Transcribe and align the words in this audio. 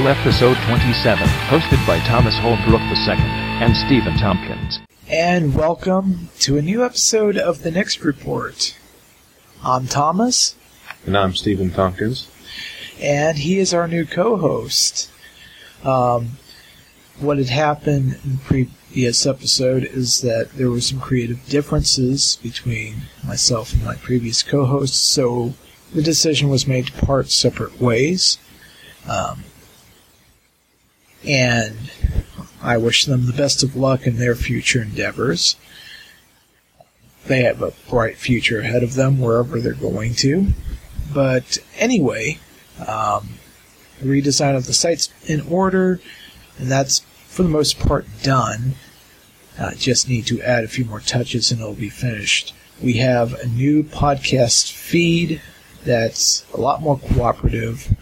Welcome 0.00 0.14
to 0.14 0.20
episode 0.30 0.56
27, 0.66 1.26
hosted 1.48 1.86
by 1.86 1.98
Thomas 2.06 2.34
Holbrook 2.38 2.80
II 2.80 3.14
and 3.60 3.76
Steven 3.76 4.16
Tompkins. 4.16 4.80
And 5.06 5.54
welcome 5.54 6.30
to 6.38 6.56
a 6.56 6.62
new 6.62 6.82
episode 6.82 7.36
of 7.36 7.62
the 7.62 7.70
Next 7.70 8.02
Report. 8.02 8.78
I'm 9.62 9.86
Thomas, 9.86 10.54
And 11.04 11.18
I'm 11.18 11.34
Steven 11.34 11.70
Tompkins. 11.70 12.28
and 12.98 13.36
he 13.36 13.58
is 13.58 13.74
our 13.74 13.86
new 13.86 14.06
co-host. 14.06 15.10
Um, 15.84 16.38
what 17.18 17.36
had 17.36 17.50
happened 17.50 18.18
in 18.24 18.36
the 18.36 18.42
previous 18.42 19.26
episode 19.26 19.84
is 19.84 20.22
that 20.22 20.52
there 20.54 20.70
were 20.70 20.80
some 20.80 20.98
creative 20.98 21.46
differences 21.46 22.38
between 22.42 23.02
myself 23.22 23.74
and 23.74 23.84
my 23.84 23.96
previous 23.96 24.42
co-host, 24.42 24.94
so 24.94 25.52
the 25.92 26.00
decision 26.02 26.48
was 26.48 26.66
made 26.66 26.86
to 26.86 26.92
part 27.04 27.30
separate 27.30 27.78
ways. 27.78 28.38
Um, 29.06 29.44
and 31.26 31.90
I 32.62 32.76
wish 32.76 33.04
them 33.04 33.26
the 33.26 33.32
best 33.32 33.62
of 33.62 33.76
luck 33.76 34.06
in 34.06 34.18
their 34.18 34.34
future 34.34 34.82
endeavors. 34.82 35.56
They 37.26 37.42
have 37.42 37.62
a 37.62 37.72
bright 37.88 38.16
future 38.16 38.60
ahead 38.60 38.82
of 38.82 38.94
them 38.94 39.20
wherever 39.20 39.60
they're 39.60 39.72
going 39.74 40.14
to. 40.16 40.48
But 41.12 41.58
anyway, 41.76 42.38
um, 42.86 43.30
redesign 44.02 44.56
of 44.56 44.66
the 44.66 44.72
site's 44.72 45.10
in 45.26 45.40
order, 45.42 46.00
and 46.58 46.70
that's 46.70 47.00
for 47.26 47.42
the 47.42 47.48
most 47.48 47.78
part 47.78 48.06
done. 48.22 48.74
Uh, 49.58 49.74
just 49.74 50.08
need 50.08 50.26
to 50.26 50.40
add 50.42 50.64
a 50.64 50.68
few 50.68 50.84
more 50.84 51.00
touches 51.00 51.50
and 51.50 51.60
it'll 51.60 51.74
be 51.74 51.90
finished. 51.90 52.54
We 52.82 52.94
have 52.94 53.34
a 53.34 53.46
new 53.46 53.82
podcast 53.82 54.72
feed 54.72 55.42
that's 55.84 56.44
a 56.54 56.60
lot 56.60 56.80
more 56.80 56.98
cooperative, 56.98 57.94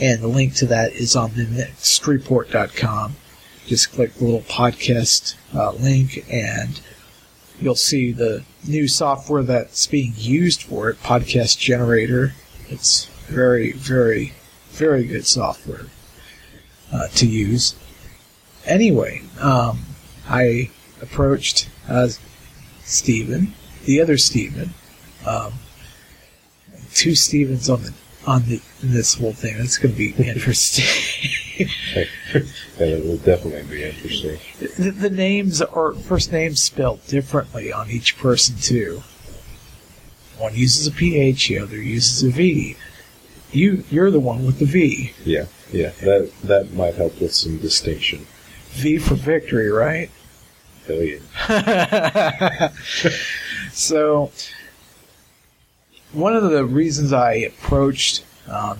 and 0.00 0.22
the 0.22 0.28
link 0.28 0.54
to 0.54 0.66
that 0.66 0.92
is 0.92 1.16
on 1.16 1.34
the 1.34 1.44
nextreport.com. 1.44 3.16
Just 3.66 3.92
click 3.92 4.14
the 4.14 4.24
little 4.24 4.40
podcast 4.42 5.34
uh, 5.54 5.72
link, 5.72 6.24
and 6.30 6.80
you'll 7.60 7.74
see 7.74 8.12
the 8.12 8.44
new 8.66 8.88
software 8.88 9.42
that's 9.42 9.86
being 9.86 10.14
used 10.16 10.62
for 10.62 10.88
it, 10.88 11.02
Podcast 11.02 11.58
Generator. 11.58 12.32
It's 12.68 13.06
very, 13.26 13.72
very, 13.72 14.32
very 14.70 15.04
good 15.04 15.26
software 15.26 15.86
uh, 16.92 17.08
to 17.08 17.26
use. 17.26 17.74
Anyway, 18.64 19.22
um, 19.40 19.80
I 20.28 20.70
approached 21.02 21.68
uh, 21.88 22.08
Stephen, 22.84 23.54
the 23.84 24.00
other 24.00 24.16
Stephen, 24.16 24.74
um, 25.26 25.54
two 26.94 27.14
Stevens 27.14 27.68
on 27.68 27.82
the 27.82 27.92
on 28.28 28.44
the 28.44 28.60
this 28.82 29.14
whole 29.14 29.32
thing. 29.32 29.56
That's 29.56 29.78
going 29.78 29.94
to 29.94 29.98
be 29.98 30.10
interesting. 30.22 30.84
yeah, 31.96 32.04
that 32.78 33.02
will 33.04 33.16
definitely 33.16 33.62
be 33.62 33.84
interesting. 33.84 34.38
the, 34.60 34.90
the 34.90 35.10
names 35.10 35.62
are 35.62 35.94
first 35.94 36.30
names 36.30 36.62
spelled 36.62 37.04
differently 37.06 37.72
on 37.72 37.90
each 37.90 38.18
person 38.18 38.56
too. 38.56 39.02
One 40.36 40.54
uses 40.54 40.86
a 40.86 40.92
PH, 40.92 41.48
the 41.48 41.58
other 41.58 41.76
uses 41.76 42.22
a 42.22 42.30
V. 42.30 42.76
You 43.50 43.82
you're 43.90 44.10
the 44.10 44.20
one 44.20 44.44
with 44.44 44.58
the 44.58 44.66
V. 44.66 45.14
Yeah, 45.24 45.46
yeah, 45.72 45.92
that 46.02 46.30
that 46.44 46.72
might 46.74 46.96
help 46.96 47.18
with 47.20 47.34
some 47.34 47.56
distinction. 47.56 48.26
V 48.72 48.98
for 48.98 49.14
victory, 49.14 49.70
right? 49.70 50.10
Hell 50.86 51.02
yeah. 51.02 52.68
so, 53.72 54.30
one 56.12 56.36
of 56.36 56.50
the 56.50 56.64
reasons 56.64 57.12
I 57.12 57.32
approached 57.34 58.24
um, 58.50 58.78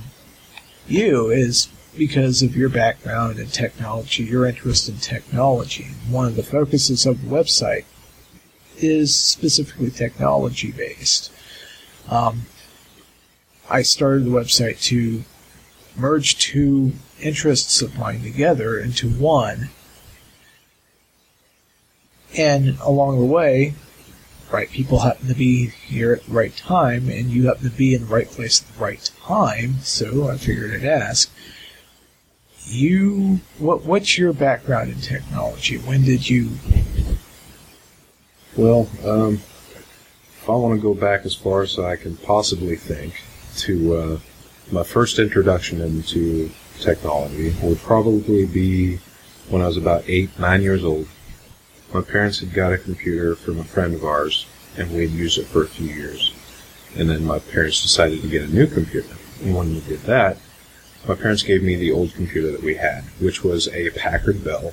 you 0.87 1.31
is 1.31 1.69
because 1.97 2.43
of 2.43 2.57
your 2.57 2.69
background 2.69 3.39
in 3.39 3.49
technology, 3.49 4.25
your 4.25 4.47
interest 4.47 4.89
in 4.89 4.97
technology. 4.97 5.89
One 6.09 6.27
of 6.27 6.37
the 6.37 6.43
focuses 6.43 7.07
of 7.07 7.23
the 7.23 7.29
website 7.29 7.85
is 8.77 9.15
specifically 9.15 9.91
technology 9.91 10.71
based. 10.71 11.33
Um, 12.09 12.43
I 13.69 13.83
started 13.83 14.25
the 14.25 14.31
website 14.31 14.81
to 14.85 15.25
merge 15.97 16.39
two 16.39 16.93
interests 17.21 17.83
of 17.83 17.99
mine 17.99 18.23
together 18.23 18.79
into 18.79 19.09
one. 19.09 19.71
And 22.37 22.79
along 22.81 23.19
the 23.19 23.27
way, 23.27 23.75
right 24.51 24.71
people 24.71 25.01
happen 25.01 25.29
to 25.29 25.35
be 25.35 25.67
here 25.67 26.13
at 26.13 26.25
the 26.25 26.33
right 26.33 26.57
time, 26.57 27.09
and 27.09 27.31
you 27.31 27.47
happen 27.47 27.71
to 27.71 27.77
be 27.77 27.95
in 27.95 28.03
the 28.03 28.15
right 28.15 28.29
place 28.29 28.63
at 28.63 28.75
the 28.75 28.83
right 28.83 29.11
time. 29.21 29.77
So 29.81 30.29
I 30.29 30.37
figured 30.37 30.75
I'd 30.75 30.87
ask 30.87 31.31
you, 32.67 33.41
what 33.59 33.85
what's 33.85 34.19
your 34.19 34.33
background 34.33 34.91
in 34.91 35.01
technology? 35.01 35.77
When 35.77 36.05
did 36.05 36.29
you? 36.29 36.51
Well, 38.57 38.89
um, 39.05 39.35
if 39.35 40.49
I 40.49 40.53
want 40.53 40.75
to 40.75 40.83
go 40.83 40.95
back 40.95 41.25
as 41.25 41.35
far 41.35 41.63
as 41.63 41.79
I 41.79 41.97
can 41.97 42.17
possibly 42.17 42.77
think 42.77 43.23
to 43.59 43.95
uh, 43.95 44.19
my 44.71 44.83
first 44.83 45.19
introduction 45.19 45.81
into 45.81 46.51
technology 46.81 47.55
would 47.63 47.79
probably 47.79 48.47
be 48.47 48.99
when 49.49 49.63
I 49.63 49.67
was 49.67 49.77
about 49.77 50.05
eight, 50.07 50.39
nine 50.39 50.63
years 50.63 50.85
old. 50.85 51.07
My 51.93 52.03
parents 52.03 52.41
had 52.41 52.53
got 52.53 52.73
a 52.73 52.79
computer 52.79 53.35
from 53.35 53.59
a 53.59 53.65
friend 53.65 53.95
of 53.95 54.05
ours, 54.05 54.47
and 54.77 54.93
we 54.93 55.03
had 55.03 55.11
used 55.11 55.39
it 55.39 55.47
for 55.47 55.63
a 55.63 55.69
few 55.69 55.87
years. 55.87 56.35
And 56.97 57.09
then 57.09 57.25
my 57.25 57.39
parents 57.39 57.83
decided 57.83 58.23
to 58.23 58.29
get 58.29 58.43
a 58.43 58.55
new 58.55 58.67
computer. 58.67 59.17
And 59.43 59.55
when 59.55 59.75
we 59.75 59.81
did 59.81 60.01
that, 60.01 60.39
my 61.07 61.15
parents 61.15 61.43
gave 61.43 61.63
me 61.63 61.77
the 61.77 61.93
old 61.93 62.13
computer 62.15 62.51
that 62.53 62.63
we 62.63 62.75
had, 62.75 63.05
which 63.21 63.43
was 63.45 63.69
a 63.69 63.91
Packard 63.91 64.45
Bell. 64.45 64.73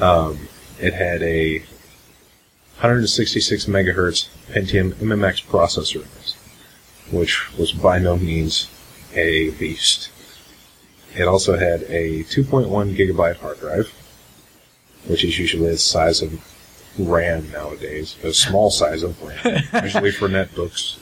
Um, 0.00 0.48
it 0.80 0.94
had 0.94 1.22
a 1.22 1.58
166 2.78 3.66
megahertz 3.66 4.28
Pentium 4.50 4.92
MMX 4.94 5.44
processor 5.44 6.06
which 7.10 7.56
was 7.58 7.72
by 7.72 7.98
no 7.98 8.16
means 8.16 8.70
a 9.14 9.50
beast. 9.50 10.10
It 11.16 11.26
also 11.26 11.58
had 11.58 11.82
a 11.82 12.22
2.1 12.24 12.96
gigabyte 12.96 13.36
hard 13.38 13.58
drive, 13.58 13.92
which 15.06 15.24
is 15.24 15.38
usually 15.38 15.70
the 15.70 15.78
size 15.78 16.22
of 16.22 16.44
RAM 16.98 17.50
nowadays, 17.52 18.16
a 18.22 18.32
small 18.32 18.70
size 18.70 19.02
of 19.02 19.20
RAM, 19.22 19.62
usually 19.82 20.10
for 20.10 20.28
netbooks. 20.28 20.98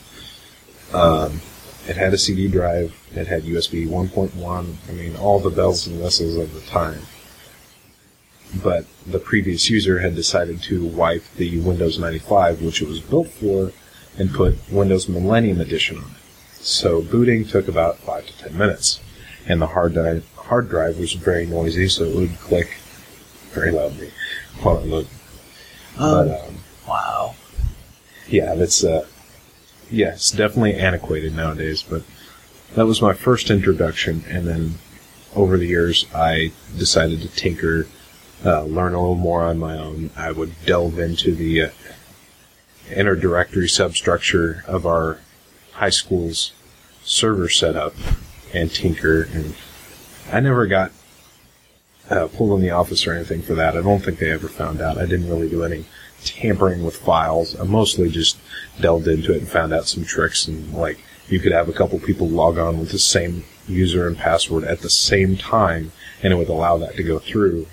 Um, 0.93 1.41
it 1.87 1.97
had 1.97 2.13
a 2.13 2.17
CD 2.17 2.47
drive. 2.47 2.95
It 3.15 3.27
had 3.27 3.43
USB 3.43 3.87
1.1. 3.87 4.75
I 4.87 4.91
mean, 4.91 5.15
all 5.15 5.39
the 5.39 5.49
bells 5.49 5.87
and 5.87 6.01
whistles 6.01 6.35
of 6.35 6.53
the 6.53 6.61
time. 6.61 7.01
But 8.63 8.85
the 9.05 9.19
previous 9.19 9.69
user 9.69 9.99
had 9.99 10.15
decided 10.15 10.61
to 10.63 10.85
wipe 10.85 11.23
the 11.35 11.59
Windows 11.59 11.99
95, 11.99 12.61
which 12.61 12.81
it 12.81 12.87
was 12.87 12.99
built 12.99 13.27
for, 13.27 13.71
and 14.17 14.33
put 14.33 14.57
Windows 14.71 15.07
Millennium 15.07 15.61
Edition 15.61 15.97
on 15.97 16.03
it. 16.03 16.17
So 16.61 17.01
booting 17.01 17.45
took 17.45 17.67
about 17.67 17.99
five 17.99 18.25
to 18.27 18.37
ten 18.37 18.57
minutes, 18.57 18.99
and 19.47 19.61
the 19.61 19.67
hard 19.67 19.93
drive 19.93 20.27
hard 20.35 20.67
drive 20.67 20.97
was 20.97 21.13
very 21.13 21.45
noisy, 21.45 21.87
so 21.87 22.03
it 22.03 22.15
would 22.15 22.39
click 22.39 22.78
very 23.51 23.71
loudly 23.71 24.11
while 24.61 24.81
loaded. 24.81 25.09
Um, 25.97 26.27
but 26.27 26.47
um, 26.47 26.55
wow. 26.87 27.35
yeah, 28.27 28.55
that's 28.55 28.83
uh, 28.83 29.05
yeah, 29.89 30.13
it's 30.13 30.31
definitely 30.31 30.75
antiquated 30.75 31.35
nowadays. 31.35 31.83
But 31.83 32.03
that 32.75 32.85
was 32.85 33.01
my 33.01 33.13
first 33.13 33.49
introduction, 33.49 34.23
and 34.27 34.47
then 34.47 34.75
over 35.35 35.57
the 35.57 35.67
years, 35.67 36.05
I 36.13 36.51
decided 36.77 37.21
to 37.21 37.27
tinker, 37.27 37.87
uh, 38.45 38.63
learn 38.63 38.93
a 38.93 38.99
little 38.99 39.15
more 39.15 39.43
on 39.43 39.59
my 39.59 39.77
own. 39.77 40.11
I 40.15 40.31
would 40.31 40.53
delve 40.65 40.99
into 40.99 41.35
the 41.35 41.63
uh, 41.63 41.69
inner 42.93 43.15
directory 43.15 43.69
substructure 43.69 44.63
of 44.67 44.85
our 44.85 45.19
high 45.73 45.89
school's 45.89 46.53
server 47.03 47.49
setup 47.49 47.93
and 48.53 48.71
tinker. 48.71 49.23
And 49.33 49.55
I 50.31 50.39
never 50.39 50.67
got 50.67 50.91
uh, 52.09 52.27
pulled 52.27 52.59
in 52.59 52.61
the 52.61 52.71
office 52.71 53.05
or 53.05 53.13
anything 53.13 53.41
for 53.41 53.53
that. 53.55 53.77
I 53.77 53.81
don't 53.81 54.03
think 54.03 54.19
they 54.19 54.31
ever 54.31 54.47
found 54.47 54.81
out. 54.81 54.97
I 54.97 55.05
didn't 55.05 55.29
really 55.29 55.49
do 55.49 55.63
any 55.63 55.85
tampering 56.23 56.83
with 56.83 56.97
files. 56.97 57.59
I 57.59 57.63
mostly 57.63 58.09
just 58.09 58.37
delved 58.79 59.07
into 59.07 59.33
it 59.33 59.39
and 59.39 59.47
found 59.47 59.73
out 59.73 59.87
some 59.87 60.03
tricks 60.03 60.47
and 60.47 60.73
like 60.73 60.99
you 61.27 61.39
could 61.39 61.51
have 61.51 61.69
a 61.69 61.73
couple 61.73 61.99
people 61.99 62.27
log 62.27 62.57
on 62.57 62.79
with 62.79 62.91
the 62.91 62.99
same 62.99 63.45
user 63.67 64.07
and 64.07 64.17
password 64.17 64.63
at 64.63 64.79
the 64.79 64.89
same 64.89 65.37
time 65.37 65.91
and 66.23 66.33
it 66.33 66.35
would 66.35 66.49
allow 66.49 66.77
that 66.77 66.95
to 66.95 67.03
go 67.03 67.19
through 67.19 67.67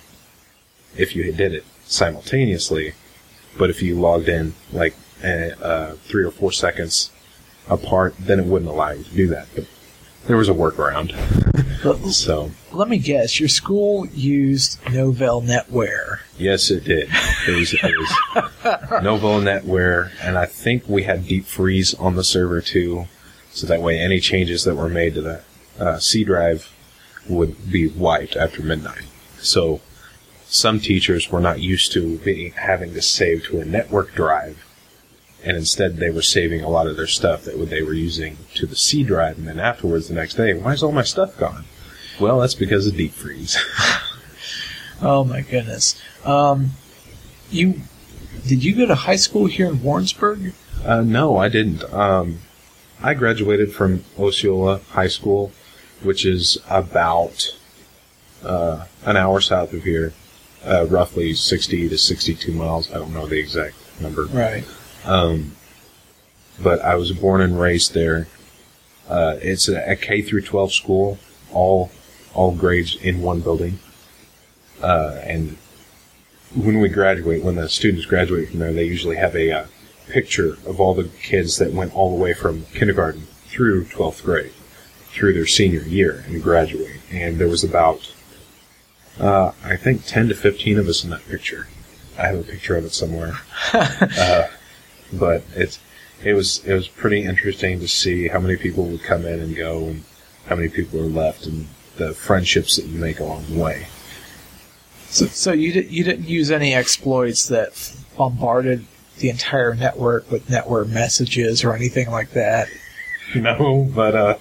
if 0.97 1.17
you 1.17 1.33
did 1.33 1.53
it 1.53 1.65
simultaneously. 1.85 2.93
But 3.59 3.71
if 3.71 3.83
you 3.83 3.99
logged 3.99 4.29
in 4.29 4.55
like 4.73 4.95
uh, 5.25 5.93
three 6.05 6.25
or 6.25 6.31
four 6.31 6.53
seconds 6.53 7.11
apart, 7.69 8.15
then 8.19 8.39
it 8.39 8.47
wouldn't 8.47 8.71
allow 8.71 8.91
you 8.91 9.05
to 9.05 9.15
do 9.15 9.27
that. 9.29 9.49
But 9.55 9.67
there 10.27 10.37
was 10.37 10.49
a 10.49 10.55
workaround. 10.55 11.15
But 11.83 11.99
So 12.11 12.51
let 12.73 12.89
me 12.89 12.99
guess, 12.99 13.39
your 13.41 13.49
school 13.49 14.07
used 14.09 14.81
Novell 14.85 15.43
NetWare. 15.45 16.21
yes, 16.39 16.71
it 16.71 16.85
did. 16.85 17.09
It 17.49 17.57
was, 17.59 17.73
it 17.75 17.83
was 17.83 18.09
Novell 19.03 19.43
NetWare, 19.43 20.11
and 20.23 20.37
I 20.39 20.47
think 20.47 20.89
we 20.89 21.05
had 21.05 21.27
deep 21.27 21.45
freeze 21.47 21.95
on 21.95 22.17
the 22.17 22.25
server 22.25 22.61
too, 22.61 23.07
so 23.51 23.67
that 23.67 23.81
way 23.83 23.99
any 23.99 24.21
changes 24.21 24.65
that 24.65 24.75
were 24.77 24.89
made 24.89 25.15
to 25.15 25.23
the 25.23 25.43
uh, 25.79 25.99
C 25.99 26.25
drive 26.25 26.73
would 27.29 27.71
be 27.71 27.87
wiped 27.89 28.37
after 28.37 28.63
midnight. 28.63 29.03
So 29.39 29.81
some 30.47 30.81
teachers 30.81 31.31
were 31.31 31.41
not 31.41 31.61
used 31.61 31.93
to 31.93 32.19
being, 32.19 32.53
having 32.53 32.95
to 32.95 33.03
save 33.03 33.45
to 33.47 33.61
a 33.61 33.65
network 33.65 34.15
drive, 34.15 34.65
and 35.47 35.57
instead 35.57 35.97
they 35.97 36.11
were 36.11 36.23
saving 36.23 36.61
a 36.63 36.69
lot 36.69 36.87
of 36.87 36.97
their 36.97 37.07
stuff 37.07 37.45
that 37.45 37.57
they 37.71 37.83
were 37.83 37.95
using 37.95 38.37
to 38.57 38.67
the 38.67 38.77
C 38.77 39.03
drive, 39.03 39.39
and 39.39 39.49
then 39.49 39.59
afterwards 39.59 40.09
the 40.09 40.15
next 40.15 40.35
day, 40.35 40.53
why 40.53 40.73
is 40.73 40.83
all 40.83 40.93
my 40.93 41.03
stuff 41.05 41.39
gone? 41.39 41.65
Well, 42.21 42.41
that's 42.41 42.55
because 42.55 42.87
of 42.87 42.97
deep 42.97 43.13
freeze. 43.13 43.57
Oh 45.03 45.25
my 45.25 45.43
goodness. 45.43 46.01
Um, 46.25 46.71
you 47.51 47.81
did 48.47 48.65
you 48.65 48.75
go 48.75 48.87
to 48.87 48.95
high 48.95 49.17
school 49.17 49.47
here 49.47 49.67
in 49.67 49.83
Warrensburg? 49.83 50.53
Uh, 50.85 51.03
no, 51.03 51.37
I 51.37 51.49
didn't. 51.49 51.85
Um, 51.93 52.39
I 53.03 53.15
graduated 53.15 53.73
from 53.73 54.05
Osceola 54.19 54.79
High 54.91 55.09
School, 55.09 55.53
which 56.03 56.25
is 56.25 56.59
about 56.71 57.55
uh, 58.43 58.87
an 59.05 59.17
hour 59.17 59.41
south 59.41 59.73
of 59.73 59.85
here, 59.85 60.13
uh, 60.65 60.87
roughly 60.87 61.35
60 61.35 61.89
to 61.89 61.99
62 61.99 62.53
miles. 62.53 62.91
I 62.91 62.95
don't 62.95 63.13
know 63.13 63.27
the 63.27 63.39
exact 63.39 63.75
number. 64.01 64.25
Right. 64.27 64.65
Um, 65.07 65.53
but 66.63 66.81
I 66.81 66.95
was 66.97 67.13
born 67.13 67.41
and 67.41 67.59
raised 67.59 67.95
there. 67.95 68.29
Uh, 69.09 69.37
it's 69.41 69.69
a, 69.69 69.91
a 69.91 69.97
K 69.97 70.23
through 70.23 70.43
12 70.43 70.73
school, 70.73 71.19
all 71.53 71.91
all 72.35 72.53
grades 72.53 72.97
in 72.97 73.23
one 73.23 73.41
building. 73.41 73.79
Uh, 74.83 75.19
and 75.23 75.57
when 76.55 76.81
we 76.81 76.89
graduate, 76.89 77.43
when 77.43 77.55
the 77.57 77.69
students 77.69 78.05
graduate 78.05 78.51
from 78.51 78.59
there, 78.59 78.73
they 78.73 78.85
usually 78.85 79.17
have 79.17 79.35
a 79.35 79.51
uh, 79.51 79.67
picture 80.09 80.59
of 80.67 80.79
all 80.79 80.95
the 80.95 81.09
kids 81.23 81.57
that 81.59 81.73
went 81.73 81.95
all 81.95 82.11
the 82.11 82.23
way 82.23 82.35
from 82.35 82.67
kindergarten 82.75 83.23
through 83.47 83.85
12th 83.87 84.23
grade, 84.23 84.53
through 85.09 85.33
their 85.33 85.47
senior 85.47 85.83
year 85.83 86.25
and 86.27 86.43
graduate. 86.43 87.01
And 87.11 87.39
there 87.39 87.49
was 87.49 87.65
about, 87.65 88.13
uh, 89.19 89.53
I 89.65 89.77
think, 89.77 90.05
10 90.05 90.29
to 90.29 90.35
15 90.35 90.79
of 90.79 90.89
us 90.89 91.05
in 91.05 91.11
that 91.11 91.27
picture. 91.27 91.69
I 92.19 92.27
have 92.27 92.41
a 92.41 92.43
picture 92.43 92.77
of 92.77 92.85
it 92.85 92.93
somewhere. 92.93 93.39
but 95.13 95.43
it's, 95.55 95.79
it 96.25 96.35
was, 96.35 96.65
it 96.65 96.75
was 96.75 96.89
pretty 96.89 97.25
interesting 97.25 97.81
to 97.81 97.89
see 97.89 98.29
how 98.29 98.39
many 98.39 98.57
people 98.57 98.85
would 98.87 99.03
come 99.03 99.27
in 99.27 99.41
and 99.41 99.57
go 99.57 99.85
and 99.85 100.05
how 100.47 100.57
many 100.57 100.69
people 100.69 101.01
are 101.01 101.05
left 101.05 101.47
and 101.47 101.67
the 101.97 102.15
friendships 102.15 102.77
that 102.77 102.87
you 102.87 102.99
make 102.99 103.21
along 103.21 103.45
the 103.47 103.59
way. 103.59 103.87
So, 105.09 105.27
so 105.27 105.53
you 105.53 105.73
did, 105.73 105.91
you 105.91 106.05
didn't 106.05 106.29
use 106.29 106.51
any 106.51 106.75
exploits 106.75 107.47
that 107.49 107.97
bombarded 108.17 108.87
the 109.19 109.31
entire 109.31 109.75
network 109.75 110.31
with 110.31 110.51
network 110.51 110.89
messages 110.89 111.65
or 111.65 111.75
anything 111.75 112.11
like 112.11 112.31
that. 112.31 112.69
No, 113.35 113.91
but 113.93 114.15
uh, 114.15 114.39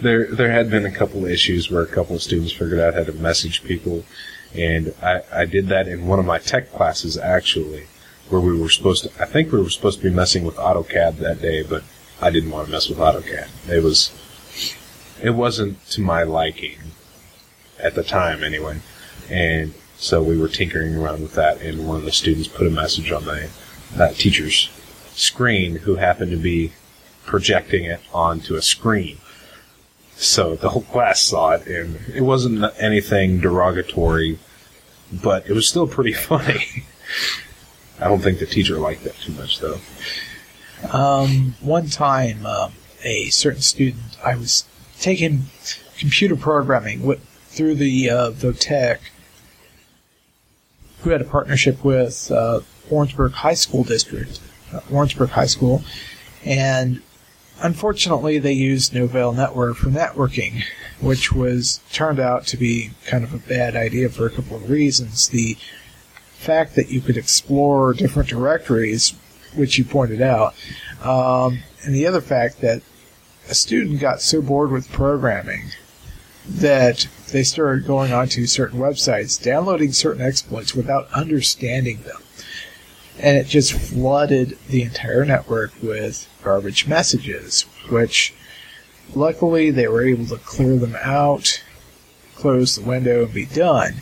there 0.00 0.26
there 0.26 0.50
had 0.50 0.70
been 0.70 0.86
a 0.86 0.90
couple 0.90 1.26
issues 1.26 1.70
where 1.70 1.82
a 1.82 1.86
couple 1.86 2.16
of 2.16 2.22
students 2.22 2.50
figured 2.50 2.80
out 2.80 2.94
how 2.94 3.04
to 3.04 3.12
message 3.12 3.62
people, 3.62 4.04
and 4.54 4.94
I, 5.02 5.20
I 5.30 5.44
did 5.44 5.68
that 5.68 5.88
in 5.88 6.06
one 6.06 6.18
of 6.18 6.24
my 6.24 6.38
tech 6.38 6.72
classes 6.72 7.18
actually, 7.18 7.84
where 8.32 8.40
we 8.40 8.58
were 8.58 8.70
supposed 8.70 9.04
to. 9.04 9.22
I 9.22 9.26
think 9.26 9.52
we 9.52 9.60
were 9.60 9.70
supposed 9.70 10.00
to 10.00 10.08
be 10.08 10.14
messing 10.14 10.44
with 10.44 10.56
AutoCAD 10.56 11.18
that 11.18 11.42
day, 11.42 11.62
but 11.62 11.84
I 12.20 12.30
didn't 12.30 12.50
want 12.50 12.66
to 12.66 12.72
mess 12.72 12.88
with 12.88 12.98
AutoCAD. 12.98 13.68
It 13.68 13.82
was 13.82 14.10
it 15.22 15.30
wasn't 15.30 15.84
to 15.90 16.00
my 16.00 16.22
liking 16.22 16.78
at 17.78 17.94
the 17.94 18.02
time 18.02 18.42
anyway, 18.42 18.80
and 19.28 19.74
so 19.96 20.22
we 20.22 20.38
were 20.38 20.48
tinkering 20.48 20.96
around 20.96 21.22
with 21.22 21.34
that, 21.34 21.60
and 21.60 21.86
one 21.86 21.96
of 21.96 22.04
the 22.04 22.12
students 22.12 22.48
put 22.48 22.66
a 22.66 22.70
message 22.70 23.12
on 23.12 23.24
the 23.24 23.50
teacher's 24.16 24.70
screen 25.12 25.76
who 25.76 25.96
happened 25.96 26.30
to 26.30 26.38
be 26.38 26.72
projecting 27.24 27.84
it 27.84 28.00
onto 28.12 28.56
a 28.56 28.62
screen. 28.62 29.18
So 30.16 30.56
the 30.56 30.70
whole 30.70 30.82
class 30.82 31.20
saw 31.20 31.52
it, 31.52 31.66
and 31.66 32.00
it 32.14 32.22
wasn't 32.22 32.64
anything 32.78 33.40
derogatory, 33.40 34.38
but 35.12 35.46
it 35.48 35.52
was 35.52 35.68
still 35.68 35.86
pretty 35.86 36.12
funny. 36.30 36.84
I 38.02 38.08
don't 38.08 38.20
think 38.20 38.40
the 38.40 38.46
teacher 38.46 38.78
liked 38.78 39.04
that 39.04 39.14
too 39.16 39.32
much, 39.32 39.60
though. 39.60 39.78
Um, 40.92 41.54
one 41.60 41.86
time, 41.86 42.44
um, 42.44 42.72
a 43.04 43.30
certain 43.30 43.62
student, 43.62 44.02
I 44.24 44.34
was 44.34 44.64
taking 45.00 45.44
computer 45.98 46.34
programming 46.34 47.04
with, 47.04 47.22
through 47.46 47.76
the 47.76 48.10
uh, 48.10 48.30
who 51.00 51.10
had 51.10 51.20
a 51.20 51.24
partnership 51.24 51.84
with 51.84 52.30
uh, 52.32 52.60
Warrensburg 52.90 53.32
High 53.32 53.54
School 53.54 53.84
District, 53.84 54.40
uh, 54.72 54.80
Warrensburg 54.90 55.30
High 55.30 55.46
School, 55.46 55.84
and 56.44 57.02
unfortunately 57.62 58.38
they 58.38 58.52
used 58.52 58.92
Novell 58.92 59.34
Network 59.34 59.76
for 59.76 59.90
networking, 59.90 60.64
which 61.00 61.32
was 61.32 61.80
turned 61.92 62.18
out 62.18 62.46
to 62.48 62.56
be 62.56 62.90
kind 63.06 63.22
of 63.22 63.32
a 63.32 63.38
bad 63.38 63.76
idea 63.76 64.08
for 64.08 64.26
a 64.26 64.30
couple 64.30 64.56
of 64.56 64.68
reasons. 64.68 65.28
The 65.28 65.56
fact 66.42 66.74
that 66.76 66.90
you 66.90 67.00
could 67.00 67.16
explore 67.16 67.94
different 67.94 68.28
directories, 68.28 69.14
which 69.54 69.78
you 69.78 69.84
pointed 69.84 70.20
out, 70.20 70.54
um, 71.02 71.60
and 71.84 71.94
the 71.94 72.06
other 72.06 72.20
fact 72.20 72.60
that 72.60 72.82
a 73.48 73.54
student 73.54 74.00
got 74.00 74.20
so 74.20 74.40
bored 74.40 74.70
with 74.70 74.90
programming 74.92 75.70
that 76.46 77.06
they 77.32 77.42
started 77.42 77.86
going 77.86 78.12
onto 78.12 78.46
certain 78.46 78.78
websites, 78.78 79.42
downloading 79.42 79.92
certain 79.92 80.22
exploits 80.22 80.74
without 80.74 81.10
understanding 81.12 82.02
them. 82.02 82.20
And 83.18 83.36
it 83.36 83.46
just 83.46 83.72
flooded 83.72 84.58
the 84.68 84.82
entire 84.82 85.24
network 85.24 85.72
with 85.82 86.28
garbage 86.42 86.86
messages, 86.86 87.62
which 87.88 88.34
luckily 89.14 89.70
they 89.70 89.86
were 89.86 90.04
able 90.04 90.26
to 90.26 90.38
clear 90.38 90.76
them 90.76 90.96
out, 91.02 91.62
close 92.34 92.76
the 92.76 92.88
window, 92.88 93.24
and 93.24 93.34
be 93.34 93.46
done. 93.46 93.94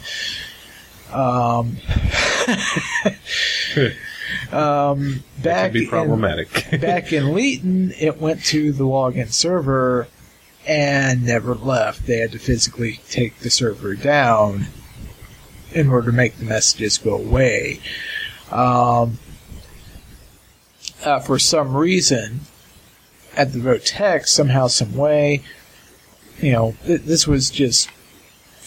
Um, 1.12 1.76
um, 4.52 5.24
back 5.42 5.72
be 5.72 5.84
in- 5.84 5.88
problematic. 5.88 6.52
back 6.80 7.12
in 7.12 7.24
Leeton, 7.24 7.94
it 8.00 8.20
went 8.20 8.44
to 8.46 8.72
the 8.72 8.84
login 8.84 9.32
server 9.32 10.08
and 10.66 11.24
never 11.24 11.54
left. 11.54 12.06
They 12.06 12.18
had 12.18 12.32
to 12.32 12.38
physically 12.38 13.00
take 13.08 13.38
the 13.38 13.50
server 13.50 13.94
down 13.94 14.66
in 15.72 15.88
order 15.88 16.10
to 16.10 16.16
make 16.16 16.36
the 16.36 16.44
messages 16.44 16.98
go 16.98 17.14
away. 17.14 17.80
Um, 18.50 19.18
uh, 21.04 21.20
for 21.20 21.38
some 21.38 21.76
reason, 21.76 22.40
at 23.36 23.52
the 23.52 23.58
Votech, 23.58 24.26
somehow, 24.26 24.66
some 24.66 24.94
way, 24.94 25.42
you 26.40 26.52
know, 26.52 26.74
th- 26.84 27.02
this 27.02 27.26
was 27.26 27.50
just 27.50 27.88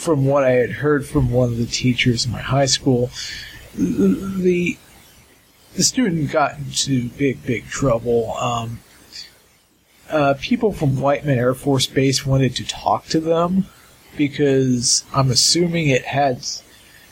from 0.03 0.25
what 0.25 0.43
I 0.43 0.51
had 0.51 0.72
heard 0.72 1.05
from 1.05 1.31
one 1.31 1.50
of 1.50 1.57
the 1.57 1.65
teachers 1.65 2.25
in 2.25 2.31
my 2.31 2.41
high 2.41 2.65
school. 2.65 3.10
The 3.75 4.77
the 5.75 5.83
student 5.83 6.31
got 6.31 6.57
into 6.57 7.10
big, 7.10 7.43
big 7.45 7.65
trouble. 7.67 8.36
Um, 8.36 8.79
uh, 10.10 10.36
people 10.39 10.72
from 10.72 11.01
Whiteman 11.01 11.39
Air 11.39 11.55
Force 11.55 11.88
Base 11.88 12.25
wanted 12.25 12.55
to 12.57 12.67
talk 12.67 13.05
to 13.07 13.19
them 13.19 13.65
because 14.15 15.03
I'm 15.13 15.31
assuming 15.31 15.88
it 15.88 16.03
had 16.05 16.45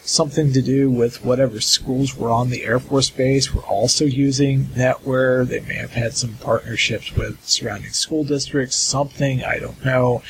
something 0.04 0.52
to 0.54 0.62
do 0.62 0.90
with 0.92 1.24
whatever 1.24 1.62
schools 1.62 2.16
were 2.16 2.30
on 2.30 2.50
the 2.50 2.64
Air 2.64 2.80
Force 2.80 3.10
Base 3.10 3.54
were 3.54 3.64
also 3.64 4.06
using 4.06 4.66
NetWare. 4.66 5.48
They 5.48 5.62
may 5.62 5.76
have 5.76 5.94
had 5.94 6.14
some 6.14 6.36
partnerships 6.36 7.16
with 7.16 7.44
surrounding 7.48 7.92
school 7.92 8.24
districts, 8.24 8.76
something, 8.76 9.44
I 9.44 9.58
don't 9.58 9.84
know. 9.84 10.22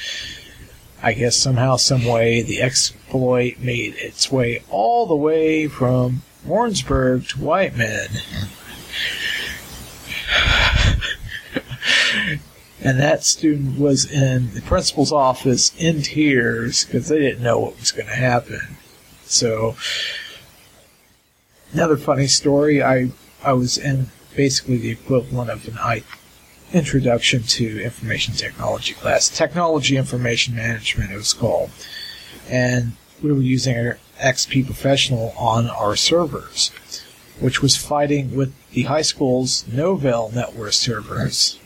I 1.03 1.13
guess 1.13 1.35
somehow, 1.35 1.77
some 1.77 2.05
way, 2.05 2.43
the 2.43 2.61
exploit 2.61 3.57
made 3.59 3.95
its 3.95 4.31
way 4.31 4.63
all 4.69 5.07
the 5.07 5.15
way 5.15 5.67
from 5.67 6.21
Warrensburg 6.45 7.27
to 7.29 7.39
Whiteman. 7.39 8.07
and 12.81 12.99
that 12.99 13.23
student 13.23 13.79
was 13.79 14.09
in 14.09 14.53
the 14.53 14.61
principal's 14.61 15.11
office 15.11 15.73
in 15.77 16.03
tears 16.03 16.85
because 16.85 17.07
they 17.09 17.19
didn't 17.19 17.43
know 17.43 17.59
what 17.59 17.79
was 17.79 17.91
going 17.91 18.07
to 18.07 18.15
happen. 18.15 18.77
So, 19.25 19.75
another 21.73 21.97
funny 21.97 22.27
story. 22.27 22.83
I 22.83 23.11
I 23.43 23.53
was 23.53 23.77
in 23.77 24.07
basically 24.35 24.77
the 24.77 24.91
equivalent 24.91 25.49
of 25.49 25.67
an 25.67 25.77
I 25.79 26.03
introduction 26.73 27.43
to 27.43 27.81
information 27.83 28.33
technology 28.33 28.93
class, 28.93 29.29
technology 29.29 29.97
information 29.97 30.55
management. 30.55 31.11
It 31.11 31.17
was 31.17 31.33
called, 31.33 31.69
and 32.49 32.93
we 33.21 33.31
were 33.31 33.41
using 33.41 33.77
our 33.77 33.97
XP 34.19 34.65
Professional 34.65 35.33
on 35.37 35.69
our 35.69 35.95
servers, 35.95 36.69
which 37.39 37.61
was 37.61 37.75
fighting 37.75 38.35
with 38.35 38.53
the 38.71 38.83
high 38.83 39.01
school's 39.01 39.63
Novell 39.63 40.33
network 40.33 40.73
servers. 40.73 41.59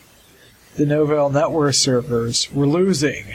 The 0.75 0.85
Novell 0.85 1.31
network 1.31 1.73
servers 1.75 2.51
were 2.51 2.67
losing. 2.67 3.25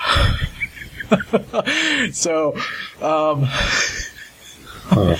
so, 2.12 2.54
um, 3.00 3.46
Huh. 4.84 5.16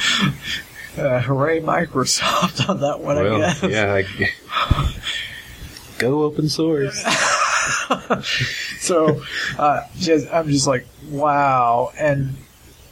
uh, 1.00 1.20
hooray 1.20 1.60
Microsoft 1.60 2.68
on 2.68 2.80
that 2.80 3.00
one, 3.00 3.16
I 3.16 3.38
guess. 3.38 3.62
yeah. 3.62 3.94
I, 3.94 4.94
go 6.02 6.24
open 6.24 6.48
source. 6.48 7.02
so 8.80 9.22
uh, 9.58 9.82
just, 9.98 10.32
I'm 10.32 10.48
just 10.48 10.66
like, 10.66 10.86
wow. 11.08 11.92
And 11.98 12.36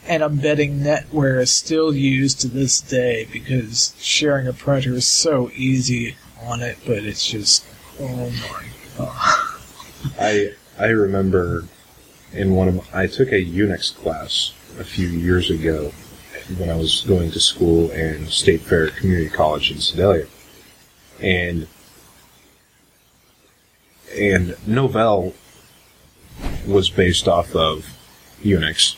and 0.06 0.24
I'm 0.24 0.38
betting 0.38 0.80
NetWare 0.80 1.40
is 1.40 1.52
still 1.52 1.94
used 1.94 2.40
to 2.40 2.48
this 2.48 2.80
day 2.80 3.28
because 3.32 3.94
sharing 3.98 4.46
a 4.48 4.52
printer 4.52 4.94
is 4.94 5.06
so 5.06 5.50
easy 5.54 6.16
on 6.42 6.62
it, 6.62 6.78
but 6.86 7.04
it's 7.04 7.26
just, 7.26 7.64
oh 8.00 8.30
my 8.30 8.64
god. 8.96 9.60
I 10.18 10.54
I 10.78 10.86
remember 10.86 11.64
in 12.32 12.54
one 12.54 12.68
of 12.68 12.76
my, 12.76 13.02
I 13.02 13.06
took 13.06 13.28
a 13.28 13.44
Unix 13.44 13.94
class 13.94 14.52
a 14.78 14.84
few 14.84 15.08
years 15.08 15.50
ago 15.50 15.92
when 16.58 16.70
I 16.70 16.76
was 16.76 17.02
going 17.02 17.30
to 17.32 17.40
school 17.40 17.90
in 17.90 18.26
State 18.28 18.62
Fair 18.62 18.88
Community 18.90 19.28
College 19.28 19.70
in 19.70 19.78
Sedalia, 19.78 20.26
and 21.20 21.68
and 24.16 24.50
Novell 24.66 25.34
was 26.66 26.90
based 26.90 27.28
off 27.28 27.54
of 27.54 27.86
Unix, 28.42 28.96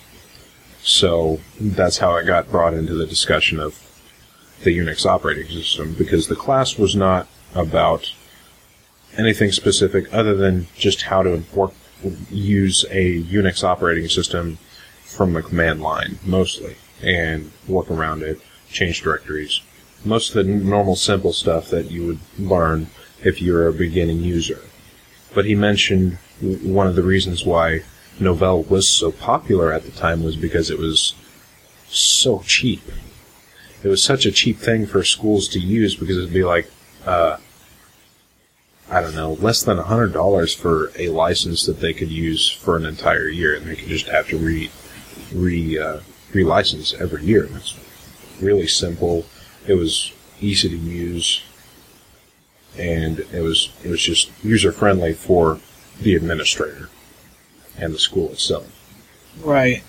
so 0.82 1.40
that's 1.60 1.98
how 1.98 2.16
it 2.16 2.26
got 2.26 2.50
brought 2.50 2.74
into 2.74 2.94
the 2.94 3.06
discussion 3.06 3.58
of 3.58 3.78
the 4.64 4.76
Unix 4.76 5.04
operating 5.06 5.48
system 5.48 5.94
because 5.94 6.28
the 6.28 6.36
class 6.36 6.78
was 6.78 6.94
not 6.94 7.26
about 7.54 8.12
anything 9.16 9.52
specific 9.52 10.12
other 10.12 10.34
than 10.34 10.66
just 10.74 11.02
how 11.02 11.22
to 11.22 11.42
work 11.54 11.72
use 12.30 12.84
a 12.90 13.22
Unix 13.22 13.62
operating 13.62 14.08
system 14.08 14.58
from 15.04 15.34
the 15.34 15.42
command 15.42 15.80
line 15.80 16.18
mostly 16.24 16.76
and 17.02 17.52
work 17.68 17.90
around 17.90 18.22
it, 18.22 18.40
change 18.70 19.02
directories. 19.02 19.60
Most 20.04 20.34
of 20.34 20.46
the 20.46 20.52
normal 20.52 20.96
simple 20.96 21.32
stuff 21.32 21.68
that 21.70 21.90
you 21.90 22.06
would 22.06 22.18
learn 22.38 22.88
if 23.22 23.40
you're 23.40 23.68
a 23.68 23.72
beginning 23.72 24.20
user. 24.20 24.60
But 25.34 25.44
he 25.44 25.54
mentioned 25.54 26.18
one 26.40 26.86
of 26.86 26.94
the 26.94 27.02
reasons 27.02 27.44
why 27.44 27.82
Novell 28.18 28.68
was 28.68 28.88
so 28.88 29.10
popular 29.10 29.72
at 29.72 29.84
the 29.84 29.90
time 29.90 30.22
was 30.22 30.36
because 30.36 30.70
it 30.70 30.78
was 30.78 31.14
so 31.88 32.40
cheap. 32.46 32.82
It 33.82 33.88
was 33.88 34.02
such 34.02 34.26
a 34.26 34.32
cheap 34.32 34.58
thing 34.58 34.86
for 34.86 35.02
schools 35.02 35.48
to 35.48 35.58
use 35.58 35.96
because 35.96 36.16
it'd 36.16 36.32
be 36.32 36.44
like, 36.44 36.70
uh, 37.06 37.38
I 38.90 39.00
don't 39.00 39.14
know, 39.14 39.32
less 39.34 39.62
than 39.62 39.78
hundred 39.78 40.12
dollars 40.12 40.54
for 40.54 40.92
a 40.98 41.08
license 41.08 41.64
that 41.66 41.80
they 41.80 41.94
could 41.94 42.10
use 42.10 42.50
for 42.50 42.76
an 42.76 42.84
entire 42.84 43.28
year, 43.28 43.54
and 43.54 43.66
they 43.66 43.76
could 43.76 43.88
just 43.88 44.06
have 44.06 44.28
to 44.28 44.38
re 44.38 44.70
re 45.32 45.78
uh, 45.78 46.00
relicense 46.32 46.94
every 47.00 47.24
year. 47.24 47.48
It's 47.54 47.78
really 48.40 48.66
simple. 48.66 49.24
It 49.66 49.74
was 49.74 50.12
easy 50.40 50.68
to 50.68 50.76
use, 50.76 51.42
and 52.78 53.20
it 53.20 53.42
was 53.42 53.72
it 53.84 53.90
was 53.90 54.00
just 54.00 54.30
user 54.42 54.72
friendly 54.72 55.12
for 55.12 55.60
the 56.00 56.14
administrator 56.14 56.88
and 57.78 57.94
the 57.94 57.98
school 57.98 58.30
itself. 58.32 58.66
Right. 59.40 59.82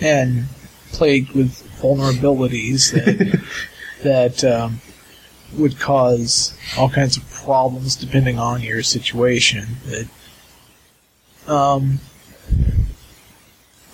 And 0.00 0.46
plagued 0.92 1.32
with 1.32 1.62
vulnerabilities 1.80 2.92
that 2.92 3.42
that 4.02 4.44
um, 4.44 4.80
would 5.56 5.78
cause 5.78 6.56
all 6.76 6.88
kinds 6.88 7.16
of 7.16 7.30
problems 7.30 7.96
depending 7.96 8.38
on 8.38 8.62
your 8.62 8.82
situation. 8.82 9.76
That, 9.86 10.08
um, 11.52 12.00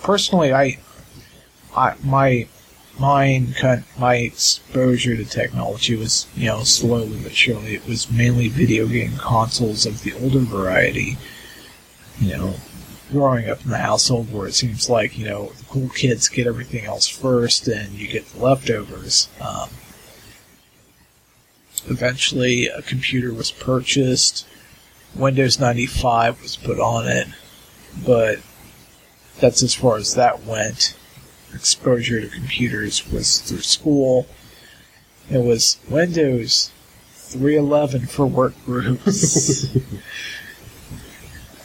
personally, 0.01 0.53
I, 0.53 0.79
I 1.75 1.95
my 2.03 2.47
mine 2.99 3.53
kind 3.53 3.83
my 3.97 4.15
exposure 4.15 5.15
to 5.15 5.25
technology 5.25 5.95
was 5.95 6.27
you 6.35 6.47
know 6.47 6.63
slowly 6.63 7.19
but 7.23 7.33
surely. 7.33 7.75
It 7.75 7.87
was 7.87 8.11
mainly 8.11 8.49
video 8.49 8.87
game 8.87 9.17
consoles 9.17 9.85
of 9.85 10.03
the 10.03 10.13
older 10.13 10.39
variety. 10.39 11.17
You 12.19 12.37
know, 12.37 12.53
growing 13.11 13.49
up 13.49 13.63
in 13.63 13.71
the 13.71 13.77
household 13.77 14.31
where 14.31 14.47
it 14.47 14.53
seems 14.53 14.89
like 14.89 15.17
you 15.17 15.25
know 15.25 15.47
the 15.57 15.63
cool 15.65 15.89
kids 15.89 16.27
get 16.27 16.47
everything 16.47 16.85
else 16.85 17.07
first 17.07 17.67
and 17.67 17.93
you 17.93 18.07
get 18.07 18.27
the 18.27 18.43
leftovers. 18.43 19.29
Um, 19.41 19.69
eventually, 21.87 22.67
a 22.67 22.81
computer 22.81 23.33
was 23.33 23.51
purchased. 23.51 24.45
Windows 25.15 25.59
95 25.59 26.41
was 26.41 26.55
put 26.57 26.79
on 26.79 27.07
it, 27.07 27.27
but 28.05 28.39
that's 29.39 29.63
as 29.63 29.73
far 29.73 29.97
as 29.97 30.13
that 30.15 30.43
went. 30.43 30.95
Exposure 31.53 32.21
to 32.21 32.27
computers 32.27 33.09
was 33.11 33.39
through 33.39 33.61
school. 33.61 34.27
It 35.29 35.43
was 35.43 35.77
Windows 35.89 36.71
311 37.13 38.07
for 38.07 38.25
work 38.25 38.53
groups. 38.65 39.75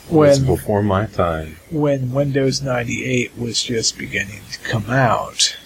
It's 0.07 0.11
when 0.11 0.45
before 0.45 0.83
my 0.83 1.07
time. 1.07 1.57
when 1.71 2.12
Windows 2.12 2.61
98 2.61 3.38
was 3.38 3.62
just 3.62 3.97
beginning 3.97 4.43
to 4.53 4.59
come 4.59 4.91
out, 4.91 5.57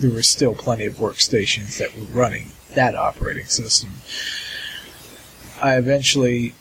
there 0.00 0.10
were 0.10 0.22
still 0.22 0.54
plenty 0.54 0.86
of 0.86 0.96
workstations 0.96 1.78
that 1.78 1.96
were 1.96 2.04
running 2.06 2.50
that 2.74 2.94
operating 2.94 3.46
system. 3.46 3.90
I 5.62 5.76
eventually 5.76 6.54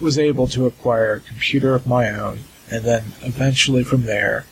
was 0.00 0.18
able 0.18 0.46
to 0.48 0.66
acquire 0.66 1.14
a 1.14 1.20
computer 1.20 1.74
of 1.74 1.86
my 1.86 2.08
own, 2.10 2.40
and 2.70 2.84
then 2.84 3.12
eventually 3.22 3.84
from 3.84 4.04
there, 4.04 4.46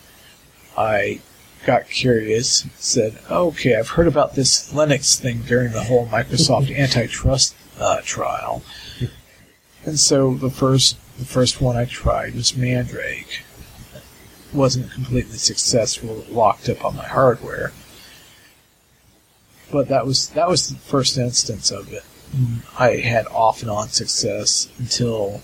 I 0.77 1.21
got 1.67 1.89
curious, 1.89 2.67
said, 2.77 3.19
okay, 3.31 3.77
I've 3.77 3.91
heard 3.91 4.07
about 4.07 4.35
this 4.35 4.73
Linux 4.73 5.19
thing 5.19 5.43
during 5.43 5.73
the 5.73 5.85
whole 5.85 6.07
Microsoft 6.07 6.77
antitrust 6.77 7.55
uh, 7.81 8.01
trial. 8.05 8.63
And 9.85 9.99
so 9.99 10.35
the 10.35 10.51
first 10.51 10.97
the 11.19 11.25
first 11.25 11.61
one 11.61 11.77
I 11.77 11.85
tried 11.85 12.35
was 12.35 12.57
Mandrake. 12.57 13.45
Wasn't 14.53 14.91
completely 14.91 15.39
successful. 15.39 16.21
It 16.21 16.33
locked 16.33 16.69
up 16.69 16.85
on 16.85 16.97
my 16.97 17.07
hardware. 17.07 17.73
But 19.71 19.89
that 19.89 20.07
was 20.07 20.29
that 20.31 20.49
was 20.49 20.69
the 20.69 20.77
first 20.77 21.19
instance 21.19 21.71
of 21.71 21.93
it. 21.93 22.03
I 22.79 22.97
had 22.97 23.27
off 23.29 23.63
and 23.63 23.71
on 23.71 23.89
success 23.89 24.69
until 24.79 25.43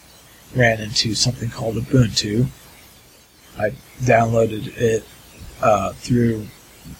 ran 0.54 0.80
into 0.80 1.14
something 1.14 1.50
called 1.50 1.76
Ubuntu. 1.76 2.46
I 3.58 3.72
downloaded 4.00 4.76
it 4.76 5.04
uh, 5.62 5.92
through 5.92 6.46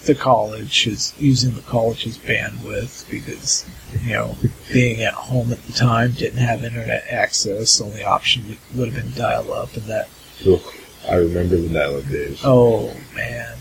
the 0.07 0.15
college, 0.15 0.87
is 0.87 1.15
using 1.19 1.55
the 1.55 1.63
college's 1.63 2.19
bandwidth 2.19 3.11
because 3.11 3.67
you 4.03 4.13
know 4.13 4.37
being 4.73 5.03
at 5.03 5.15
home 5.15 5.53
at 5.53 5.63
the 5.65 5.73
time 5.73 6.13
didn't 6.13 6.39
have 6.39 6.65
internet 6.65 7.05
access. 7.11 7.79
The 7.79 7.85
Only 7.85 8.05
option 8.05 8.57
would 8.75 8.93
have 8.93 9.05
been 9.05 9.15
dial 9.15 9.53
up, 9.53 9.75
and 9.75 9.85
that 9.85 10.09
Ugh, 10.47 10.61
I 11.09 11.17
remember 11.17 11.57
the 11.57 11.69
dial-up 11.69 12.09
days. 12.09 12.41
Oh 12.45 12.95
man! 13.15 13.57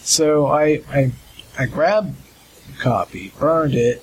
So 0.00 0.46
I 0.46 0.82
I 0.90 1.12
I 1.58 1.66
grabbed 1.66 2.14
a 2.72 2.82
copy, 2.82 3.32
burned 3.38 3.74
it. 3.74 4.02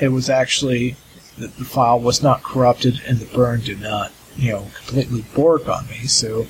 It 0.00 0.08
was 0.08 0.28
actually 0.30 0.96
the, 1.38 1.48
the 1.48 1.64
file 1.64 2.00
was 2.00 2.22
not 2.22 2.42
corrupted, 2.42 3.00
and 3.06 3.18
the 3.18 3.34
burn 3.34 3.60
did 3.60 3.80
not 3.80 4.12
you 4.36 4.52
know 4.52 4.66
completely 4.78 5.24
bork 5.34 5.68
on 5.68 5.86
me. 5.88 6.06
So 6.06 6.46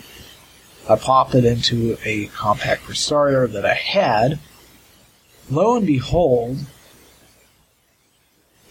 I 0.93 0.97
popped 0.97 1.35
it 1.35 1.45
into 1.47 1.97
a 2.05 2.27
Compaq 2.29 2.79
Presario 2.81 3.47
that 3.47 3.65
I 3.65 3.75
had. 3.75 4.39
Lo 5.51 5.77
and 5.77 5.87
behold, 5.87 6.59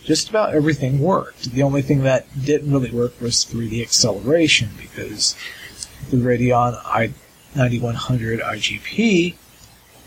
just 0.03 0.29
about 0.29 0.53
everything 0.53 0.99
worked. 0.99 1.51
The 1.51 1.63
only 1.63 1.81
thing 1.81 2.03
that 2.03 2.27
didn't 2.45 2.71
really 2.71 2.91
work 2.91 3.19
was 3.19 3.45
3D 3.45 3.81
acceleration 3.81 4.69
because 4.79 5.35
the 6.11 6.17
Radeon 6.17 6.79
i 6.85 7.11
9100 7.55 8.39
IGP, 8.39 9.35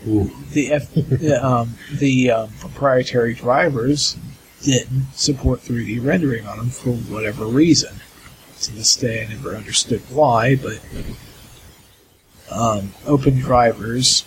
Ooh. 0.07 0.31
the 0.51 0.71
F, 0.71 0.93
the, 0.93 1.45
um, 1.45 1.75
the 1.91 2.31
um, 2.31 2.49
proprietary 2.59 3.33
drivers 3.33 4.17
didn't 4.63 5.07
support 5.13 5.59
3D 5.59 6.03
rendering 6.03 6.47
on 6.47 6.57
them 6.57 6.69
for 6.69 6.91
whatever 6.91 7.45
reason. 7.45 7.97
To 8.61 8.73
this 8.73 8.95
day, 8.95 9.23
I 9.23 9.27
never 9.27 9.55
understood 9.55 10.01
why, 10.09 10.55
but 10.55 10.79
um, 12.51 12.93
open 13.05 13.39
drivers 13.39 14.25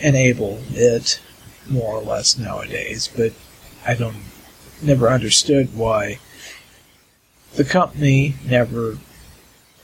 enable 0.00 0.60
it 0.70 1.20
more 1.68 1.94
or 1.94 2.02
less 2.02 2.38
nowadays. 2.38 3.08
But 3.14 3.32
I 3.86 3.94
don't 3.94 4.16
never 4.82 5.08
understood 5.08 5.76
why 5.76 6.18
the 7.54 7.64
company 7.64 8.34
never 8.44 8.98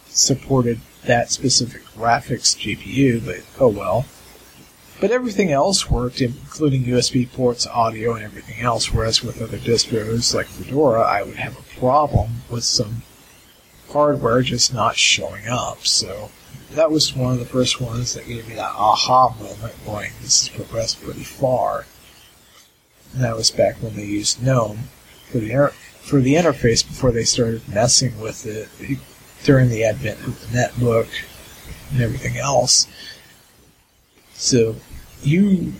supported 0.06 0.80
that 1.04 1.30
specific 1.30 1.82
graphics 1.96 2.56
GPU, 2.56 3.24
but 3.24 3.38
oh 3.60 3.68
well. 3.68 4.06
But 5.00 5.12
everything 5.12 5.50
else 5.50 5.88
worked, 5.88 6.20
including 6.20 6.84
USB 6.84 7.30
ports, 7.32 7.66
audio, 7.66 8.14
and 8.14 8.22
everything 8.22 8.60
else, 8.60 8.92
whereas 8.92 9.22
with 9.22 9.40
other 9.40 9.56
distros 9.56 10.34
like 10.34 10.46
Fedora, 10.46 11.00
I 11.00 11.22
would 11.22 11.36
have 11.36 11.56
a 11.58 11.80
problem 11.80 12.42
with 12.50 12.64
some 12.64 13.02
hardware 13.90 14.42
just 14.42 14.74
not 14.74 14.96
showing 14.96 15.48
up. 15.48 15.86
So 15.86 16.30
that 16.72 16.90
was 16.90 17.14
one 17.16 17.32
of 17.32 17.38
the 17.38 17.46
first 17.46 17.80
ones 17.80 18.14
that 18.14 18.26
gave 18.26 18.48
me 18.48 18.54
that 18.54 18.72
aha 18.76 19.34
moment 19.38 19.74
going, 19.84 20.12
this 20.22 20.46
has 20.46 20.56
progressed 20.56 21.02
pretty 21.02 21.24
far. 21.24 21.86
And 23.12 23.24
that 23.24 23.36
was 23.36 23.50
back 23.50 23.82
when 23.82 23.96
they 23.96 24.04
used 24.04 24.42
GNOME 24.42 24.78
for 25.30 25.38
the 25.38 25.72
for 26.00 26.20
the 26.20 26.34
interface 26.34 26.86
before 26.86 27.12
they 27.12 27.24
started 27.24 27.68
messing 27.68 28.18
with 28.20 28.46
it 28.46 28.98
during 29.44 29.68
the 29.68 29.84
advent 29.84 30.18
of 30.20 30.40
the 30.40 30.58
netbook 30.58 31.08
and 31.92 32.00
everything 32.00 32.36
else. 32.36 32.86
So 34.34 34.76
you 35.22 35.74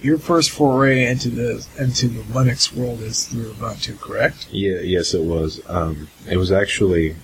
your 0.00 0.18
first 0.18 0.50
foray 0.50 1.06
into 1.06 1.28
the 1.28 1.66
into 1.78 2.08
the 2.08 2.22
Linux 2.22 2.72
world 2.72 3.00
is 3.00 3.26
through 3.26 3.52
Ubuntu, 3.52 4.00
correct? 4.00 4.48
Yeah, 4.50 4.78
yes, 4.80 5.14
it 5.14 5.22
was. 5.22 5.60
Um, 5.66 6.08
it 6.28 6.36
was 6.36 6.52
actually 6.52 7.16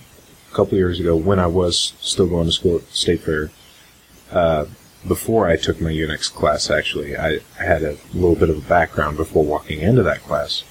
couple 0.55 0.77
years 0.77 0.99
ago 0.99 1.15
when 1.15 1.37
I 1.37 1.47
was 1.47 1.93
still 1.99 2.27
going 2.27 2.45
to 2.45 2.51
school 2.51 2.77
at 2.77 2.83
State 2.83 3.21
Fair. 3.21 3.51
Uh, 4.31 4.65
before 5.05 5.47
I 5.47 5.57
took 5.57 5.81
my 5.81 5.91
Unix 5.91 6.33
class, 6.33 6.69
actually, 6.69 7.15
I, 7.15 7.39
I 7.59 7.63
had 7.63 7.83
a 7.83 7.97
little 8.13 8.35
bit 8.35 8.49
of 8.49 8.57
a 8.57 8.69
background 8.69 9.17
before 9.17 9.43
walking 9.43 9.81
into 9.81 10.01
that 10.03 10.23
class. 10.23 10.63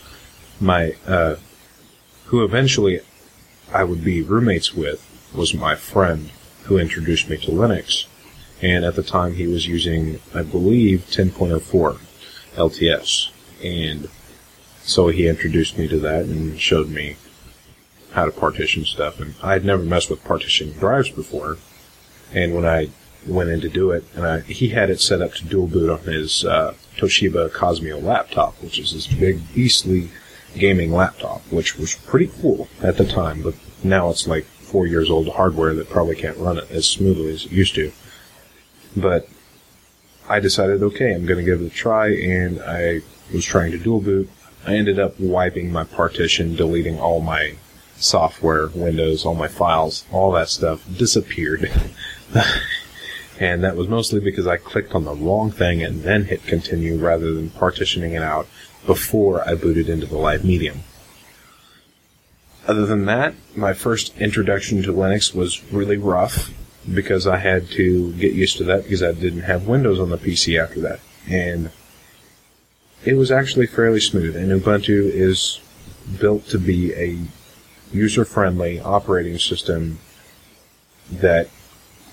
My, 0.59 0.95
uh, 1.07 1.37
who 2.27 2.43
eventually 2.43 3.01
I 3.73 3.85
would 3.85 4.03
be 4.03 4.23
roommates 4.23 4.75
with 4.75 5.07
was 5.35 5.55
my 5.55 5.75
friend 5.75 6.31
who 6.65 6.79
introduced 6.79 7.29
me 7.29 7.37
to 7.39 7.51
Linux. 7.51 8.07
And 8.63 8.85
at 8.85 8.97
the 8.97 9.03
time 9.03 9.35
he 9.35 9.47
was 9.47 9.67
using, 9.67 10.21
I 10.35 10.43
believe, 10.43 11.07
10.04 11.11 11.99
LTS. 12.57 13.31
And 13.63 14.09
so 14.83 15.09
he 15.09 15.29
introduced 15.29 15.77
me 15.77 15.87
to 15.89 15.99
that 16.01 16.25
and 16.25 16.59
showed 16.59 16.89
me 16.89 17.17
how 18.15 18.25
to 18.25 18.33
partition 18.33 18.85
stuff. 18.85 19.21
And 19.21 19.35
I 19.43 19.53
had 19.53 19.65
never 19.65 19.83
messed 19.83 20.09
with 20.09 20.25
partitioning 20.25 20.75
drives 20.75 21.11
before. 21.11 21.59
And 22.33 22.55
when 22.55 22.65
I 22.65 22.89
went 23.27 23.51
in 23.51 23.61
to 23.61 23.69
do 23.69 23.91
it, 23.91 24.05
and 24.15 24.27
I, 24.27 24.41
he 24.41 24.69
had 24.69 24.91
it 24.91 25.01
set 25.01 25.21
up 25.21 25.35
to 25.35 25.45
dual 25.45 25.67
boot 25.67 25.91
on 25.91 26.01
his 26.01 26.45
uh, 26.45 26.75
Toshiba 26.97 27.51
Qosmio 27.51 28.03
laptop, 28.03 28.55
which 28.63 28.79
is 28.79 28.93
this 28.93 29.07
big, 29.07 29.41
beastly 29.55 30.11
gaming 30.57 30.93
laptop, 30.93 31.41
which 31.51 31.77
was 31.77 31.95
pretty 31.95 32.31
cool 32.41 32.69
at 32.83 32.97
the 32.97 33.05
time, 33.05 33.43
but 33.43 33.55
now 33.83 34.11
it's 34.11 34.27
like 34.27 34.45
four 34.45 34.87
years 34.87 35.11
old 35.11 35.29
hardware 35.29 35.75
that 35.75 35.91
probably 35.91 36.15
can't 36.15 36.39
run 36.39 36.59
it 36.59 36.71
as 36.71 36.87
smoothly 36.87 37.33
as 37.33 37.47
it 37.47 37.53
used 37.53 37.75
to. 37.75 37.93
But 38.97 39.29
I 40.29 40.39
decided, 40.39 40.83
okay, 40.83 41.13
I'm 41.13 41.27
going 41.27 41.39
to 41.39 41.45
give 41.45 41.61
it 41.61 41.67
a 41.67 41.71
try, 41.71 42.09
and 42.09 42.61
I 42.63 43.01
was 43.33 43.45
trying 43.45 43.73
to 43.73 43.79
dual 43.79 44.01
boot. 44.01 44.31
I 44.67 44.77
ended 44.77 44.99
up 44.99 45.19
wiping 45.19 45.73
my 45.73 45.85
partition, 45.85 46.55
deleting 46.55 46.99
all 46.99 47.21
my 47.21 47.57
software, 48.05 48.69
Windows, 48.69 49.25
all 49.25 49.35
my 49.35 49.49
files, 49.49 50.05
all 50.13 50.33
that 50.33 50.49
stuff 50.49 50.85
disappeared. 50.97 51.71
and 53.41 53.65
that 53.65 53.77
was 53.77 53.89
mostly 53.89 54.21
because 54.21 54.47
I 54.47 54.57
clicked 54.57 54.95
on 54.95 55.05
the 55.05 55.15
wrong 55.15 55.51
thing 55.51 55.83
and 55.83 56.03
then 56.03 56.25
hit 56.25 56.45
continue 56.47 56.97
rather 56.99 57.33
than 57.33 57.51
partitioning 57.51 58.13
it 58.13 58.23
out 58.23 58.47
before 58.87 59.47
I 59.49 59.55
booted 59.55 59.89
into 59.89 60.07
the 60.07 60.19
live 60.19 60.45
medium. 60.45 60.81
Other 62.67 62.87
than 62.87 63.07
that, 63.07 63.35
my 63.55 63.75
first 63.75 64.17
introduction 64.19 64.83
to 64.83 64.93
Linux 64.93 65.35
was 65.35 65.63
really 65.73 65.97
rough 65.97 66.51
because 66.93 67.27
I 67.27 67.39
had 67.39 67.69
to 67.73 68.13
get 68.15 68.33
used 68.33 68.57
to 68.59 68.65
that 68.65 68.85
because 68.85 69.03
I 69.03 69.13
didn't 69.13 69.43
have 69.43 69.67
Windows 69.67 70.01
on 70.01 70.11
the 70.11 70.19
PC 70.19 70.63
after 70.63 70.81
that. 70.81 71.01
And 71.29 71.71
it 73.05 73.15
was 73.15 73.31
actually 73.31 73.67
fairly 73.67 74.01
smooth. 74.01 74.37
And 74.37 74.51
Ubuntu 74.51 75.11
is 75.11 75.61
built 76.21 76.47
to 76.49 76.59
be 76.59 76.93
a 76.95 77.19
user 77.93 78.25
friendly 78.25 78.81
operating 78.81 79.39
system 79.39 79.99
that 81.11 81.49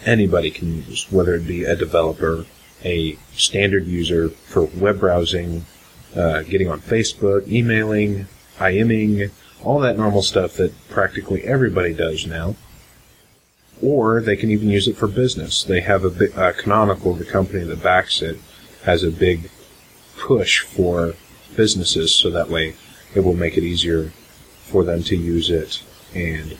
anybody 0.05 0.51
can 0.51 0.83
use, 0.83 1.11
whether 1.11 1.35
it 1.35 1.47
be 1.47 1.63
a 1.63 1.75
developer, 1.75 2.45
a 2.83 3.17
standard 3.33 3.85
user 3.85 4.29
for 4.29 4.63
web 4.63 4.99
browsing, 4.99 5.65
uh, 6.15 6.41
getting 6.43 6.69
on 6.69 6.79
Facebook, 6.79 7.47
emailing, 7.47 8.27
IMing, 8.57 9.31
all 9.63 9.79
that 9.79 9.97
normal 9.97 10.21
stuff 10.21 10.53
that 10.53 10.73
practically 10.89 11.43
everybody 11.43 11.93
does 11.93 12.25
now. 12.25 12.55
Or 13.81 14.21
they 14.21 14.35
can 14.35 14.51
even 14.51 14.69
use 14.69 14.87
it 14.87 14.97
for 14.97 15.07
business. 15.07 15.63
They 15.63 15.81
have 15.81 16.03
a 16.03 16.09
big, 16.09 16.37
uh, 16.37 16.53
Canonical, 16.53 17.15
the 17.15 17.25
company 17.25 17.63
that 17.63 17.81
backs 17.81 18.21
it, 18.21 18.37
has 18.83 19.03
a 19.03 19.11
big 19.11 19.49
push 20.17 20.59
for 20.61 21.15
businesses 21.55 22.13
so 22.13 22.29
that 22.29 22.49
way 22.49 22.75
it 23.15 23.21
will 23.21 23.35
make 23.35 23.57
it 23.57 23.63
easier 23.63 24.11
for 24.71 24.83
them 24.83 25.03
to 25.03 25.15
use 25.15 25.49
it 25.49 25.83
and 26.15 26.57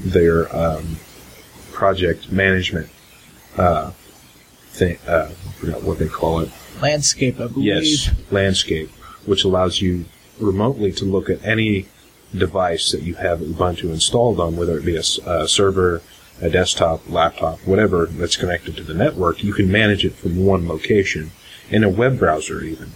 their 0.00 0.54
um, 0.54 0.96
project 1.72 2.30
management 2.30 2.88
uh, 3.56 3.90
thing. 4.70 4.98
Uh, 5.06 5.30
I 5.30 5.52
forgot 5.52 5.82
what 5.82 5.98
they 5.98 6.08
call 6.08 6.40
it. 6.40 6.50
Landscape, 6.82 7.40
I 7.40 7.46
believe. 7.46 7.64
Yes, 7.64 8.10
landscape, 8.30 8.90
which 9.24 9.44
allows 9.44 9.80
you 9.80 10.04
remotely 10.38 10.92
to 10.92 11.04
look 11.04 11.30
at 11.30 11.42
any 11.44 11.86
device 12.36 12.92
that 12.92 13.02
you 13.02 13.14
have 13.14 13.40
Ubuntu 13.40 13.84
installed 13.84 14.40
on, 14.40 14.56
whether 14.56 14.76
it 14.76 14.84
be 14.84 14.96
a, 14.96 15.02
a 15.26 15.48
server, 15.48 16.02
a 16.42 16.50
desktop, 16.50 17.08
laptop, 17.08 17.60
whatever 17.60 18.06
that's 18.06 18.36
connected 18.36 18.76
to 18.76 18.82
the 18.82 18.92
network. 18.92 19.42
You 19.42 19.54
can 19.54 19.70
manage 19.70 20.04
it 20.04 20.12
from 20.14 20.44
one 20.44 20.68
location 20.68 21.30
in 21.70 21.82
a 21.82 21.88
web 21.88 22.18
browser, 22.18 22.62
even. 22.62 22.92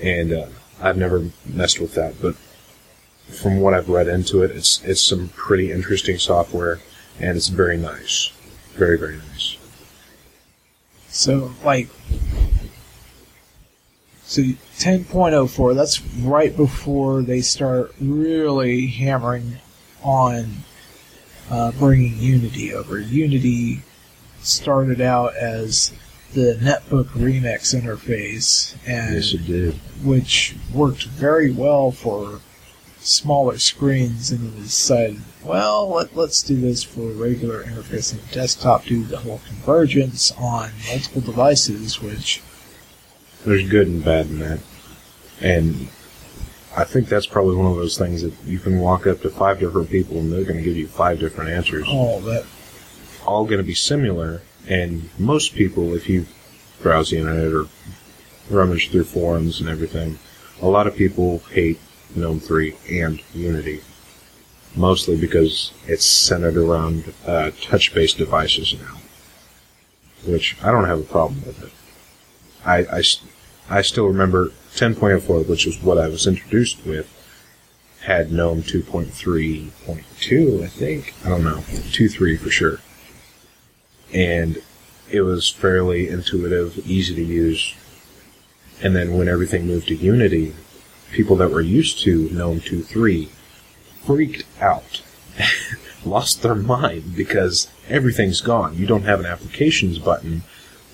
And 0.00 0.32
uh, 0.32 0.46
I've 0.80 0.98
never 0.98 1.30
messed 1.44 1.80
with 1.80 1.94
that, 1.94 2.20
but 2.20 2.36
from 3.28 3.60
what 3.60 3.74
I've 3.74 3.88
read 3.88 4.08
into 4.08 4.42
it, 4.42 4.50
it's 4.50 4.82
it's 4.84 5.00
some 5.00 5.28
pretty 5.30 5.72
interesting 5.72 6.18
software, 6.18 6.80
and 7.20 7.36
it's 7.36 7.48
very 7.48 7.76
nice, 7.76 8.30
very 8.74 8.98
very 8.98 9.16
nice. 9.16 9.56
So, 11.08 11.52
like, 11.64 11.88
so 14.24 14.42
10.04, 14.42 15.74
that's 15.74 16.02
right 16.02 16.54
before 16.54 17.22
they 17.22 17.40
start 17.40 17.94
really 18.00 18.88
hammering 18.88 19.56
on 20.02 20.56
uh, 21.50 21.72
bringing 21.72 22.18
Unity 22.18 22.74
over. 22.74 22.98
Unity 23.00 23.82
started 24.42 25.00
out 25.00 25.34
as 25.36 25.92
the 26.34 26.58
netbook 26.60 27.06
remix 27.10 27.74
interface, 27.74 28.74
and 28.86 29.14
Yes, 29.14 29.32
it 29.32 29.46
did. 29.46 29.74
which 30.04 30.54
worked 30.74 31.04
very 31.04 31.50
well 31.50 31.90
for 31.92 32.40
smaller 33.06 33.58
screens, 33.58 34.30
and 34.30 34.52
they 34.52 34.62
decided, 34.62 35.20
well, 35.42 35.88
let, 35.88 36.16
let's 36.16 36.42
do 36.42 36.60
this 36.60 36.82
for 36.82 37.08
regular 37.08 37.62
interface 37.62 38.12
and 38.12 38.30
desktop, 38.32 38.84
do 38.84 39.04
the 39.04 39.18
whole 39.18 39.40
convergence 39.46 40.32
on 40.32 40.70
multiple 40.88 41.20
devices, 41.22 42.00
which 42.02 42.42
There's 43.44 43.68
good 43.68 43.86
and 43.86 44.04
bad 44.04 44.26
in 44.26 44.38
that. 44.40 44.60
And 45.40 45.88
I 46.76 46.84
think 46.84 47.08
that's 47.08 47.26
probably 47.26 47.56
one 47.56 47.66
of 47.70 47.76
those 47.76 47.96
things 47.96 48.22
that 48.22 48.34
you 48.44 48.58
can 48.58 48.80
walk 48.80 49.06
up 49.06 49.20
to 49.22 49.30
five 49.30 49.60
different 49.60 49.88
people 49.88 50.18
and 50.18 50.32
they're 50.32 50.44
going 50.44 50.58
to 50.58 50.62
give 50.62 50.76
you 50.76 50.86
five 50.86 51.18
different 51.18 51.50
answers. 51.50 51.86
all 51.88 52.20
that 52.20 52.44
All 53.24 53.44
going 53.44 53.58
to 53.58 53.64
be 53.64 53.74
similar. 53.74 54.42
And 54.68 55.08
most 55.18 55.54
people, 55.54 55.94
if 55.94 56.08
you 56.08 56.26
browse 56.82 57.10
the 57.10 57.18
internet 57.18 57.52
or 57.52 57.66
rummage 58.50 58.90
through 58.90 59.04
forums 59.04 59.60
and 59.60 59.68
everything, 59.68 60.18
a 60.60 60.66
lot 60.66 60.86
of 60.86 60.96
people 60.96 61.38
hate 61.50 61.78
GNOME 62.14 62.40
3 62.40 62.76
and 62.90 63.22
Unity. 63.34 63.82
Mostly 64.74 65.16
because 65.16 65.72
it's 65.86 66.04
centered 66.04 66.56
around 66.56 67.14
uh, 67.26 67.50
touch-based 67.62 68.18
devices 68.18 68.74
now. 68.74 68.98
Which 70.26 70.56
I 70.62 70.70
don't 70.70 70.86
have 70.86 71.00
a 71.00 71.04
problem 71.04 71.42
with 71.46 71.62
it. 71.62 71.72
I 72.64 73.82
still 73.82 74.06
remember 74.06 74.48
10.04, 74.74 75.48
which 75.48 75.66
was 75.66 75.82
what 75.82 75.98
I 75.98 76.08
was 76.08 76.26
introduced 76.26 76.84
with, 76.84 77.12
had 78.02 78.32
GNOME 78.32 78.62
2.3.2, 78.62 80.62
I 80.62 80.68
think. 80.68 81.14
I 81.24 81.30
don't 81.30 81.44
know. 81.44 81.56
2.3 81.56 82.38
for 82.38 82.50
sure. 82.50 82.80
And 84.12 84.62
it 85.10 85.22
was 85.22 85.48
fairly 85.48 86.08
intuitive, 86.08 86.86
easy 86.86 87.14
to 87.14 87.24
use. 87.24 87.74
And 88.82 88.94
then 88.94 89.16
when 89.16 89.28
everything 89.28 89.66
moved 89.66 89.88
to 89.88 89.96
Unity, 89.96 90.54
people 91.12 91.36
that 91.36 91.50
were 91.50 91.60
used 91.60 92.00
to 92.00 92.28
GNOME 92.30 92.60
2.3 92.60 93.28
freaked 94.04 94.44
out. 94.60 95.02
Lost 96.04 96.42
their 96.42 96.54
mind 96.54 97.16
because 97.16 97.68
everything's 97.88 98.40
gone. 98.40 98.76
You 98.76 98.86
don't 98.86 99.02
have 99.02 99.20
an 99.20 99.26
applications 99.26 99.98
button 99.98 100.42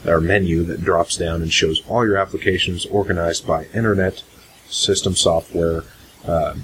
or 0.07 0.21
menu 0.21 0.65
that 0.65 0.83
drops 0.83 1.17
down 1.17 1.43
and 1.43 1.53
shows 1.53 1.83
all 1.89 2.05
your 2.07 2.17
applications 2.17 2.87
organized 2.87 3.47
by 3.47 3.67
internet, 3.75 4.23
system 4.69 5.15
software, 5.15 5.85
uh, 6.27 6.55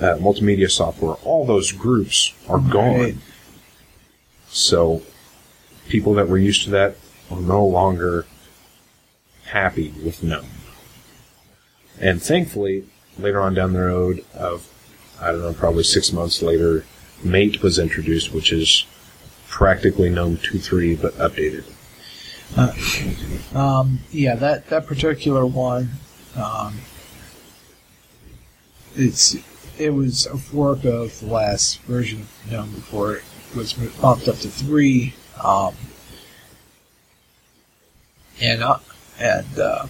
uh, 0.00 0.16
multimedia 0.16 0.70
software. 0.70 1.14
All 1.24 1.46
those 1.46 1.72
groups 1.72 2.32
are 2.48 2.58
gone. 2.58 3.00
Right. 3.00 3.16
So 4.48 5.02
people 5.88 6.14
that 6.14 6.28
were 6.28 6.38
used 6.38 6.64
to 6.64 6.70
that 6.70 6.96
are 7.30 7.40
no 7.40 7.64
longer 7.64 8.26
happy 9.46 9.92
with 10.04 10.22
GNOME. 10.22 10.46
And 12.00 12.22
thankfully, 12.22 12.86
later 13.18 13.40
on 13.40 13.54
down 13.54 13.72
the 13.72 13.80
road 13.80 14.24
of, 14.34 14.68
I 15.20 15.32
don't 15.32 15.42
know, 15.42 15.52
probably 15.52 15.84
six 15.84 16.12
months 16.12 16.42
later, 16.42 16.84
Mate 17.22 17.62
was 17.62 17.78
introduced, 17.78 18.32
which 18.32 18.52
is 18.52 18.86
practically 19.48 20.10
GNOME 20.10 20.38
2.3 20.38 21.00
but 21.00 21.14
updated. 21.14 21.64
Um, 23.54 24.00
yeah, 24.10 24.34
that, 24.34 24.68
that 24.68 24.86
particular 24.86 25.46
one, 25.46 25.90
um, 26.36 26.80
it's 28.94 29.36
it 29.78 29.90
was 29.90 30.26
a 30.26 30.36
fork 30.36 30.84
of 30.84 31.18
the 31.20 31.26
last 31.26 31.80
version 31.82 32.22
of 32.22 32.50
GNOME 32.50 32.70
before 32.74 33.16
it 33.16 33.24
was 33.56 33.72
bumped 33.72 34.28
up 34.28 34.36
to 34.36 34.48
three. 34.48 35.14
Um, 35.42 35.74
and 38.40 38.62
uh, 38.62 38.78
and 39.18 39.58
uh, 39.58 39.86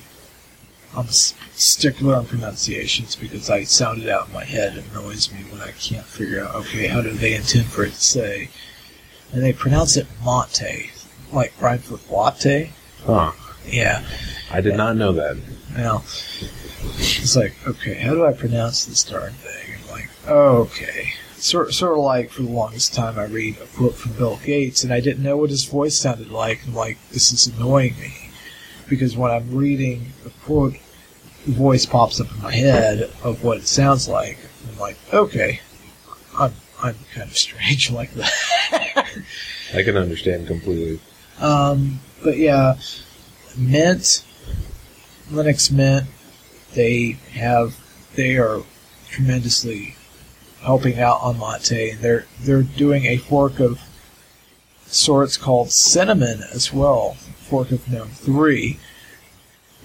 I'm 0.94 1.06
stickler 1.08 2.14
on 2.16 2.26
pronunciations 2.26 3.16
because 3.16 3.48
I 3.48 3.64
sound 3.64 4.02
it 4.02 4.08
out 4.10 4.28
in 4.28 4.34
my 4.34 4.44
head. 4.44 4.76
It 4.76 4.84
annoys 4.92 5.32
me 5.32 5.40
when 5.50 5.62
I 5.62 5.70
can't 5.72 6.04
figure 6.04 6.44
out, 6.44 6.54
okay, 6.54 6.86
how 6.88 7.00
do 7.00 7.12
they 7.12 7.34
intend 7.34 7.66
for 7.66 7.84
it 7.84 7.94
to 7.94 8.00
say? 8.00 8.50
And 9.32 9.42
they 9.42 9.54
pronounce 9.54 9.96
it 9.96 10.06
Mate, 10.24 10.92
like 11.32 11.54
rhymes 11.60 11.90
with 11.90 12.10
latte. 12.10 12.72
Huh. 13.04 13.32
Yeah. 13.66 14.04
I 14.50 14.60
did 14.60 14.76
not 14.76 14.96
know 14.96 15.12
that. 15.12 15.38
Well, 15.74 16.04
it's 16.04 17.36
like, 17.36 17.54
okay, 17.66 17.94
how 17.94 18.12
do 18.12 18.26
I 18.26 18.32
pronounce 18.32 18.84
this 18.84 19.02
darn 19.02 19.32
thing? 19.32 19.76
I'm 19.82 19.90
like, 19.90 20.10
oh, 20.28 20.56
okay. 20.62 21.14
Sort, 21.36 21.72
sort 21.72 21.92
of 21.92 22.04
like 22.04 22.30
for 22.30 22.42
the 22.42 22.50
longest 22.50 22.92
time, 22.92 23.18
I 23.18 23.24
read 23.24 23.56
a 23.56 23.66
quote 23.66 23.94
from 23.94 24.12
Bill 24.12 24.38
Gates, 24.44 24.84
and 24.84 24.92
I 24.92 25.00
didn't 25.00 25.24
know 25.24 25.38
what 25.38 25.50
his 25.50 25.64
voice 25.64 25.98
sounded 25.98 26.30
like. 26.30 26.66
I'm 26.66 26.74
like, 26.74 26.98
this 27.10 27.32
is 27.32 27.46
annoying 27.46 27.98
me 27.98 28.21
because 28.92 29.16
when 29.16 29.30
I'm 29.30 29.54
reading 29.54 30.12
a 30.26 30.30
quote, 30.44 30.74
the 31.46 31.52
voice 31.52 31.86
pops 31.86 32.20
up 32.20 32.30
in 32.30 32.42
my 32.42 32.52
head 32.52 33.10
of 33.24 33.42
what 33.42 33.56
it 33.56 33.66
sounds 33.66 34.06
like. 34.06 34.36
I'm 34.68 34.78
like, 34.78 34.98
okay, 35.14 35.60
I'm 36.38 36.52
I'm 36.82 36.94
kind 37.14 37.30
of 37.30 37.36
strange 37.46 37.90
like 37.90 38.12
that. 38.12 39.06
I 39.74 39.82
can 39.82 39.96
understand 39.96 40.46
completely. 40.46 41.00
Um, 41.40 42.00
but 42.22 42.36
yeah, 42.36 42.74
Mint, 43.56 44.26
Linux 45.30 45.72
Mint, 45.72 46.06
they 46.74 47.12
have 47.32 47.74
they 48.14 48.36
are 48.36 48.60
tremendously 49.08 49.96
helping 50.60 50.98
out 51.00 51.22
on 51.22 51.38
Mate, 51.38 51.92
and 51.94 52.00
they're 52.00 52.26
they're 52.42 52.62
doing 52.62 53.06
a 53.06 53.16
fork 53.16 53.58
of 53.58 53.80
sorts 54.84 55.38
called 55.38 55.70
Cinnamon 55.70 56.42
as 56.52 56.74
well, 56.74 57.16
fork 57.52 57.70
of 57.70 57.86
GNOME 57.86 58.08
three, 58.08 58.78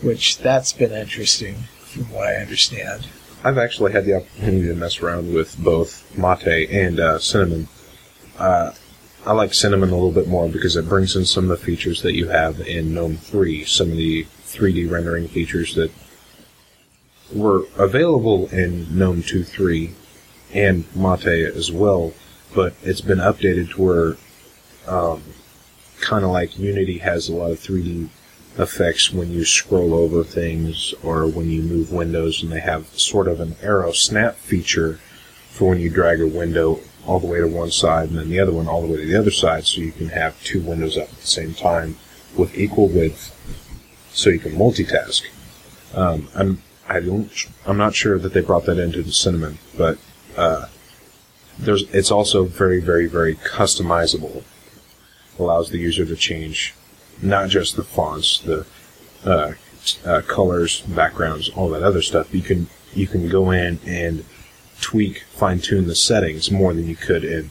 which 0.02 0.38
that's 0.38 0.72
been 0.72 0.94
interesting 0.94 1.56
from 1.80 2.10
what 2.14 2.26
I 2.26 2.36
understand. 2.36 3.08
I've 3.44 3.58
actually 3.58 3.92
had 3.92 4.06
the 4.06 4.16
opportunity 4.16 4.68
to 4.70 4.74
mess 4.74 5.02
around 5.02 5.34
with 5.34 5.62
both 5.62 6.18
mate 6.18 6.70
and 6.70 6.98
uh, 6.98 7.20
cinnamon. 7.20 7.68
Uh, 8.40 8.72
I 9.26 9.34
like 9.34 9.54
cinnamon 9.54 9.90
a 9.90 9.96
little 9.96 10.14
bit 10.14 10.30
more 10.30 10.48
because 10.48 10.78
it 10.78 10.88
brings 10.88 11.18
in 11.18 11.26
some 11.26 11.52
of 11.52 11.60
the 11.60 11.66
features 11.66 12.02
that 12.04 12.16
you 12.16 12.30
have 12.30 12.62
in 12.62 12.94
GNOME 12.94 13.18
3, 13.18 13.66
some 13.66 13.92
of 13.92 13.98
the 13.98 14.24
3D 14.24 14.90
rendering 14.90 15.28
features 15.28 15.76
that 15.76 15.92
were 17.34 17.66
available 17.78 18.48
in 18.48 18.98
GNOME 18.98 19.24
2.3 19.24 19.92
and 20.54 20.86
Mate 20.96 21.54
as 21.54 21.70
well, 21.70 22.14
but 22.56 22.76
it's 22.82 23.02
been 23.02 23.18
updated 23.18 23.72
to 23.72 23.82
where 23.82 24.18
um, 24.88 25.22
kind 26.02 26.24
of 26.24 26.32
like 26.32 26.58
Unity 26.58 27.00
has 27.00 27.30
a 27.30 27.36
lot 27.36 27.52
of 27.52 27.60
3D 27.60 28.10
effects 28.58 29.12
when 29.12 29.32
you 29.32 29.46
scroll 29.46 29.94
over 29.94 30.24
things 30.24 30.94
or 31.04 31.28
when 31.28 31.50
you 31.50 31.62
move 31.62 31.92
windows, 31.92 32.42
and 32.42 32.52
they 32.52 32.60
have 32.60 32.88
sort 33.00 33.28
of 33.28 33.40
an 33.40 33.56
Aero 33.62 33.92
Snap 33.92 34.36
feature 34.36 35.00
for 35.50 35.70
when 35.70 35.80
you 35.80 35.90
drag 35.90 36.22
a 36.22 36.28
window 36.28 36.80
all 37.06 37.20
the 37.20 37.28
way 37.28 37.40
to 37.40 37.48
one 37.48 37.72
side 37.72 38.10
and 38.10 38.18
then 38.18 38.30
the 38.30 38.40
other 38.40 38.52
one 38.52 38.68
all 38.68 38.82
the 38.82 38.88
way 38.88 38.98
to 38.98 39.06
the 39.06 39.16
other 39.16 39.32
side, 39.32 39.66
so 39.66 39.82
you 39.82 39.92
can 39.92 40.10
have 40.10 40.42
two 40.44 40.62
windows 40.62 40.98
up 40.98 41.10
at 41.10 41.18
the 41.18 41.28
same 41.28 41.54
time 41.54 41.96
with 42.36 42.58
equal 42.58 42.88
width, 42.88 43.34
so 44.12 44.30
you 44.30 44.40
can 44.40 44.52
multitask. 44.54 45.24
Um, 45.96 46.28
I'm 46.36 46.62
I 46.88 47.00
don't 47.00 47.32
I'm 47.66 47.78
not 47.78 47.96
sure 47.96 48.20
that 48.20 48.34
they 48.34 48.42
brought 48.42 48.66
that 48.66 48.78
into 48.78 49.04
the 49.04 49.12
Cinnamon, 49.12 49.58
but 49.78 49.98
uh, 50.36 50.68
there's 51.58 51.84
it's 51.94 52.12
also 52.12 52.44
very 52.44 52.80
very 52.80 53.08
very 53.08 53.36
customizable. 53.36 54.44
Allows 55.40 55.70
the 55.70 55.78
user 55.78 56.06
to 56.06 56.16
change 56.16 56.74
not 57.22 57.50
just 57.50 57.76
the 57.76 57.84
fonts, 57.84 58.40
the 58.40 58.66
uh, 59.26 59.54
uh, 60.06 60.22
colors, 60.22 60.82
backgrounds, 60.82 61.50
all 61.50 61.70
that 61.70 61.84
other 61.84 62.02
stuff. 62.02 62.34
You 62.34 62.42
can 62.42 62.68
you 62.94 63.08
can 63.08 63.30
go 63.30 63.52
in 63.52 63.80
and 63.86 64.26
tweak, 64.82 65.24
fine 65.32 65.60
tune 65.60 65.88
the 65.88 65.96
settings 65.96 66.52
more 66.52 66.74
than 66.74 66.88
you 66.88 66.96
could 66.96 67.24
in 67.24 67.50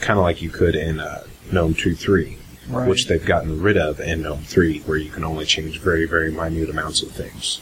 kind 0.00 0.18
of 0.18 0.24
like 0.24 0.42
you 0.42 0.50
could 0.50 0.74
in 0.74 0.98
uh, 1.00 1.22
GNOME 1.52 1.74
2.3, 1.74 2.38
Right. 2.68 2.88
which 2.88 3.06
they've 3.06 3.24
gotten 3.24 3.60
rid 3.62 3.76
of 3.76 4.00
in 4.00 4.22
GNOME 4.22 4.42
3, 4.42 4.80
where 4.80 4.96
you 4.96 5.10
can 5.10 5.24
only 5.24 5.44
change 5.44 5.80
very 5.80 6.06
very 6.06 6.30
minute 6.30 6.68
amounts 6.70 7.02
of 7.02 7.10
things. 7.12 7.60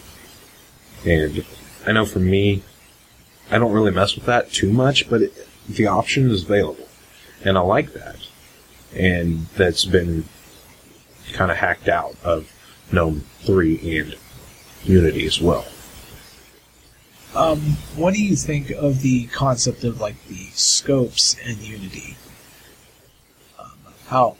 And 1.07 1.45
I 1.87 1.93
know 1.93 2.05
for 2.07 2.19
me, 2.19 2.63
I 3.51 3.59
don't 3.59 3.73
really 3.73 3.91
mess 3.91 4.15
with 4.15 4.27
that 4.27 4.53
too 4.53 4.73
much, 4.73 5.09
but 5.09 5.23
it, 5.23 5.49
the 5.69 5.87
option 5.87 6.31
is 6.31 6.43
available, 6.45 6.89
and 7.45 7.57
I 7.57 7.61
like 7.63 7.93
that. 7.95 8.17
And 8.95 9.47
that's 9.57 9.85
been 9.85 10.25
kind 11.33 11.51
of 11.51 11.57
hacked 11.57 11.89
out 11.89 12.17
of 12.25 12.53
GNOME 12.93 13.25
3 13.41 13.99
and 13.99 14.17
Unity 14.85 15.27
as 15.27 15.41
well. 15.41 15.67
Um, 17.35 17.61
what 17.95 18.15
do 18.15 18.23
you 18.23 18.35
think 18.35 18.71
of 18.71 19.03
the 19.03 19.27
concept 19.27 19.85
of 19.85 20.01
like 20.01 20.27
the 20.27 20.47
scopes 20.53 21.37
in 21.45 21.63
Unity? 21.63 22.17
Um, 23.59 23.71
how, 24.09 24.37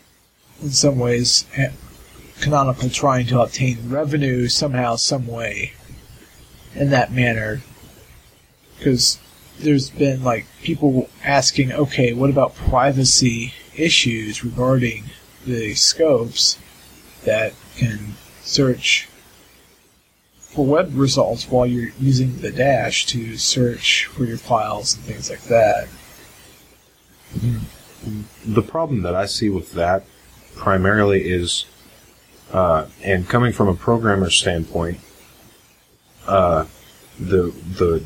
in 0.61 0.71
some 0.71 0.99
ways, 0.99 1.47
Canonical 2.41 2.89
trying 2.89 3.27
to 3.27 3.41
obtain 3.41 3.91
revenue 3.91 4.49
somehow, 4.49 4.97
some 4.97 5.27
way, 5.27 5.73
in 6.75 6.91
that 6.91 7.13
manner, 7.13 7.61
because 8.79 9.19
there's 9.59 9.91
been 9.91 10.25
like 10.25 10.47
people 10.63 11.09
asking, 11.23 11.71
okay, 11.71 12.13
what 12.13 12.31
about 12.31 12.57
privacy 12.57 13.53
issues 13.81 14.45
regarding 14.45 15.05
the 15.47 15.75
scopes 15.75 16.59
that 17.25 17.53
can 17.77 18.15
search 18.43 19.09
for 20.39 20.67
web 20.67 20.91
results 20.95 21.49
while 21.49 21.67
you're 21.67 21.93
using 21.99 22.39
the 22.39 22.51
dash 22.51 23.07
to 23.07 23.37
search 23.37 24.07
for 24.07 24.25
your 24.25 24.37
files 24.37 24.97
and 24.97 25.05
things 25.05 25.31
like 25.31 25.43
that. 25.43 25.89
The 28.45 28.63
problem 28.63 29.03
that 29.03 29.15
I 29.15 29.27
see 29.27 29.51
with 29.51 29.73
that 29.73 30.05
primarily 30.57 31.31
is, 31.31 31.67
uh, 32.53 32.87
and 33.05 33.29
coming 33.29 33.53
from 33.53 33.69
a 33.69 33.75
programmer 33.75 34.31
standpoint, 34.31 34.99
uh, 36.27 36.67
the 37.19 37.53
the 37.79 38.05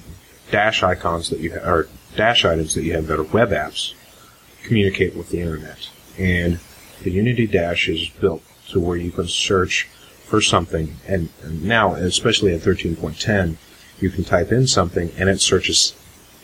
dash 0.50 0.82
icons 0.82 1.30
that 1.30 1.40
you 1.40 1.52
ha- 1.52 1.66
or 1.66 1.88
dash 2.16 2.44
items 2.44 2.74
that 2.74 2.82
you 2.82 2.92
have 2.92 3.06
that 3.06 3.18
are 3.18 3.24
web 3.24 3.50
apps 3.50 3.94
communicate 4.64 5.14
with 5.14 5.30
the 5.30 5.40
internet, 5.40 5.88
and 6.18 6.58
the 7.02 7.10
Unity 7.10 7.46
Dash 7.46 7.88
is 7.88 8.08
built 8.08 8.42
to 8.70 8.80
where 8.80 8.96
you 8.96 9.10
can 9.10 9.28
search 9.28 9.84
for 10.24 10.40
something, 10.40 10.96
and, 11.06 11.28
and 11.42 11.62
now, 11.62 11.94
especially 11.94 12.54
at 12.54 12.62
13.10, 12.62 13.56
you 14.00 14.10
can 14.10 14.24
type 14.24 14.50
in 14.50 14.66
something 14.66 15.10
and 15.16 15.28
it 15.28 15.40
searches 15.40 15.94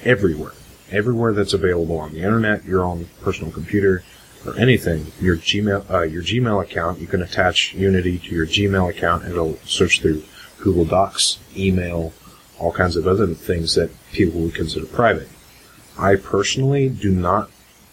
everywhere. 0.04 0.52
Everywhere 0.90 1.32
that's 1.32 1.54
available 1.54 1.98
on 1.98 2.12
the 2.12 2.22
internet, 2.22 2.64
your 2.64 2.84
own 2.84 3.08
personal 3.22 3.52
computer, 3.52 4.02
or 4.46 4.56
anything, 4.56 5.06
your 5.20 5.36
Gmail, 5.36 5.90
uh, 5.90 6.02
your 6.02 6.22
Gmail 6.22 6.62
account, 6.62 7.00
you 7.00 7.06
can 7.06 7.22
attach 7.22 7.74
Unity 7.74 8.18
to 8.18 8.34
your 8.34 8.46
Gmail 8.46 8.90
account 8.90 9.24
and 9.24 9.32
it'll 9.32 9.56
search 9.64 10.00
through 10.00 10.22
Google 10.60 10.84
Docs, 10.84 11.38
email, 11.56 12.12
all 12.58 12.72
kinds 12.72 12.96
of 12.96 13.06
other 13.06 13.26
things 13.28 13.74
that 13.74 13.90
people 14.12 14.40
would 14.40 14.54
consider 14.54 14.86
private. 14.86 15.28
I 15.98 16.16
personally 16.16 16.88
do 16.88 17.10
not 17.10 17.50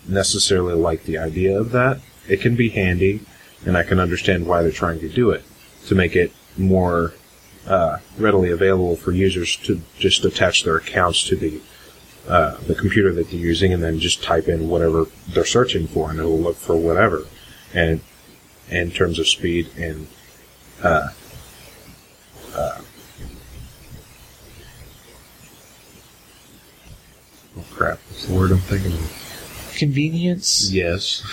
necessarily 0.07 0.73
like 0.73 1.03
the 1.03 1.17
idea 1.17 1.59
of 1.59 1.71
that. 1.71 1.99
It 2.27 2.41
can 2.41 2.55
be 2.55 2.69
handy, 2.69 3.21
and 3.65 3.77
I 3.77 3.83
can 3.83 3.99
understand 3.99 4.45
why 4.47 4.61
they're 4.61 4.71
trying 4.71 4.99
to 4.99 5.09
do 5.09 5.31
it 5.31 5.43
to 5.87 5.95
make 5.95 6.15
it 6.15 6.31
more 6.57 7.13
uh, 7.67 7.97
readily 8.17 8.51
available 8.51 8.95
for 8.95 9.11
users 9.11 9.55
to 9.57 9.81
just 9.97 10.25
attach 10.25 10.63
their 10.63 10.77
accounts 10.77 11.23
to 11.25 11.35
the 11.35 11.61
uh, 12.27 12.57
the 12.67 12.75
computer 12.75 13.13
that 13.13 13.29
they're 13.29 13.39
using, 13.39 13.71
and 13.71 13.81
then 13.81 13.99
just 13.99 14.21
type 14.21 14.49
in 14.49 14.67
whatever 14.67 15.05
they're 15.29 15.45
searching 15.45 15.87
for, 15.87 16.09
and 16.09 16.19
it'll 16.19 16.37
look 16.37 16.57
for 16.57 16.75
whatever. 16.75 17.25
And 17.73 18.01
in 18.69 18.91
terms 18.91 19.17
of 19.17 19.29
speed 19.29 19.69
and 19.77 20.07
uh, 20.83 21.09
uh, 22.53 22.81
oh 27.57 27.65
crap, 27.71 27.99
what's 28.09 28.25
the 28.25 28.33
word 28.33 28.51
I'm 28.51 28.57
thinking 28.57 28.91
of? 28.91 29.16
Convenience. 29.77 30.71
Yes. 30.71 31.23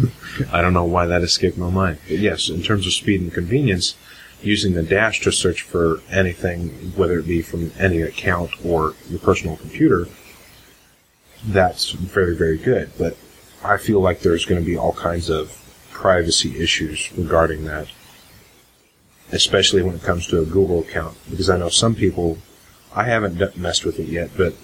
I 0.52 0.62
don't 0.62 0.72
know 0.72 0.84
why 0.84 1.06
that 1.06 1.22
escaped 1.22 1.58
my 1.58 1.68
mind. 1.68 1.98
But 2.06 2.18
yes, 2.18 2.48
in 2.48 2.62
terms 2.62 2.86
of 2.86 2.92
speed 2.92 3.20
and 3.20 3.34
convenience, 3.34 3.96
using 4.40 4.74
the 4.74 4.84
dash 4.84 5.20
to 5.22 5.32
search 5.32 5.62
for 5.62 6.00
anything, 6.08 6.68
whether 6.94 7.18
it 7.18 7.26
be 7.26 7.42
from 7.42 7.72
any 7.76 8.00
account 8.00 8.52
or 8.64 8.94
your 9.10 9.18
personal 9.18 9.56
computer, 9.56 10.06
that's 11.44 11.90
very, 11.90 12.36
very 12.36 12.56
good. 12.56 12.92
But 12.96 13.16
I 13.64 13.76
feel 13.78 14.00
like 14.00 14.20
there's 14.20 14.44
going 14.44 14.60
to 14.60 14.66
be 14.66 14.76
all 14.76 14.92
kinds 14.92 15.28
of 15.28 15.52
privacy 15.90 16.62
issues 16.62 17.10
regarding 17.18 17.64
that, 17.64 17.88
especially 19.32 19.82
when 19.82 19.96
it 19.96 20.02
comes 20.02 20.28
to 20.28 20.40
a 20.40 20.46
Google 20.46 20.80
account. 20.80 21.16
Because 21.28 21.50
I 21.50 21.58
know 21.58 21.68
some 21.68 21.96
people, 21.96 22.38
I 22.94 23.04
haven't 23.04 23.56
messed 23.56 23.84
with 23.84 23.98
it 23.98 24.06
yet, 24.06 24.30
but 24.36 24.54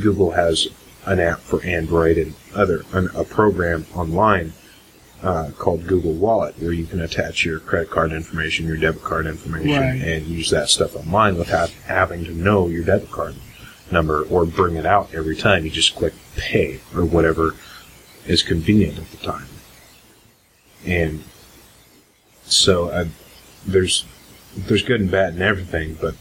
Google 0.00 0.30
has 0.30 0.68
an 1.08 1.20
app 1.20 1.40
for 1.40 1.62
Android 1.64 2.18
and 2.18 2.34
other 2.54 2.84
an, 2.92 3.08
a 3.14 3.24
program 3.24 3.86
online 3.94 4.52
uh, 5.22 5.50
called 5.58 5.86
Google 5.86 6.12
Wallet, 6.12 6.54
where 6.60 6.72
you 6.72 6.86
can 6.86 7.00
attach 7.00 7.44
your 7.44 7.58
credit 7.60 7.90
card 7.90 8.12
information, 8.12 8.66
your 8.66 8.76
debit 8.76 9.02
card 9.02 9.26
information, 9.26 9.70
Right. 9.80 10.00
and 10.00 10.26
use 10.26 10.50
that 10.50 10.68
stuff 10.68 10.94
online 10.94 11.36
without 11.36 11.70
having 11.86 12.24
to 12.24 12.30
know 12.32 12.68
your 12.68 12.84
debit 12.84 13.10
card 13.10 13.34
number 13.90 14.22
or 14.24 14.44
bring 14.44 14.76
it 14.76 14.86
out 14.86 15.08
every 15.14 15.34
time. 15.34 15.64
You 15.64 15.70
just 15.70 15.96
click 15.96 16.12
pay 16.36 16.80
or 16.94 17.04
whatever 17.04 17.54
is 18.26 18.42
convenient 18.42 18.98
at 18.98 19.10
the 19.10 19.16
time. 19.16 19.48
And 20.86 21.24
so 22.44 22.90
I, 22.92 23.08
there's 23.66 24.04
there's 24.56 24.82
good 24.82 25.00
and 25.00 25.10
bad 25.10 25.34
in 25.34 25.42
everything, 25.42 25.96
but 26.00 26.14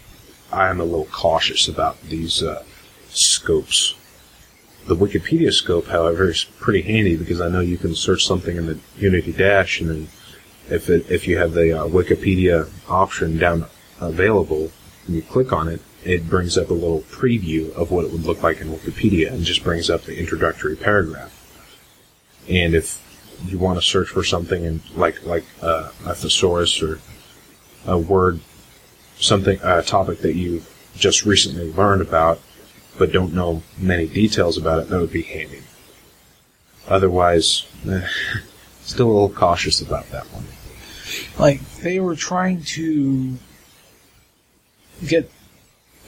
I'm 0.52 0.80
a 0.80 0.84
little 0.86 1.06
cautious 1.06 1.68
about 1.68 2.02
these 2.04 2.42
uh, 2.42 2.64
scopes. 3.10 3.94
The 4.88 4.96
Wikipedia 4.96 5.52
scope, 5.52 5.88
however, 5.88 6.30
is 6.30 6.46
pretty 6.46 6.82
handy 6.82 7.18
because 7.18 7.42
I 7.42 7.50
know 7.50 7.60
you 7.60 7.78
can 7.78 7.94
search 7.94 8.26
something 8.26 8.56
in 8.56 8.68
the 8.68 8.80
Unity 8.98 9.34
Dash, 9.34 9.82
and 9.82 9.90
then 9.90 10.08
if 10.70 10.90
it, 10.90 11.12
if 11.12 11.28
you 11.28 11.38
have 11.38 11.52
the 11.54 11.78
uh, 11.78 11.88
Wikipedia 11.88 12.70
option 12.90 13.38
down 13.38 13.66
available, 14.00 14.72
and 15.06 15.16
you 15.16 15.22
click 15.22 15.52
on 15.52 15.68
it, 15.68 15.82
it 16.06 16.30
brings 16.30 16.58
up 16.58 16.70
a 16.70 16.74
little 16.74 17.02
preview 17.02 17.74
of 17.74 17.92
what 17.92 18.06
it 18.06 18.14
would 18.14 18.24
look 18.24 18.42
like 18.44 18.62
in 18.62 18.70
Wikipedia, 18.70 19.30
and 19.30 19.44
just 19.44 19.62
brings 19.62 19.90
up 19.90 20.04
the 20.04 20.18
introductory 20.18 20.78
paragraph. 20.78 21.34
And 22.48 22.74
if 22.74 23.04
you 23.46 23.58
want 23.58 23.78
to 23.78 23.86
search 23.86 24.08
for 24.08 24.24
something 24.24 24.64
in 24.64 24.82
like 24.96 25.26
like 25.26 25.44
uh, 25.62 25.92
a 26.06 26.16
thesaurus 26.16 26.82
or 26.82 27.00
a 27.86 27.98
word, 27.98 28.40
something 29.18 29.60
a 29.62 29.82
topic 29.82 30.20
that 30.20 30.36
you 30.36 30.64
just 30.96 31.26
recently 31.26 31.74
learned 31.74 32.02
about, 32.02 32.40
but 32.98 33.12
don't 33.12 33.34
know 33.34 33.64
many 33.78 34.08
details 34.08 34.58
about 34.58 34.80
it, 34.80 34.90
that 34.90 35.00
would 35.00 35.12
be 35.12 35.24
handy. 35.24 35.62
Otherwise, 36.88 37.66
eh, 37.90 38.08
still 38.82 39.08
a 39.08 39.14
little 39.14 39.30
cautious 39.30 39.82
about 39.82 40.10
that 40.12 40.26
one. 40.34 40.46
like 41.38 41.62
they 41.78 42.00
were 42.00 42.16
trying 42.16 42.62
to 42.62 43.38
get 45.06 45.32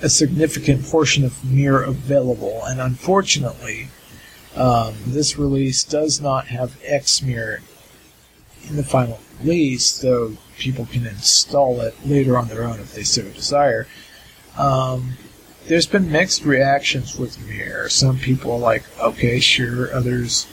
a 0.01 0.09
significant 0.09 0.85
portion 0.85 1.23
of 1.23 1.43
Mir 1.43 1.81
available, 1.81 2.63
and 2.65 2.79
unfortunately, 2.79 3.89
um, 4.55 4.95
this 5.05 5.37
release 5.37 5.83
does 5.83 6.21
not 6.21 6.47
have 6.47 6.77
X 6.83 7.19
Xmir 7.19 7.59
in 8.69 8.75
the 8.75 8.83
final 8.83 9.19
release, 9.41 9.99
though 9.99 10.37
people 10.57 10.85
can 10.85 11.05
install 11.05 11.81
it 11.81 11.95
later 12.05 12.37
on 12.37 12.47
their 12.47 12.63
own 12.63 12.79
if 12.79 12.93
they 12.93 13.03
so 13.03 13.23
desire. 13.23 13.87
Um, 14.57 15.17
there's 15.69 15.85
been 15.85 16.11
mixed 16.11 16.43
reactions 16.45 17.17
with 17.19 17.39
Mir. 17.47 17.89
Some 17.89 18.17
people 18.17 18.53
are 18.53 18.59
like, 18.59 18.83
okay, 18.99 19.39
sure. 19.39 19.93
Others 19.93 20.47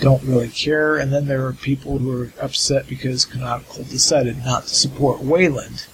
don't 0.00 0.24
really 0.24 0.48
care. 0.48 0.96
And 0.96 1.12
then 1.12 1.26
there 1.26 1.46
are 1.46 1.52
people 1.52 1.98
who 1.98 2.10
are 2.10 2.32
upset 2.42 2.88
because 2.88 3.24
Canonical 3.24 3.84
decided 3.84 4.38
not 4.44 4.64
to 4.64 4.74
support 4.74 5.20
Wayland. 5.20 5.86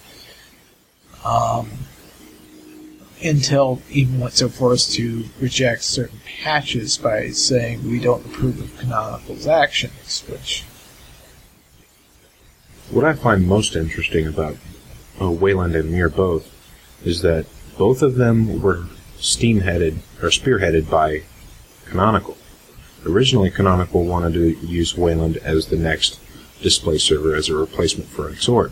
Um, 1.23 1.69
Intel 3.21 3.79
even 3.91 4.19
went 4.19 4.33
so 4.33 4.49
far 4.49 4.73
as 4.73 4.87
to 4.95 5.25
reject 5.39 5.83
certain 5.83 6.19
patches 6.41 6.97
by 6.97 7.29
saying 7.29 7.87
we 7.87 7.99
don't 7.99 8.25
approve 8.25 8.59
of 8.59 8.75
Canonical's 8.79 9.45
actions, 9.45 10.23
which 10.27 10.63
What 12.89 13.05
I 13.05 13.13
find 13.13 13.47
most 13.47 13.75
interesting 13.75 14.25
about 14.25 14.57
uh, 15.21 15.29
Wayland 15.29 15.75
and 15.75 15.91
Mir 15.91 16.09
both 16.09 16.49
is 17.05 17.21
that 17.21 17.45
both 17.77 18.01
of 18.01 18.15
them 18.15 18.61
were 18.61 18.85
steam-headed 19.17 19.99
or 20.21 20.29
spearheaded 20.29 20.89
by 20.89 21.23
Canonical. 21.85 22.37
Originally, 23.05 23.49
Canonical 23.49 24.05
wanted 24.05 24.33
to 24.33 24.51
use 24.65 24.97
Wayland 24.97 25.37
as 25.37 25.67
the 25.67 25.77
next 25.77 26.19
display 26.61 26.97
server 26.97 27.35
as 27.35 27.49
a 27.49 27.55
replacement 27.55 28.09
for 28.09 28.29
Xorg, 28.31 28.71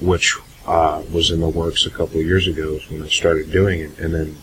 which 0.00 0.36
uh, 0.66 1.02
was 1.12 1.30
in 1.30 1.40
the 1.40 1.48
works 1.48 1.86
a 1.86 1.90
couple 1.90 2.20
of 2.20 2.26
years 2.26 2.46
ago 2.46 2.78
when 2.88 3.02
they 3.02 3.08
started 3.08 3.52
doing 3.52 3.80
it, 3.80 3.98
and 3.98 4.14
then 4.14 4.36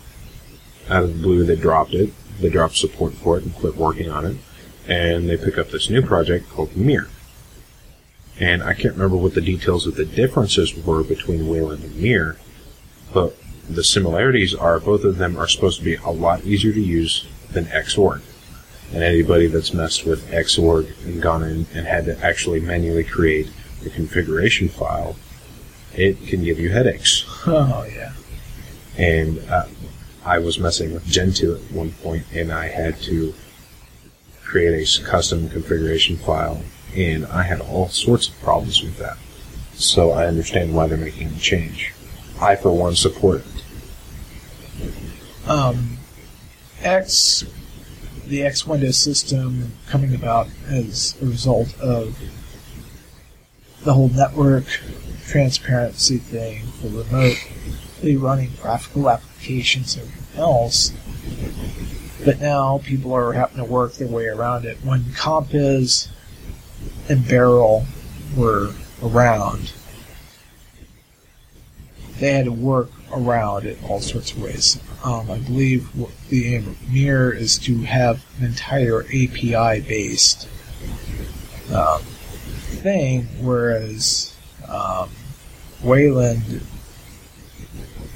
out 0.90 1.04
of 1.04 1.18
the 1.18 1.24
blue 1.24 1.44
they 1.44 1.56
dropped 1.56 1.94
it. 1.94 2.14
They 2.40 2.50
dropped 2.50 2.78
support 2.78 3.14
for 3.14 3.38
it 3.38 3.44
and 3.44 3.56
quit 3.56 3.76
working 3.76 4.10
on 4.10 4.26
it, 4.26 4.38
and 4.88 5.30
they 5.30 5.38
pick 5.38 5.58
up 5.58 5.72
this 5.72 5.90
new 5.90 6.02
project 6.02 6.50
called 6.50 6.78
Mir 6.78 7.08
and 8.40 8.62
I 8.62 8.74
can't 8.74 8.94
remember 8.94 9.18
what 9.18 9.34
the 9.34 9.42
details 9.42 9.88
of 9.88 9.96
the 9.96 10.06
differences 10.06 10.76
were 10.76 11.04
between 11.04 11.48
Wayland 11.48 11.84
and 11.84 11.96
Mir, 11.96 12.38
but 13.14 13.36
the 13.70 13.84
similarities 13.84 14.56
are 14.56 14.80
both 14.80 15.04
of 15.04 15.18
them 15.18 15.38
are 15.38 15.48
supposed 15.48 15.80
to 15.80 15.86
be 15.86 15.96
a 15.96 16.10
lot 16.10 16.44
easier 16.44 16.74
to 16.74 16.82
use 16.82 17.28
than 17.52 17.66
Xorg. 17.66 18.22
And 18.94 19.04
anybody 19.04 19.48
that's 19.48 19.74
messed 19.74 20.06
with 20.06 20.30
Xorg 20.32 20.94
and 21.06 21.22
gone 21.22 21.44
in 21.44 21.66
and 21.74 21.86
had 21.86 22.06
to 22.06 22.18
actually 22.24 22.62
manually 22.62 23.04
create 23.04 23.50
the 23.84 23.90
configuration 23.90 24.70
file, 24.70 25.16
it 25.94 26.26
can 26.28 26.44
give 26.44 26.60
you 26.60 26.70
headaches. 26.70 27.26
oh 27.48 27.86
yeah, 27.94 28.14
And 28.98 29.40
uh, 29.50 29.66
I 30.24 30.40
was 30.40 30.60
messing 30.60 30.94
with 30.94 31.06
Gentoo 31.06 31.56
at 31.56 31.72
one 31.72 31.92
point, 31.92 32.26
and 32.34 32.52
I 32.52 32.68
had 32.68 33.02
to 33.04 33.34
create 34.44 34.74
a 34.74 35.04
custom 35.04 35.50
configuration 35.50 36.16
file, 36.16 36.62
and 36.96 37.26
I 37.26 37.44
had 37.44 37.60
all 37.60 37.90
sorts 37.90 38.30
of 38.30 38.40
problems 38.42 38.82
with 38.82 38.98
that. 38.98 39.18
So 39.74 40.12
I 40.12 40.26
understand 40.26 40.74
why 40.74 40.88
they're 40.88 40.98
making 40.98 41.30
the 41.30 41.40
change. 41.40 41.94
I, 42.40 42.56
for 42.56 42.72
one, 42.72 42.96
support 42.96 43.44
um, 45.48 45.98
X, 46.82 47.46
the 48.26 48.44
X 48.44 48.68
Windows 48.68 48.98
system 48.98 49.74
coming 49.88 50.14
about 50.14 50.48
as 50.68 51.16
a 51.22 51.26
result 51.26 51.80
of 51.80 52.18
the 53.84 53.94
whole 53.94 54.10
network 54.10 54.66
transparency 55.26 56.18
thing 56.18 56.66
for 56.68 56.88
remotely 56.88 58.18
running 58.18 58.52
graphical 58.62 59.10
applications 59.10 59.96
and 59.96 60.08
everything 60.08 60.40
else. 60.40 60.94
But 62.24 62.42
now 62.42 62.80
people 62.84 63.14
are 63.14 63.34
having 63.34 63.58
to 63.58 63.64
work 63.64 63.94
their 63.94 64.08
way 64.08 64.26
around 64.26 64.66
it. 64.66 64.78
When 64.84 65.04
Compiz 65.04 66.10
and 67.08 67.26
Beryl 67.28 67.86
were 68.36 68.74
around, 69.02 69.72
they 72.20 72.34
had 72.34 72.46
to 72.46 72.52
work 72.52 72.90
around 73.12 73.66
it 73.66 73.78
all 73.84 74.00
sorts 74.00 74.32
of 74.32 74.42
ways. 74.42 74.80
Um, 75.04 75.30
I 75.30 75.38
believe 75.40 75.90
the 76.30 76.56
aim 76.56 76.68
of 76.68 76.92
Mir 76.92 77.32
is 77.32 77.58
to 77.60 77.82
have 77.84 78.26
an 78.40 78.46
entire 78.46 79.04
API 79.04 79.82
based 79.82 80.48
um, 81.74 82.02
thing, 82.02 83.28
whereas 83.40 84.36
um, 84.68 85.10
Wayland, 85.84 86.62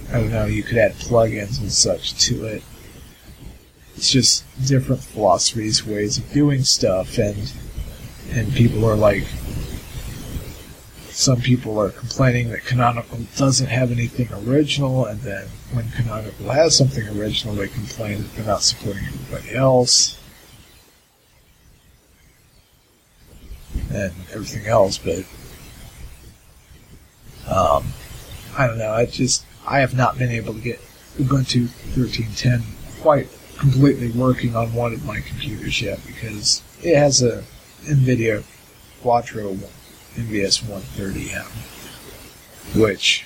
I 0.09 0.13
don't 0.13 0.31
know, 0.31 0.45
you 0.45 0.63
could 0.63 0.77
add 0.77 0.93
plugins 0.93 1.59
and 1.59 1.71
such 1.71 2.13
to 2.25 2.45
it. 2.45 2.63
It's 3.95 4.09
just 4.09 4.43
different 4.67 5.03
philosophies, 5.03 5.85
ways 5.85 6.17
of 6.17 6.31
doing 6.31 6.63
stuff, 6.63 7.17
and 7.17 7.53
and 8.31 8.53
people 8.53 8.85
are 8.85 8.95
like, 8.95 9.25
some 11.21 11.39
people 11.39 11.79
are 11.79 11.91
complaining 11.91 12.49
that 12.49 12.65
Canonical 12.65 13.19
doesn't 13.37 13.67
have 13.67 13.91
anything 13.91 14.27
original, 14.47 15.05
and 15.05 15.21
then 15.21 15.47
when 15.71 15.89
Canonical 15.91 16.49
has 16.49 16.75
something 16.75 17.07
original, 17.09 17.53
they 17.53 17.67
complain 17.67 18.23
that 18.23 18.35
they're 18.35 18.45
not 18.45 18.63
supporting 18.63 19.03
everybody 19.05 19.55
else. 19.55 20.19
And 23.93 24.13
everything 24.33 24.65
else, 24.65 24.97
but 24.97 25.25
um, 27.47 27.85
I 28.57 28.67
don't 28.67 28.77
know. 28.77 28.91
I 28.91 29.05
just 29.05 29.45
I 29.67 29.79
have 29.79 29.95
not 29.95 30.17
been 30.17 30.31
able 30.31 30.53
to 30.53 30.59
get 30.59 30.79
Ubuntu 31.17 31.67
13.10 31.93 33.01
quite 33.01 33.27
completely 33.57 34.11
working 34.11 34.55
on 34.55 34.73
one 34.73 34.93
of 34.93 35.05
my 35.05 35.19
computers 35.19 35.81
yet 35.81 35.99
because 36.07 36.63
it 36.81 36.95
has 36.97 37.21
a 37.21 37.43
NVIDIA 37.83 38.43
Quadro 39.03 39.57
NVS 40.15 40.63
130M, 40.63 41.45
which, 42.79 43.25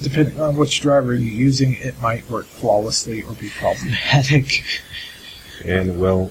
depending 0.00 0.40
on 0.40 0.56
which 0.56 0.80
driver 0.80 1.14
you're 1.14 1.22
using, 1.22 1.74
it 1.74 2.00
might 2.00 2.28
work 2.30 2.46
flawlessly 2.46 3.22
or 3.22 3.32
be 3.34 3.50
problematic. 3.50 4.64
And, 5.64 6.00
well, 6.00 6.30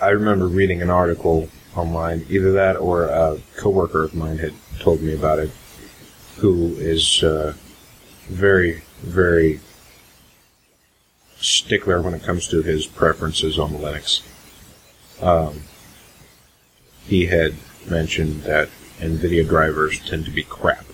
I 0.00 0.08
remember 0.08 0.46
reading 0.46 0.82
an 0.82 0.90
article 0.90 1.48
online, 1.76 2.26
either 2.28 2.52
that 2.52 2.76
or 2.76 3.04
a 3.04 3.38
coworker 3.56 4.02
of 4.04 4.14
mine 4.14 4.38
had 4.38 4.54
told 4.80 5.00
me 5.00 5.14
about 5.14 5.38
it, 5.38 5.50
who 6.38 6.74
is 6.78 7.22
uh, 7.22 7.54
very, 8.28 8.82
very 9.00 9.60
stickler 11.38 12.02
when 12.02 12.14
it 12.14 12.22
comes 12.22 12.48
to 12.48 12.62
his 12.62 12.86
preferences 12.86 13.58
on 13.58 13.70
Linux. 13.72 14.22
Um, 15.22 15.62
he 17.06 17.26
had 17.26 17.54
mentioned 17.90 18.42
that 18.42 18.68
NVIDIA 18.98 19.46
drivers 19.46 20.00
tend 20.08 20.24
to 20.24 20.30
be 20.30 20.42
crap, 20.42 20.84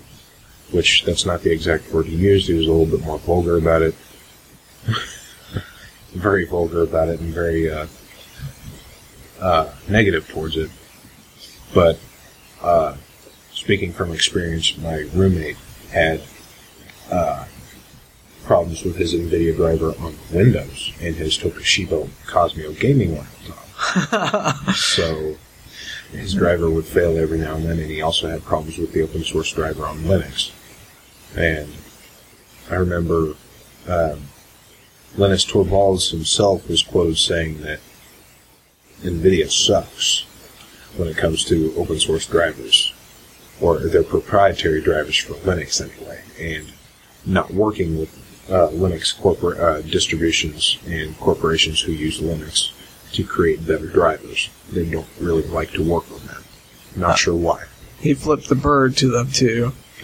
which 0.71 1.05
that's 1.05 1.27
not 1.27 1.43
the 1.43 1.51
exact 1.51 1.93
word 1.93 2.07
he 2.07 2.17
used. 2.17 2.49
He 2.49 2.55
was 2.55 2.67
a 2.67 2.73
little 2.73 2.99
bit 2.99 3.05
more 3.05 3.19
vulgar 3.19 3.57
about 3.57 3.83
it. 3.83 3.95
very 6.13 6.45
vulgar 6.45 6.83
about 6.83 7.09
it 7.09 7.21
and 7.21 7.33
very 7.33 7.71
uh, 7.71 7.87
uh, 9.41 9.73
negative 9.89 10.29
towards 10.29 10.57
it. 10.57 10.71
But 11.75 11.99
uh, 12.61 12.97
speaking 13.53 13.93
from 13.93 14.13
experience, 14.13 14.77
my 14.79 15.07
roommate 15.15 15.57
had 15.91 16.23
uh, 17.11 17.47
problems 18.45 18.85
with 18.85 18.97
his 18.97 19.15
NVIDIA 19.15 19.55
driver 19.57 19.95
on 20.01 20.17
Windows 20.33 20.93
and 21.01 21.15
his 21.15 21.39
Toshiba 21.39 22.09
Qosmio 22.27 22.79
gaming 22.79 23.17
laptop. 23.17 24.75
so 24.75 25.37
his 26.13 26.35
driver 26.35 26.71
would 26.71 26.85
fail 26.85 27.17
every 27.17 27.39
now 27.39 27.57
and 27.57 27.65
then, 27.65 27.79
and 27.79 27.91
he 27.91 28.03
also 28.03 28.29
had 28.29 28.45
problems 28.45 28.79
with 28.79 28.93
the 28.93 29.03
open 29.03 29.25
source 29.25 29.53
driver 29.53 29.87
on 29.87 29.99
Linux. 30.01 30.53
And 31.37 31.73
I 32.71 32.75
remember 32.75 33.35
um, 33.89 34.23
Linus 35.17 35.45
Torvalds 35.45 36.11
himself 36.11 36.69
was 36.69 36.83
quoted 36.83 37.19
saying 37.19 37.63
that 37.63 37.81
NVIDIA 39.03 39.51
sucks 39.51 40.27
when 40.97 41.09
it 41.09 41.17
comes 41.17 41.45
to 41.47 41.75
open 41.77 41.99
source 41.99 42.27
drivers, 42.27 42.93
or 43.61 43.79
their 43.79 44.03
proprietary 44.03 44.83
drivers 44.83 45.17
for 45.17 45.35
Linux 45.35 45.81
anyway, 45.81 46.21
and 46.39 46.73
not 47.25 47.51
working 47.53 47.99
with 47.99 48.15
uh, 48.51 48.69
Linux 48.69 49.19
corporate 49.19 49.59
uh, 49.59 49.81
distributions 49.83 50.79
and 50.87 51.19
corporations 51.19 51.81
who 51.81 51.93
use 51.93 52.21
Linux 52.21 52.73
to 53.13 53.25
create 53.25 53.67
better 53.67 53.87
drivers. 53.87 54.51
They 54.71 54.89
don't 54.89 55.07
really 55.21 55.43
like 55.45 55.73
to 55.73 55.83
work 55.83 56.11
on 56.11 56.27
that. 56.27 56.43
Not 56.97 57.19
sure 57.19 57.35
why. 57.35 57.65
He 58.01 58.15
flipped 58.15 58.49
the 58.49 58.55
bird 58.55 58.97
to 58.99 59.09
them 59.09 59.31
too. 59.31 59.73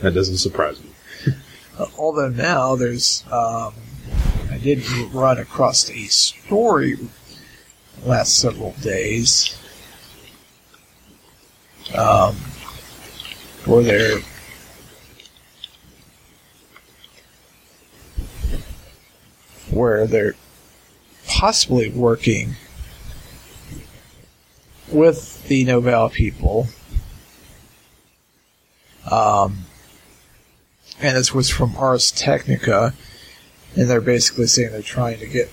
that 0.00 0.14
doesn't 0.14 0.38
surprise 0.38 0.80
me. 0.82 1.34
Although 1.98 2.30
now 2.30 2.76
there's, 2.76 3.24
um, 3.30 3.74
I 4.50 4.58
did 4.62 4.88
run 5.12 5.38
across 5.38 5.90
a 5.90 6.06
story 6.06 6.96
last 8.04 8.38
several 8.38 8.72
days 8.80 9.56
um, 11.96 12.34
where 13.66 13.82
they're 13.82 14.20
where 19.70 20.06
they're 20.06 20.34
possibly 21.40 21.88
working 21.88 22.54
with 24.92 25.42
the 25.48 25.64
Nouveau 25.64 26.10
people. 26.10 26.66
Um, 29.10 29.64
and 31.00 31.16
this 31.16 31.32
was 31.32 31.48
from 31.48 31.74
Ars 31.76 32.10
Technica, 32.10 32.92
and 33.74 33.88
they're 33.88 34.02
basically 34.02 34.48
saying 34.48 34.72
they're 34.72 34.82
trying 34.82 35.18
to 35.20 35.26
get 35.26 35.50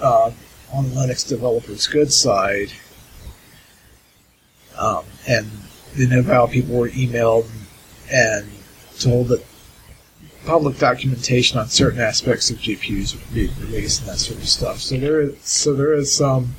uh, 0.00 0.30
on 0.72 0.84
Linux 0.90 1.28
developers' 1.28 1.88
good 1.88 2.12
side. 2.12 2.70
Um, 4.78 5.04
and 5.26 5.50
the 5.96 6.06
Nouveau 6.06 6.46
people 6.46 6.76
were 6.76 6.90
emailed 6.90 7.48
and 8.08 8.48
told 9.00 9.26
that 9.28 9.44
public 10.46 10.78
documentation 10.78 11.58
on 11.58 11.68
certain 11.68 12.00
aspects 12.00 12.50
of 12.50 12.58
GPUs 12.58 13.14
would 13.14 13.34
be 13.34 13.50
released 13.60 14.00
and 14.00 14.10
that 14.10 14.18
sort 14.18 14.38
of 14.38 14.48
stuff. 14.48 14.78
So 14.78 14.96
there 14.96 15.20
is 15.20 15.38
so 15.40 15.74
there 15.74 15.94
is 15.94 16.14
some 16.14 16.54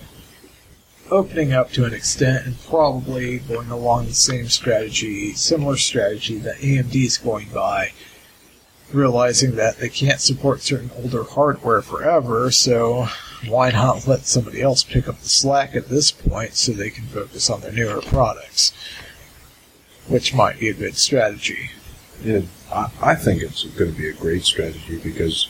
opening 1.12 1.54
up 1.54 1.72
to 1.72 1.86
an 1.86 1.94
extent 1.94 2.46
and 2.46 2.60
probably 2.66 3.40
going 3.40 3.70
along 3.70 4.06
the 4.06 4.14
same 4.14 4.48
strategy, 4.48 5.34
similar 5.34 5.78
strategy 5.78 6.40
that 6.40 6.58
AMD 6.58 6.96
is 6.96 7.18
going 7.18 7.50
by, 7.54 7.92
realizing 8.92 9.56
that 9.56 9.78
they 9.78 9.90
can't 9.90 10.20
support 10.20 10.62
certain 10.62 10.92
older 10.98 11.24
hardware 11.24 11.82
forever, 11.82 12.50
so 12.50 13.08
why 13.48 13.70
not 13.70 14.08
let 14.08 14.26
somebody 14.26 14.62
else 14.62 14.84
pick 14.84 15.08
up 15.08 15.20
the 15.20 15.30
slack 15.30 15.76
at 15.76 15.90
this 15.90 16.12
point 16.12 16.56
so 16.56 16.72
they 16.72 16.90
can 16.90 17.06
focus 17.06 17.50
on 17.50 17.62
their 17.62 17.72
newer 17.72 18.02
products? 18.02 18.74
Which 20.08 20.34
might 20.34 20.60
be 20.60 20.70
a 20.70 20.74
good 20.74 20.98
strategy. 20.98 21.72
Yeah, 22.24 22.42
I, 22.72 22.90
I 23.02 23.16
think 23.16 23.42
it's 23.42 23.64
going 23.64 23.92
to 23.92 23.98
be 23.98 24.10
a 24.10 24.14
great 24.14 24.44
strategy 24.44 25.00
because 25.04 25.48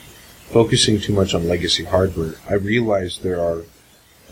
focusing 0.50 1.00
too 1.00 1.12
much 1.12 1.34
on 1.34 1.48
legacy 1.48 1.84
hardware, 1.84 2.34
I 2.48 2.54
realize 2.54 3.18
there 3.18 3.40
are 3.40 3.62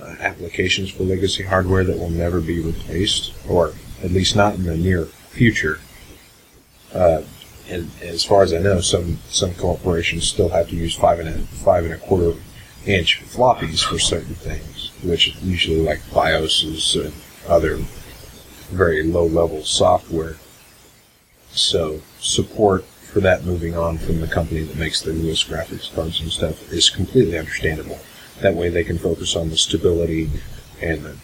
uh, 0.00 0.16
applications 0.20 0.90
for 0.90 1.04
legacy 1.04 1.44
hardware 1.44 1.84
that 1.84 1.98
will 1.98 2.10
never 2.10 2.40
be 2.40 2.60
replaced, 2.60 3.32
or 3.48 3.74
at 4.02 4.10
least 4.10 4.36
not 4.36 4.54
in 4.54 4.64
the 4.64 4.76
near 4.76 5.06
future. 5.06 5.80
Uh, 6.92 7.22
and 7.68 7.90
as 8.02 8.24
far 8.24 8.42
as 8.42 8.52
I 8.52 8.58
know, 8.58 8.80
some 8.80 9.18
some 9.28 9.54
corporations 9.54 10.28
still 10.28 10.50
have 10.50 10.68
to 10.68 10.76
use 10.76 10.94
five 10.94 11.18
and 11.18 11.28
a 11.28 11.38
five 11.64 11.84
and 11.84 11.94
a 11.94 11.98
quarter 11.98 12.38
inch 12.84 13.22
floppies 13.22 13.82
for 13.82 13.98
certain 13.98 14.34
things, 14.34 14.90
which 15.02 15.34
usually 15.36 15.80
like 15.80 16.00
BIOSes 16.10 17.02
and 17.02 17.14
other 17.48 17.78
very 18.70 19.02
low 19.02 19.26
level 19.26 19.64
software. 19.64 20.36
So 21.52 22.00
support 22.24 22.84
for 22.84 23.20
that 23.20 23.44
moving 23.44 23.76
on 23.76 23.98
from 23.98 24.20
the 24.20 24.26
company 24.26 24.62
that 24.62 24.76
makes 24.76 25.02
the 25.02 25.12
newest 25.12 25.48
graphics 25.48 25.94
cards 25.94 26.20
and 26.20 26.30
stuff 26.30 26.72
is 26.72 26.90
completely 26.90 27.38
understandable. 27.38 27.98
That 28.40 28.54
way 28.54 28.70
they 28.70 28.82
can 28.82 28.98
focus 28.98 29.36
on 29.36 29.50
the 29.50 29.56
stability 29.56 30.30
and 30.80 31.04
the 31.04 31.16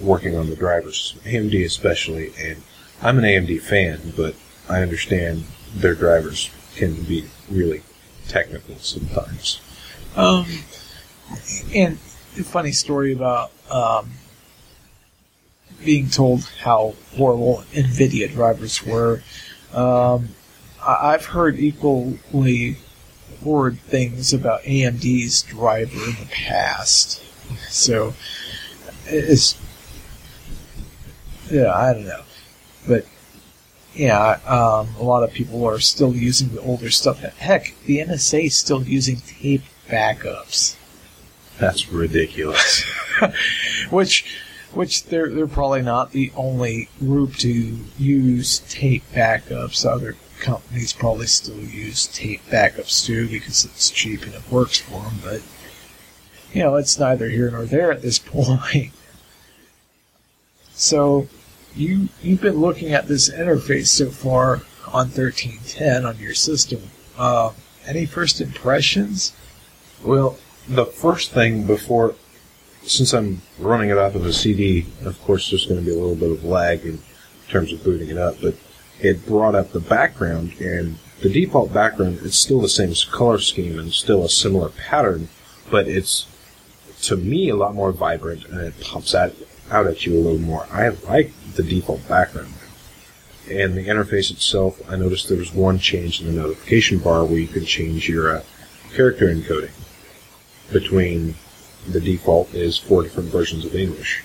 working 0.00 0.36
on 0.36 0.50
the 0.50 0.56
drivers, 0.56 1.16
AMD 1.24 1.64
especially. 1.64 2.32
And 2.38 2.62
I'm 3.02 3.18
an 3.18 3.24
AMD 3.24 3.60
fan, 3.62 4.12
but 4.16 4.34
I 4.68 4.82
understand 4.82 5.44
their 5.74 5.94
drivers 5.94 6.50
can 6.76 7.02
be 7.04 7.24
really 7.50 7.82
technical 8.28 8.76
sometimes. 8.76 9.60
Um, 10.14 10.46
and 11.74 11.98
a 12.38 12.44
funny 12.44 12.72
story 12.72 13.12
about 13.12 13.50
um, 13.70 14.10
being 15.84 16.08
told 16.08 16.44
how 16.62 16.94
horrible 17.16 17.64
NVIDIA 17.72 18.30
drivers 18.30 18.84
were. 18.84 19.22
Um, 19.76 20.30
I- 20.82 21.12
I've 21.12 21.26
heard 21.26 21.58
equally 21.58 22.78
horrid 23.44 23.80
things 23.82 24.32
about 24.32 24.62
AMD's 24.64 25.42
driver 25.42 25.92
in 26.04 26.16
the 26.18 26.28
past. 26.32 27.20
So 27.70 28.14
it's 29.06 29.56
yeah, 31.50 31.72
I 31.72 31.92
don't 31.92 32.06
know, 32.06 32.22
but 32.88 33.04
yeah, 33.94 34.40
um, 34.46 34.88
a 34.98 35.02
lot 35.02 35.22
of 35.22 35.32
people 35.32 35.64
are 35.64 35.78
still 35.78 36.14
using 36.14 36.48
the 36.54 36.60
older 36.60 36.90
stuff. 36.90 37.20
Heck, 37.20 37.74
the 37.86 37.98
NSA 37.98 38.46
is 38.46 38.56
still 38.56 38.82
using 38.82 39.18
tape 39.20 39.62
backups, 39.88 40.74
That's 41.58 41.88
ridiculous. 41.90 42.84
which 43.90 44.24
which 44.72 45.04
they're 45.04 45.30
they're 45.30 45.46
probably 45.46 45.82
not 45.82 46.12
the 46.12 46.32
only 46.36 46.88
group 46.98 47.34
to 47.36 47.78
use 47.98 48.60
tape 48.68 49.04
backups. 49.12 49.84
Other 49.84 50.16
companies 50.40 50.92
probably 50.92 51.26
still 51.26 51.58
use 51.58 52.06
tape 52.06 52.42
backups 52.50 53.04
too 53.04 53.28
because 53.28 53.64
it's 53.64 53.90
cheap 53.90 54.22
and 54.22 54.34
it 54.34 54.50
works 54.50 54.78
for 54.78 55.02
them. 55.02 55.14
But 55.22 55.42
you 56.52 56.62
know, 56.62 56.76
it's 56.76 56.98
neither 56.98 57.28
here 57.28 57.50
nor 57.50 57.64
there 57.64 57.92
at 57.92 58.02
this 58.02 58.18
point. 58.20 58.92
So 60.72 61.28
you 61.74 62.08
you've 62.22 62.40
been 62.40 62.60
looking 62.60 62.92
at 62.92 63.08
this 63.08 63.30
interface 63.30 63.88
so 63.88 64.10
far 64.10 64.62
on 64.86 65.08
1310 65.08 66.04
on 66.04 66.18
your 66.18 66.34
system. 66.34 66.82
Uh, 67.18 67.52
any 67.86 68.06
first 68.06 68.40
impressions? 68.40 69.32
Well, 70.02 70.38
the 70.68 70.86
first 70.86 71.32
thing 71.32 71.66
before, 71.66 72.14
since 72.86 73.12
I'm 73.12 73.42
running 73.58 73.90
it 73.90 73.98
off 73.98 74.14
of 74.14 74.24
a 74.24 74.32
CD, 74.32 74.86
of 75.04 75.20
course 75.22 75.50
there's 75.50 75.66
going 75.66 75.80
to 75.80 75.84
be 75.84 75.92
a 75.92 75.98
little 75.98 76.14
bit 76.14 76.30
of 76.30 76.44
lag 76.44 76.84
in 76.84 77.00
terms 77.48 77.72
of 77.72 77.82
booting 77.82 78.08
it 78.08 78.18
up, 78.18 78.36
but 78.40 78.54
it 79.00 79.26
brought 79.26 79.54
up 79.54 79.72
the 79.72 79.80
background, 79.80 80.54
and 80.60 80.96
the 81.20 81.28
default 81.28 81.72
background 81.72 82.18
is 82.18 82.34
still 82.34 82.60
the 82.60 82.68
same 82.68 82.94
color 83.10 83.38
scheme 83.38 83.78
and 83.78 83.92
still 83.92 84.24
a 84.24 84.28
similar 84.28 84.70
pattern, 84.70 85.28
but 85.70 85.88
it's, 85.88 86.26
to 87.02 87.16
me, 87.16 87.48
a 87.48 87.56
lot 87.56 87.74
more 87.74 87.92
vibrant, 87.92 88.44
and 88.46 88.60
it 88.60 88.80
pops 88.80 89.14
out, 89.14 89.34
out 89.70 89.86
at 89.86 90.06
you 90.06 90.14
a 90.14 90.22
little 90.22 90.38
more. 90.38 90.66
I 90.70 90.88
like 90.88 91.32
the 91.54 91.62
default 91.62 92.06
background. 92.08 92.54
And 93.50 93.74
the 93.74 93.86
interface 93.86 94.30
itself, 94.30 94.80
I 94.90 94.96
noticed 94.96 95.28
there 95.28 95.38
was 95.38 95.54
one 95.54 95.78
change 95.78 96.20
in 96.20 96.26
the 96.26 96.42
notification 96.42 96.98
bar 96.98 97.24
where 97.24 97.38
you 97.38 97.46
could 97.46 97.66
change 97.66 98.08
your 98.08 98.38
uh, 98.38 98.42
character 98.92 99.26
encoding 99.26 99.70
between 100.72 101.36
the 101.92 102.00
default 102.00 102.52
is 102.54 102.78
four 102.78 103.02
different 103.02 103.30
versions 103.30 103.64
of 103.64 103.74
English, 103.74 104.22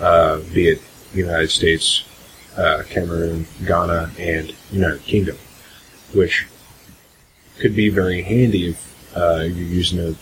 uh, 0.00 0.40
be 0.54 0.68
it 0.68 0.82
United 1.12 1.50
States, 1.50 2.04
uh, 2.56 2.82
Cameroon, 2.88 3.46
Ghana, 3.66 4.12
and 4.18 4.54
United 4.70 5.02
Kingdom, 5.02 5.36
which 6.14 6.46
could 7.58 7.74
be 7.74 7.88
very 7.88 8.22
handy 8.22 8.70
if 8.70 9.16
uh, 9.16 9.40
you're 9.40 9.66
using 9.66 9.98
a 9.98 10.14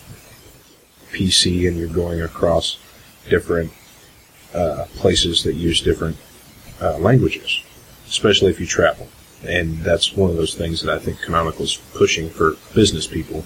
PC 1.11 1.67
and 1.67 1.77
you're 1.77 1.87
going 1.87 2.21
across 2.21 2.79
different 3.29 3.71
uh, 4.53 4.85
places 4.95 5.43
that 5.43 5.53
use 5.53 5.81
different 5.81 6.17
uh, 6.81 6.97
languages, 6.97 7.61
especially 8.07 8.49
if 8.51 8.59
you 8.59 8.65
travel. 8.65 9.07
and 9.43 9.77
that's 9.79 10.15
one 10.15 10.29
of 10.29 10.35
those 10.35 10.55
things 10.55 10.81
that 10.81 10.93
I 10.93 10.99
think 10.99 11.21
Canonical's 11.21 11.77
pushing 11.93 12.29
for 12.29 12.55
business 12.75 13.07
people. 13.07 13.45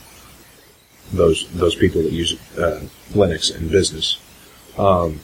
Those 1.13 1.49
those 1.51 1.75
people 1.75 2.01
that 2.01 2.11
use 2.11 2.33
uh, 2.57 2.81
Linux 3.11 3.55
in 3.55 3.69
business. 3.69 4.17
Um, 4.77 5.21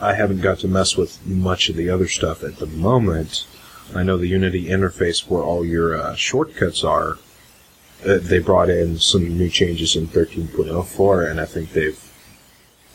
I 0.00 0.12
haven't 0.12 0.42
got 0.42 0.58
to 0.58 0.68
mess 0.68 0.96
with 0.96 1.24
much 1.26 1.70
of 1.70 1.76
the 1.76 1.88
other 1.88 2.06
stuff 2.06 2.44
at 2.44 2.56
the 2.56 2.66
moment. 2.66 3.46
I 3.94 4.02
know 4.02 4.18
the 4.18 4.26
Unity 4.26 4.66
interface 4.66 5.26
where 5.28 5.42
all 5.42 5.64
your 5.64 5.96
uh, 5.96 6.14
shortcuts 6.14 6.84
are. 6.84 7.18
Uh, 8.04 8.18
they 8.20 8.38
brought 8.38 8.68
in 8.68 8.98
some 8.98 9.38
new 9.38 9.48
changes 9.48 9.96
in 9.96 10.06
13.04, 10.08 11.30
and 11.30 11.40
I 11.40 11.46
think 11.46 11.72
they've 11.72 12.12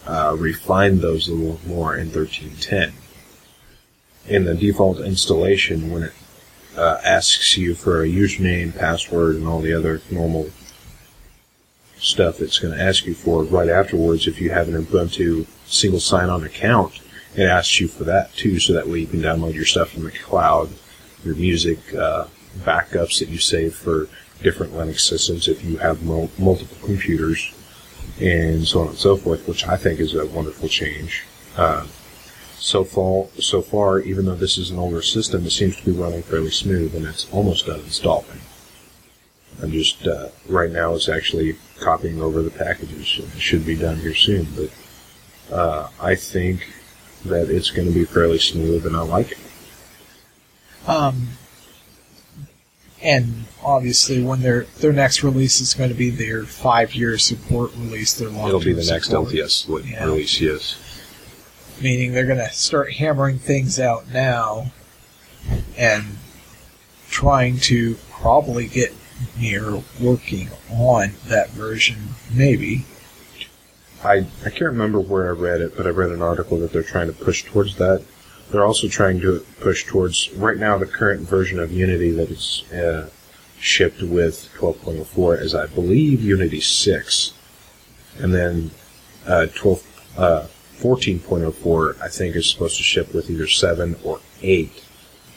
uh, 0.06 0.36
refined 0.38 1.02
those 1.02 1.28
a 1.28 1.34
little 1.34 1.60
more 1.66 1.96
in 1.96 2.10
13.10. 2.10 2.92
In 4.28 4.46
the 4.46 4.54
default 4.54 5.00
installation, 5.00 5.90
when 5.90 6.04
it 6.04 6.14
uh, 6.78 7.00
asks 7.04 7.58
you 7.58 7.74
for 7.74 8.04
a 8.04 8.08
username, 8.08 8.78
password, 8.78 9.36
and 9.36 9.48
all 9.48 9.60
the 9.60 9.74
other 9.74 10.02
normal 10.12 10.52
stuff 12.02 12.42
it's 12.42 12.60
going 12.60 12.74
to 12.74 12.82
ask 12.82 13.06
you 13.06 13.14
for 13.14 13.44
right 13.44 13.70
afterwards, 13.70 14.28
if 14.28 14.42
you 14.42 14.50
have 14.50 14.68
an 14.68 14.86
Ubuntu 14.86 15.46
single 15.66 16.00
sign-on 16.00 16.44
account, 16.44 17.00
it 17.36 17.44
asks 17.44 17.80
you 17.80 17.88
for 17.88 18.04
that 18.04 18.34
too, 18.34 18.60
so 18.60 18.74
that 18.74 18.88
way 18.88 19.00
you 19.00 19.08
can 19.08 19.22
download 19.22 19.54
your 19.54 19.66
stuff 19.66 19.92
from 19.92 20.04
the 20.04 20.12
cloud, 20.12 20.70
your 21.24 21.36
music 21.36 21.80
uh, 21.94 22.26
backups 22.60 23.20
that 23.20 23.30
you 23.30 23.38
save 23.38 23.76
for 23.76 24.08
different 24.42 24.74
Linux 24.74 25.02
systems 25.02 25.48
if 25.48 25.64
you 25.64 25.78
have 25.78 26.04
mul- 26.04 26.32
multiple 26.38 26.78
computers, 26.86 27.54
and 28.20 28.68
so 28.68 28.82
on 28.82 28.88
and 28.90 28.98
so 28.98 29.16
forth, 29.16 29.48
which 29.48 29.68
I 29.68 29.78
think 29.78 30.00
is 30.00 30.16
a 30.16 30.26
wonderful 30.26 30.68
change. 30.68 31.24
Uh, 31.56 31.86
so 32.58 32.84
far, 32.84 33.28
so 33.40 33.62
far, 33.62 34.00
even 34.00 34.26
though 34.26 34.36
this 34.36 34.58
is 34.58 34.72
an 34.72 34.80
older 34.80 35.02
system, 35.02 35.46
it 35.46 35.52
seems 35.52 35.78
to 35.78 35.86
be 35.86 35.92
running 35.92 36.24
fairly 36.24 36.52
smooth, 36.52 36.96
and 36.96 37.06
it's 37.06 37.32
almost 37.32 37.68
done 37.68 37.80
installing. 37.82 38.42
I'm 39.62 39.72
just 39.72 40.06
uh, 40.08 40.30
right 40.48 40.72
now 40.72 40.94
it's 40.96 41.10
actually 41.10 41.56
copying 41.82 42.22
over 42.22 42.42
the 42.42 42.52
packages. 42.52 43.20
It 43.36 43.40
should 43.42 43.66
be 43.66 43.76
done 43.76 43.98
here 43.98 44.16
soon, 44.16 44.48
but 44.56 45.54
uh, 45.56 45.90
I 46.00 46.16
think 46.16 46.72
that 47.26 47.50
it's 47.50 47.70
going 47.72 47.88
to 47.88 47.94
be 47.94 48.06
fairly 48.06 48.40
smooth, 48.40 48.86
and 48.86 48.96
I 48.96 49.02
like 49.02 49.32
it. 49.32 49.38
Um, 50.88 51.30
and 53.02 53.46
obviously, 53.64 54.24
when 54.24 54.42
their 54.42 54.64
their 54.80 54.94
next 54.94 55.24
release 55.24 55.60
is 55.60 55.74
going 55.74 55.90
to 55.90 55.96
be 55.96 56.10
their 56.10 56.44
five 56.44 56.96
year 56.96 57.18
support 57.18 57.72
release, 57.76 58.14
their 58.14 58.30
long 58.30 58.48
It'll 58.48 58.60
be 58.60 58.74
the 58.74 58.86
next 58.86 59.10
LTS 59.12 59.68
Yeah. 59.90 60.06
release, 60.06 60.40
yes. 60.40 60.78
meaning 61.82 62.14
they're 62.14 62.28
going 62.28 62.38
to 62.38 62.50
start 62.54 62.94
hammering 62.94 63.40
things 63.40 63.80
out 63.80 64.08
now 64.12 64.72
and 65.76 66.06
trying 67.10 67.58
to 67.58 67.96
probably 68.12 68.68
get 68.68 68.94
near 69.40 69.82
working 70.00 70.50
on 70.70 71.14
that 71.28 71.50
version, 71.52 71.98
maybe. 72.34 72.86
I, 74.04 74.26
I 74.46 74.50
can't 74.50 74.62
remember 74.62 75.00
where 75.00 75.28
I 75.28 75.32
read 75.32 75.62
it, 75.62 75.78
but 75.78 75.86
I 75.86 75.90
read 75.90 76.12
an 76.12 76.22
article 76.22 76.58
that 76.60 76.72
they're 76.74 76.84
trying 76.84 77.08
to 77.08 77.14
push 77.14 77.44
towards 77.44 77.76
that. 77.78 78.04
They're 78.50 78.66
also 78.66 78.88
trying 78.88 79.22
to 79.22 79.46
push 79.60 79.86
towards, 79.86 80.32
right 80.34 80.58
now, 80.58 80.78
the 80.78 80.86
current 80.86 81.22
version 81.22 81.60
of 81.60 81.72
Unity 81.72 82.12
that 82.12 82.30
is 82.30 82.64
uh, 82.74 83.10
shipped 83.60 84.02
with 84.02 84.50
12.04 84.58 85.42
is, 85.42 85.56
I 85.56 85.68
believe, 85.68 86.22
Unity 86.22 86.60
6. 86.60 87.34
And 88.18 88.34
then 88.34 88.72
uh, 89.26 89.48
12, 89.56 90.16
uh, 90.18 90.48
14.04, 90.80 92.02
I 92.02 92.08
think, 92.10 92.36
is 92.36 92.50
supposed 92.50 92.78
to 92.78 92.84
ship 92.84 93.14
with 93.14 93.30
either 93.30 93.48
7 93.48 93.96
or 94.04 94.20
8. 94.42 94.84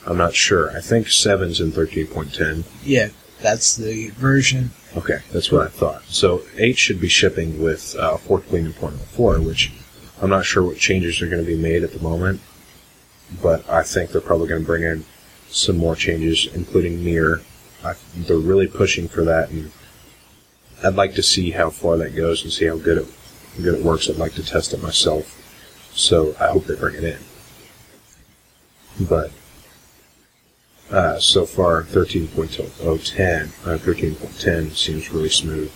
I'm 0.06 0.16
not 0.16 0.34
sure. 0.34 0.70
I 0.76 0.80
think 0.80 1.06
7's 1.06 1.60
in 1.60 1.72
13.10. 1.72 2.64
Yeah, 2.82 3.08
that's 3.44 3.76
the 3.76 4.08
version. 4.10 4.70
Okay, 4.96 5.18
that's 5.30 5.52
what 5.52 5.66
I 5.66 5.68
thought. 5.68 6.02
So 6.04 6.42
8 6.56 6.78
should 6.78 6.98
be 6.98 7.08
shipping 7.08 7.62
with 7.62 7.94
uh, 7.98 8.16
14.04, 8.16 9.44
which 9.44 9.70
I'm 10.22 10.30
not 10.30 10.46
sure 10.46 10.62
what 10.62 10.78
changes 10.78 11.20
are 11.20 11.28
going 11.28 11.44
to 11.44 11.46
be 11.46 11.60
made 11.60 11.84
at 11.84 11.92
the 11.92 12.00
moment, 12.00 12.40
but 13.42 13.68
I 13.68 13.82
think 13.82 14.10
they're 14.10 14.22
probably 14.22 14.48
going 14.48 14.62
to 14.62 14.66
bring 14.66 14.82
in 14.82 15.04
some 15.48 15.76
more 15.76 15.94
changes, 15.94 16.48
including 16.54 17.04
Mir. 17.04 17.42
I, 17.84 17.94
they're 18.16 18.38
really 18.38 18.66
pushing 18.66 19.08
for 19.08 19.24
that, 19.24 19.50
and 19.50 19.70
I'd 20.82 20.94
like 20.94 21.14
to 21.16 21.22
see 21.22 21.50
how 21.50 21.68
far 21.68 21.98
that 21.98 22.16
goes 22.16 22.42
and 22.44 22.52
see 22.52 22.64
how 22.64 22.78
good 22.78 22.98
it 22.98 23.06
good 23.62 23.74
it 23.74 23.84
works. 23.84 24.08
I'd 24.08 24.16
like 24.16 24.34
to 24.34 24.42
test 24.42 24.72
it 24.72 24.82
myself, 24.82 25.38
so 25.94 26.34
I 26.40 26.46
hope 26.48 26.64
they 26.64 26.76
bring 26.76 26.96
it 26.96 27.04
in. 27.04 27.18
But 29.06 29.32
uh, 30.94 31.18
so 31.18 31.44
far, 31.44 31.82
13.010, 31.82 33.66
uh, 33.66 33.78
13.10 33.78 34.76
seems 34.76 35.10
really 35.10 35.28
smooth, 35.28 35.72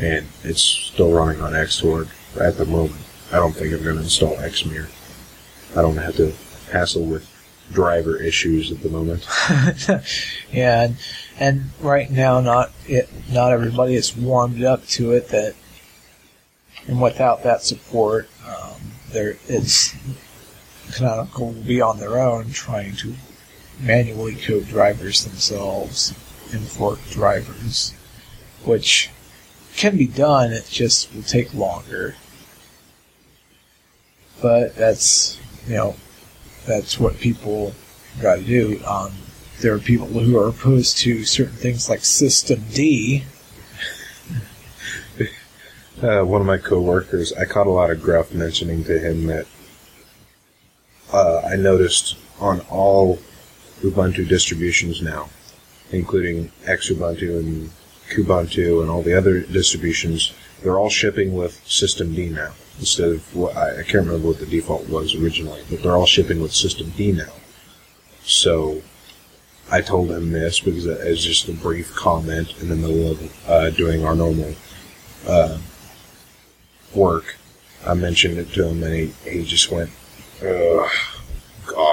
and 0.00 0.26
it's 0.42 0.60
still 0.60 1.12
running 1.12 1.40
on 1.40 1.52
Xorg 1.52 2.08
at 2.40 2.58
the 2.58 2.66
moment. 2.66 3.00
I 3.32 3.36
don't 3.36 3.54
think 3.54 3.72
I'm 3.72 3.84
going 3.84 3.96
to 3.96 4.02
install 4.02 4.34
Xmir. 4.36 4.88
I 5.76 5.82
don't 5.82 5.96
have 5.96 6.16
to 6.16 6.32
hassle 6.72 7.04
with 7.04 7.28
driver 7.72 8.20
issues 8.20 8.72
at 8.72 8.82
the 8.82 8.88
moment. 8.88 9.28
yeah, 10.52 10.82
and, 10.82 10.96
and 11.38 11.70
right 11.80 12.10
now, 12.10 12.40
not 12.40 12.72
it, 12.86 13.08
not 13.30 13.52
everybody 13.52 13.94
is 13.94 14.16
warmed 14.16 14.64
up 14.64 14.84
to 14.88 15.12
it. 15.12 15.28
That 15.28 15.54
and 16.88 17.00
without 17.00 17.44
that 17.44 17.62
support, 17.62 18.28
um, 18.44 18.80
there 19.10 19.36
it's 19.46 19.94
Canonical 20.94 21.52
will 21.52 21.62
be 21.62 21.80
on 21.80 21.98
their 21.98 22.18
own 22.18 22.50
trying 22.50 22.96
to 22.96 23.14
manually 23.80 24.34
code 24.34 24.66
drivers 24.66 25.24
themselves 25.24 26.10
and 26.52 26.62
fork 26.62 26.98
drivers, 27.10 27.94
which 28.64 29.10
can 29.76 29.96
be 29.96 30.06
done. 30.06 30.52
It 30.52 30.66
just 30.68 31.14
will 31.14 31.22
take 31.22 31.54
longer. 31.54 32.16
But 34.40 34.76
that's 34.76 35.38
you 35.66 35.74
know 35.74 35.96
that's 36.66 36.98
what 36.98 37.18
people 37.18 37.74
got 38.20 38.36
to 38.36 38.44
do. 38.44 38.80
Um, 38.84 39.12
there 39.60 39.74
are 39.74 39.78
people 39.78 40.06
who 40.06 40.38
are 40.38 40.48
opposed 40.48 40.98
to 40.98 41.24
certain 41.24 41.56
things 41.56 41.88
like 41.88 42.04
System 42.04 42.62
D. 42.72 43.24
Uh, 46.00 46.22
one 46.22 46.40
of 46.40 46.46
my 46.46 46.58
coworkers, 46.58 47.32
I 47.32 47.44
caught 47.44 47.66
a 47.66 47.70
lot 47.70 47.90
of 47.90 48.00
gruff 48.00 48.32
mentioning 48.32 48.84
to 48.84 49.00
him 49.00 49.26
that 49.26 49.46
uh, 51.12 51.40
I 51.40 51.56
noticed 51.56 52.16
on 52.38 52.60
all 52.70 53.18
Ubuntu 53.82 54.26
distributions 54.26 55.00
now, 55.02 55.28
including 55.90 56.50
Xubuntu 56.64 57.38
and 57.38 57.70
Kubuntu 58.10 58.80
and 58.80 58.90
all 58.90 59.02
the 59.02 59.16
other 59.16 59.40
distributions, 59.40 60.32
they're 60.62 60.78
all 60.78 60.90
shipping 60.90 61.34
with 61.34 61.52
systemd 61.66 62.32
now 62.32 62.52
instead 62.78 63.10
of 63.10 63.36
what 63.36 63.56
I, 63.56 63.80
I 63.80 63.82
can't 63.82 64.06
remember 64.06 64.28
what 64.28 64.38
the 64.38 64.46
default 64.46 64.88
was 64.88 65.14
originally, 65.14 65.62
but 65.70 65.82
they're 65.82 65.96
all 65.96 66.06
shipping 66.06 66.40
with 66.40 66.52
systemd 66.52 67.16
now. 67.16 67.32
So 68.22 68.82
I 69.70 69.80
told 69.80 70.10
him 70.10 70.32
this 70.32 70.60
because 70.60 70.86
it 70.86 71.04
was 71.06 71.24
just 71.24 71.48
a 71.48 71.52
brief 71.52 71.94
comment 71.94 72.54
in 72.60 72.68
the 72.68 72.76
middle 72.76 73.10
of 73.10 73.48
uh, 73.48 73.70
doing 73.70 74.04
our 74.04 74.14
normal 74.14 74.54
uh, 75.26 75.58
work. 76.94 77.36
I 77.86 77.94
mentioned 77.94 78.38
it 78.38 78.52
to 78.54 78.68
him, 78.68 78.82
and 78.82 78.94
he, 78.94 79.06
he 79.30 79.44
just 79.44 79.70
went, 79.70 79.90
Ugh, 80.42 80.90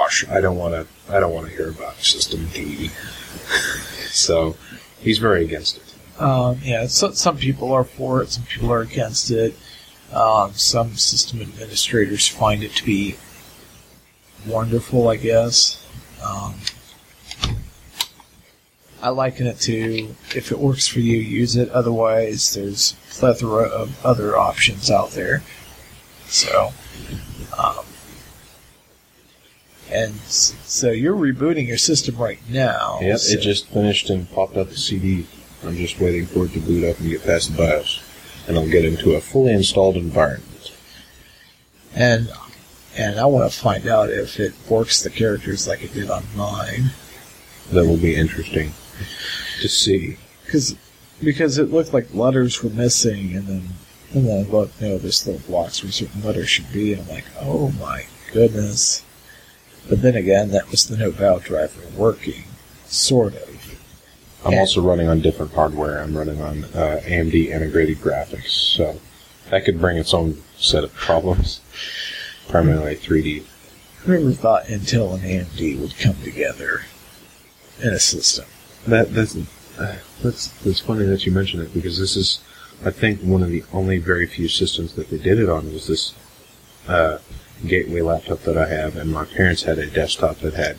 "Gosh, 0.06 0.24
I 0.28 0.40
don't 0.40 0.56
want 0.56 0.74
to. 0.74 0.86
I 1.12 1.18
don't 1.18 1.34
want 1.34 1.48
to 1.48 1.52
hear 1.52 1.70
about 1.70 1.96
systemd." 1.96 2.90
so 4.12 4.56
he's 5.00 5.18
very 5.18 5.44
against 5.44 5.78
it. 5.78 6.22
Um, 6.22 6.60
yeah, 6.62 6.86
so, 6.86 7.10
some 7.10 7.36
people 7.36 7.72
are 7.72 7.82
for 7.82 8.22
it, 8.22 8.30
some 8.30 8.44
people 8.44 8.72
are 8.72 8.82
against 8.82 9.32
it. 9.32 9.56
Um, 10.12 10.52
some 10.54 10.94
system 10.94 11.42
administrators 11.42 12.28
find 12.28 12.62
it 12.62 12.72
to 12.76 12.84
be 12.84 13.16
wonderful, 14.46 15.08
I 15.08 15.16
guess. 15.16 15.84
Um, 16.24 16.54
I 19.02 19.08
liken 19.08 19.48
it 19.48 19.58
to 19.62 20.14
if 20.36 20.52
it 20.52 20.58
works 20.60 20.86
for 20.86 21.00
you, 21.00 21.18
use 21.18 21.56
it. 21.56 21.68
Otherwise, 21.70 22.54
there's 22.54 22.94
plethora 23.10 23.64
of 23.64 24.04
other 24.06 24.38
options 24.38 24.88
out 24.88 25.10
there. 25.10 25.42
So, 26.28 26.72
um, 27.58 27.85
and 29.90 30.14
so 30.20 30.90
you're 30.90 31.14
rebooting 31.16 31.66
your 31.66 31.78
system 31.78 32.16
right 32.16 32.38
now. 32.48 32.98
Yep, 33.00 33.18
so- 33.18 33.32
it 33.34 33.40
just 33.40 33.68
finished 33.68 34.10
and 34.10 34.30
popped 34.30 34.56
up 34.56 34.68
the 34.70 34.76
CD. 34.76 35.26
I'm 35.64 35.76
just 35.76 35.98
waiting 36.00 36.26
for 36.26 36.44
it 36.46 36.52
to 36.52 36.60
boot 36.60 36.88
up 36.88 36.98
and 37.00 37.08
get 37.08 37.24
past 37.24 37.50
the 37.50 37.56
BIOS, 37.58 38.00
and 38.46 38.56
I'll 38.56 38.68
get 38.68 38.84
into 38.84 39.14
a 39.14 39.20
fully 39.20 39.52
installed 39.52 39.96
environment. 39.96 40.72
and 41.94 42.28
and 42.96 43.18
I 43.20 43.26
want 43.26 43.50
to 43.50 43.58
find 43.58 43.86
out 43.86 44.08
if 44.10 44.40
it 44.40 44.54
works 44.70 45.02
the 45.02 45.10
characters 45.10 45.68
like 45.68 45.82
it 45.82 45.92
did 45.92 46.10
on 46.10 46.24
mine. 46.34 46.92
That 47.72 47.84
will 47.86 47.98
be 47.98 48.14
interesting 48.16 48.72
to 49.60 49.68
see. 49.68 50.16
Cause, 50.50 50.76
because 51.22 51.58
it 51.58 51.70
looked 51.72 51.92
like 51.92 52.14
letters 52.14 52.62
were 52.62 52.70
missing, 52.70 53.34
and 53.34 53.46
then 53.46 53.68
and 54.14 54.26
then 54.26 54.46
I 54.46 54.48
looked, 54.48 54.80
know, 54.80 54.98
there's 54.98 55.26
little 55.26 55.46
blocks 55.46 55.82
where 55.82 55.92
certain 55.92 56.22
letters 56.22 56.48
should 56.48 56.72
be, 56.72 56.92
and 56.92 57.02
I'm 57.02 57.08
like, 57.08 57.24
oh 57.40 57.70
my 57.80 58.06
goodness. 58.32 59.02
But 59.88 60.02
then 60.02 60.16
again, 60.16 60.50
that 60.50 60.70
was 60.70 60.86
the 60.86 60.96
Nouveau 60.96 61.38
driver 61.38 61.80
working, 61.96 62.44
sort 62.86 63.34
of. 63.34 63.78
I'm 64.44 64.52
Yeah. 64.52 64.60
also 64.60 64.80
running 64.80 65.08
on 65.08 65.20
different 65.20 65.52
hardware. 65.54 66.00
I'm 66.02 66.16
running 66.16 66.40
on 66.40 66.64
uh, 66.74 67.00
AMD 67.04 67.48
integrated 67.50 67.98
graphics, 68.00 68.48
so 68.50 69.00
that 69.50 69.64
could 69.64 69.80
bring 69.80 69.96
its 69.96 70.12
own 70.14 70.42
set 70.58 70.84
of 70.84 70.92
problems. 70.94 71.60
Primarily 72.48 72.94
3D. 72.96 73.42
Whoever 74.04 74.30
thought 74.32 74.66
Intel 74.66 75.14
and 75.14 75.22
AMD 75.24 75.80
would 75.80 75.98
come 75.98 76.14
together 76.22 76.82
in 77.82 77.88
a 77.92 77.98
system? 77.98 78.44
That 78.86 79.12
that's 79.12 79.36
uh, 79.78 79.96
that's 80.22 80.48
that's 80.62 80.78
funny 80.80 81.04
that 81.06 81.26
you 81.26 81.32
mention 81.32 81.60
it 81.60 81.74
because 81.74 81.98
this 81.98 82.14
is, 82.16 82.38
I 82.84 82.90
think, 82.90 83.20
one 83.22 83.42
of 83.42 83.50
the 83.50 83.64
only 83.72 83.98
very 83.98 84.26
few 84.28 84.46
systems 84.48 84.92
that 84.94 85.10
they 85.10 85.18
did 85.18 85.40
it 85.40 85.48
on 85.48 85.72
was 85.72 85.88
this 85.88 86.14
uh, 86.86 87.18
gateway 87.66 88.00
laptop 88.00 88.40
that 88.42 88.56
I 88.56 88.68
have, 88.68 88.96
and 88.96 89.12
my 89.12 89.24
parents 89.24 89.62
had 89.62 89.78
a 89.78 89.86
desktop 89.86 90.38
that 90.38 90.54
had 90.54 90.78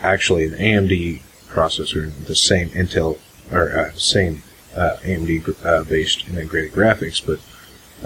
actually 0.00 0.44
an 0.44 0.52
AMD 0.52 1.22
processor, 1.48 2.12
the 2.26 2.36
same 2.36 2.68
Intel 2.70 3.18
or 3.50 3.70
uh, 3.78 3.92
same 3.92 4.42
uh, 4.74 4.96
AMD 5.02 5.64
uh, 5.64 5.84
based 5.84 6.28
integrated 6.28 6.72
graphics, 6.72 7.24
but 7.24 7.40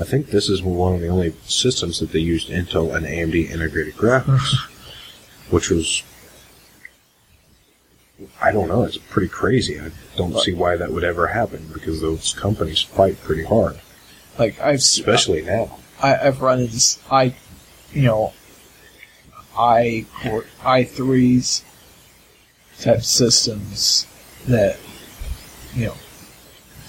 I 0.01 0.05
think 0.05 0.29
this 0.29 0.49
is 0.49 0.63
one 0.63 0.95
of 0.95 1.01
the 1.01 1.09
only 1.09 1.35
systems 1.45 1.99
that 1.99 2.13
they 2.13 2.21
used 2.21 2.49
Intel 2.49 2.95
and 2.95 3.05
AMD 3.05 3.51
integrated 3.51 3.95
graphics, 3.95 4.55
which 5.51 5.71
was 5.71 6.03
I 8.41 8.53
don't 8.53 8.69
know. 8.69 8.85
It's 8.85 8.99
pretty 8.99 9.29
crazy. 9.29 9.81
I 9.81 9.91
don't 10.17 10.39
see 10.39 10.53
why 10.53 10.77
that 10.77 10.93
would 10.93 11.05
ever 11.05 11.29
happen 11.29 11.71
because 11.73 12.01
those 12.01 12.35
companies 12.35 12.83
fight 12.83 13.21
pretty 13.23 13.45
hard, 13.45 13.81
Like 14.39 14.61
I've 14.61 14.77
especially 14.77 15.43
now. 15.43 15.79
I, 16.03 16.17
I've 16.17 16.41
run 16.41 16.61
into 16.61 16.99
I, 17.11 17.35
you 17.93 18.03
know, 18.03 18.33
i 19.59 20.07
core 20.23 20.47
i 20.65 20.85
threes 20.85 21.65
type 22.81 23.03
systems 23.03 24.07
that 24.47 24.79
you 25.75 25.87
know 25.87 25.97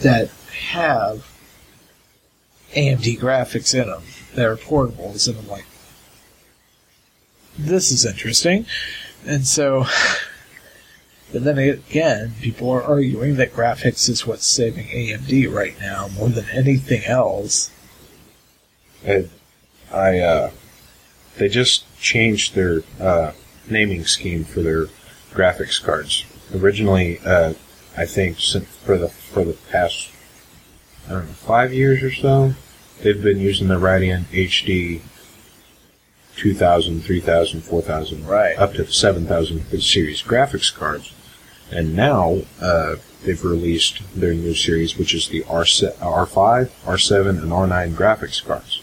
that 0.02 0.30
have 0.72 1.28
AMD 2.74 3.20
graphics 3.20 3.74
in 3.74 3.88
them 3.88 4.04
that 4.36 4.46
are 4.46 4.56
portables, 4.56 5.28
and 5.28 5.38
I'm 5.38 5.48
like, 5.48 5.66
this 7.58 7.92
is 7.92 8.06
interesting, 8.06 8.66
and 9.26 9.46
so. 9.46 9.86
But 11.34 11.46
then 11.46 11.58
again, 11.58 12.34
people 12.42 12.70
are 12.72 12.84
arguing 12.84 13.36
that 13.36 13.54
graphics 13.54 14.10
is 14.10 14.28
what's 14.28 14.46
saving 14.46 14.88
AMD 14.88 15.50
right 15.50 15.80
now 15.80 16.10
more 16.10 16.28
than 16.28 16.44
anything 16.50 17.06
else. 17.06 17.72
I, 19.94 20.20
uh, 20.20 20.52
they 21.38 21.48
just 21.48 21.86
changed 21.98 22.56
their 22.56 22.84
uh, 23.00 23.32
naming 23.70 24.06
scheme 24.06 24.44
for 24.44 24.62
their 24.62 24.88
graphics 25.32 25.82
cards. 25.82 26.26
Originally, 26.54 27.20
uh, 27.26 27.54
I 27.98 28.06
think 28.06 28.40
since 28.40 28.68
for 28.68 28.98
the 28.98 29.10
for 29.10 29.44
the 29.44 29.54
past 29.72 30.10
I 31.08 31.12
don't 31.14 31.26
know 31.28 31.34
five 31.34 31.74
years 31.74 32.04
or 32.04 32.12
so, 32.12 32.54
they've 33.02 33.22
been 33.22 33.40
using 33.40 33.68
the 33.68 33.80
Radeon 33.80 34.24
HD 34.26 35.02
2000, 36.38 37.02
3000, 37.02 37.62
4000, 37.62 38.26
Right. 38.26 38.58
up 38.58 38.74
to 38.74 38.84
the 38.84 38.92
7000 38.92 39.82
series 39.82 40.24
graphics 40.24 40.74
cards. 40.74 41.14
And 41.70 41.96
now 41.96 42.42
uh, 42.62 42.96
they've 43.24 43.44
released 43.44 44.02
their 44.16 44.34
new 44.34 44.54
series, 44.54 44.98
which 44.98 45.14
is 45.14 45.28
the 45.28 45.44
R7, 45.44 45.94
R5, 45.98 46.70
R7, 46.86 47.30
and 47.30 47.52
R9 47.52 47.94
graphics 47.94 48.44
cards 48.44 48.81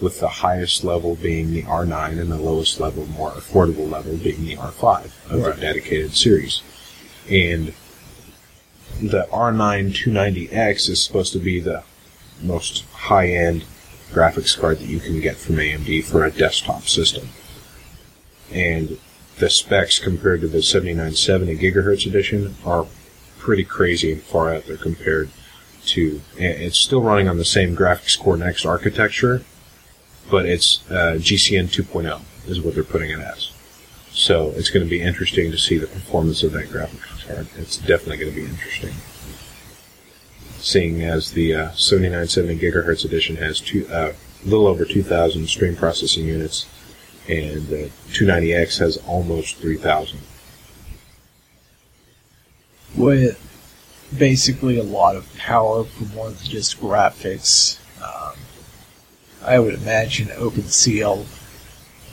with 0.00 0.20
the 0.20 0.28
highest 0.28 0.84
level 0.84 1.16
being 1.16 1.52
the 1.52 1.62
R9 1.62 2.20
and 2.20 2.30
the 2.30 2.36
lowest 2.36 2.78
level, 2.78 3.06
more 3.06 3.30
affordable 3.32 3.90
level, 3.90 4.16
being 4.16 4.44
the 4.44 4.56
R5 4.56 5.06
of 5.30 5.42
Right. 5.42 5.54
the 5.56 5.60
dedicated 5.60 6.14
series. 6.14 6.62
And 7.28 7.72
the 9.02 9.26
R9 9.32 9.92
290X 9.92 10.88
is 10.88 11.02
supposed 11.02 11.32
to 11.32 11.38
be 11.38 11.60
the 11.60 11.82
most 12.42 12.84
high-end 12.92 13.64
graphics 14.12 14.58
card 14.58 14.78
that 14.78 14.86
you 14.88 15.00
can 15.00 15.20
get 15.20 15.36
from 15.36 15.56
AMD 15.56 16.02
for 16.04 16.24
a 16.24 16.30
desktop 16.30 16.88
system. 16.88 17.28
And 18.52 18.98
the 19.38 19.50
specs 19.50 19.98
compared 19.98 20.40
to 20.40 20.48
the 20.48 20.62
7970 20.62 21.58
gigahertz 21.58 22.06
edition 22.06 22.56
are 22.64 22.86
pretty 23.38 23.64
crazy 23.64 24.12
and 24.12 24.22
far 24.22 24.54
out 24.54 24.66
there 24.66 24.76
compared 24.76 25.30
to. 25.86 26.20
It's 26.36 26.78
still 26.78 27.02
running 27.02 27.28
on 27.28 27.36
the 27.36 27.44
same 27.44 27.76
graphics 27.76 28.18
core 28.18 28.36
next 28.36 28.64
architecture, 28.64 29.42
but 30.30 30.46
it's 30.46 30.88
uh, 30.90 31.16
GCN 31.18 31.66
2.0 31.68 32.20
is 32.48 32.60
what 32.60 32.74
they're 32.74 32.84
putting 32.84 33.10
it 33.10 33.20
as. 33.20 33.52
So 34.10 34.50
it's 34.56 34.70
going 34.70 34.84
to 34.84 34.90
be 34.90 35.00
interesting 35.00 35.50
to 35.50 35.58
see 35.58 35.78
the 35.78 35.86
performance 35.86 36.42
of 36.42 36.52
that 36.52 36.66
graphics 36.66 37.26
card. 37.26 37.48
It's 37.56 37.76
definitely 37.76 38.18
going 38.18 38.34
to 38.34 38.40
be 38.40 38.46
interesting. 38.46 38.94
Seeing 40.58 41.02
as 41.02 41.32
the 41.32 41.54
uh, 41.54 41.70
7970 41.72 42.58
gigahertz 42.58 43.04
edition 43.04 43.36
has 43.36 43.60
two, 43.60 43.86
uh, 43.88 44.12
a 44.44 44.48
little 44.48 44.66
over 44.66 44.84
2,000 44.84 45.46
stream 45.46 45.76
processing 45.76 46.26
units, 46.26 46.66
and 47.28 47.68
the 47.68 47.90
290X 48.08 48.78
has 48.78 48.96
almost 49.06 49.56
3,000. 49.58 50.18
with 52.98 53.38
basically 54.16 54.78
a 54.78 54.82
lot 54.82 55.16
of 55.16 55.34
power 55.36 55.84
for 55.84 56.04
more 56.14 56.30
than 56.30 56.44
just 56.44 56.80
graphics. 56.80 57.78
I 59.48 59.58
would 59.58 59.74
imagine 59.74 60.28
OpenCL 60.28 61.26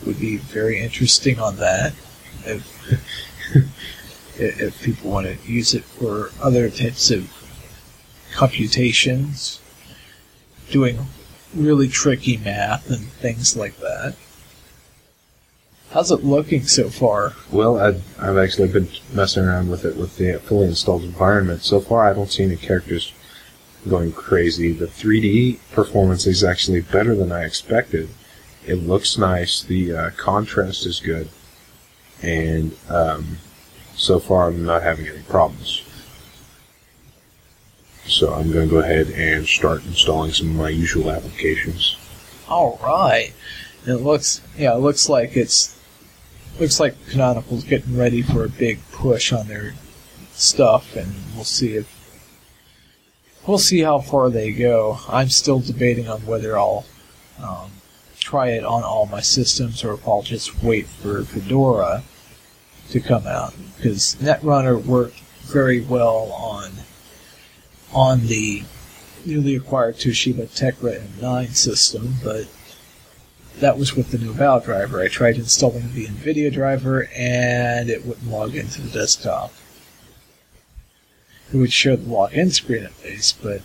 would 0.06 0.20
be 0.20 0.38
very 0.38 0.80
interesting 0.80 1.38
on 1.38 1.58
that. 1.58 1.94
If 2.46 2.88
if 4.40 4.62
if 4.62 4.82
people 4.82 5.12
want 5.12 5.28
to 5.28 5.52
use 5.52 5.74
it 5.74 5.84
for 5.84 6.32
other 6.42 6.70
types 6.70 7.12
of 7.12 7.30
computations, 8.34 9.60
doing 10.70 11.08
really 11.54 11.90
tricky 11.90 12.38
math 12.38 12.90
and 12.90 13.06
things 13.06 13.58
like 13.58 13.78
that. 13.78 14.16
How's 15.92 16.12
it 16.12 16.24
looking 16.24 16.64
so 16.64 16.90
far? 16.90 17.34
Well, 17.52 17.80
I've, 17.80 18.04
I've 18.22 18.38
actually 18.38 18.68
been 18.68 18.90
messing 19.14 19.46
around 19.46 19.70
with 19.70 19.86
it 19.86 19.96
with 19.96 20.18
the 20.18 20.40
fully 20.40 20.68
installed 20.68 21.04
environment. 21.04 21.64
So 21.64 21.80
far, 21.80 22.10
I 22.10 22.14
don't 22.14 22.30
see 22.30 22.44
any 22.44 22.58
characters 22.58 23.14
going 23.90 24.12
crazy. 24.12 24.72
The 24.72 24.88
3D 24.88 25.60
performance 25.72 26.26
is 26.26 26.44
actually 26.44 26.82
better 26.82 27.16
than 27.16 27.32
I 27.32 27.44
expected. 27.44 28.10
It 28.66 28.76
looks 28.76 29.18
nice. 29.18 29.62
The 29.62 29.96
uh, 29.96 30.10
contrast 30.12 30.86
is 30.86 31.00
good. 31.00 31.30
And 32.22 32.76
um, 32.90 33.38
so 33.96 34.20
far, 34.20 34.48
I'm 34.48 34.66
not 34.66 34.82
having 34.82 35.08
any 35.08 35.22
problems. 35.24 35.84
So 38.06 38.34
I'm 38.34 38.52
going 38.52 38.68
to 38.68 38.76
go 38.76 38.80
ahead 38.80 39.10
and 39.10 39.48
start 39.48 39.86
installing 39.86 40.32
some 40.32 40.50
of 40.52 40.56
my 40.56 40.70
usual 40.70 41.12
applications. 41.12 41.98
All 42.48 42.80
right. 42.84 43.34
It 43.88 43.96
looks 43.96 44.42
yeah, 44.58 44.76
it 44.76 44.80
looks 44.80 45.10
like 45.10 45.38
it's 45.38 45.80
looks 46.60 46.80
like 46.80 46.96
Canonical's 47.10 47.64
getting 47.64 47.98
ready 47.98 48.22
for 48.22 48.44
a 48.44 48.50
big 48.50 48.80
push 48.92 49.32
on 49.32 49.48
their 49.48 49.74
stuff, 50.34 50.96
and 50.96 51.14
we'll 51.36 51.44
see 51.44 51.76
if 51.76 51.95
we'll 53.48 53.58
see 53.58 53.82
how 53.82 54.00
far 54.00 54.30
they 54.30 54.52
go. 54.52 55.00
I'm 55.08 55.30
still 55.30 55.60
debating 55.60 56.08
on 56.08 56.26
whether 56.26 56.58
I'll 56.58 56.86
um, 57.42 57.72
try 58.20 58.50
it 58.50 58.64
on 58.64 58.84
all 58.84 59.06
my 59.06 59.22
systems 59.22 59.84
or 59.84 59.94
if 59.94 60.08
I'll 60.08 60.24
just 60.24 60.64
wait 60.64 60.88
for 60.88 61.24
Fedora 61.24 62.04
to 62.90 63.00
come 63.00 63.28
out 63.28 63.54
because 63.78 64.16
Netrunner 64.20 64.84
worked 64.84 65.20
very 65.44 65.82
well 65.82 66.32
on 66.32 66.72
on 67.94 68.28
the 68.28 68.64
newly 69.26 69.56
acquired 69.56 69.96
Toshiba 69.96 70.48
Tecra 70.48 71.02
M9 71.20 71.56
system, 71.56 72.16
but 72.24 72.48
that 73.60 73.78
was 73.78 73.96
with 73.96 74.12
the 74.12 74.18
Nouveau 74.18 74.60
driver. 74.60 75.02
I 75.02 75.08
tried 75.08 75.36
installing 75.36 75.94
the 75.94 76.08
NVIDIA 76.08 76.52
driver 76.52 77.08
and 77.16 77.90
it 77.90 78.06
wouldn't 78.06 78.30
log 78.30 78.56
into 78.56 78.82
the 78.82 78.90
desktop. 78.90 79.54
It 81.54 81.58
would 81.58 81.72
show 81.72 81.96
the 81.96 82.06
login 82.06 82.52
screen 82.52 82.84
at 82.84 83.04
least, 83.04 83.42
but 83.42 83.62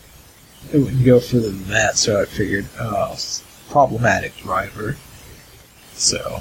it 0.72 0.78
wouldn't 0.78 1.04
go 1.04 1.20
further 1.20 1.50
than 1.50 1.68
that, 1.68 1.96
so 1.96 2.20
I 2.20 2.24
figured, 2.26 2.66
oh, 2.78 3.16
problematic 3.70 4.36
driver. 4.38 4.96
So, 5.94 6.40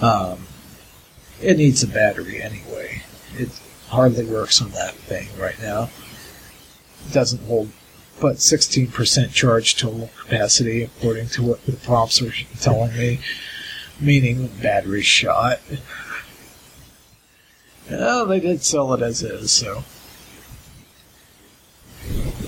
um, 0.00 0.46
it 1.40 1.56
needs 1.56 1.82
a 1.82 1.88
battery 1.88 2.42
anyway. 2.42 3.02
It 3.34 3.50
hardly 3.88 4.24
works 4.24 4.60
on 4.60 4.70
that 4.72 4.94
thing 4.94 5.28
right 5.38 5.60
now. 5.60 5.90
It 7.06 7.12
doesn't 7.12 7.46
hold 7.46 7.70
but 8.20 8.36
16% 8.36 9.32
charge 9.32 9.76
total 9.76 10.10
capacity, 10.18 10.82
according 10.82 11.28
to 11.28 11.42
what 11.42 11.64
the 11.66 11.72
prompts 11.72 12.22
are 12.22 12.32
telling 12.60 12.96
me, 12.96 13.20
meaning 14.00 14.48
battery 14.62 15.02
shot. 15.02 15.60
Well, 17.88 18.26
they 18.26 18.40
did 18.40 18.64
sell 18.64 18.92
it 18.94 19.00
as 19.00 19.22
is, 19.22 19.52
so. 19.52 19.84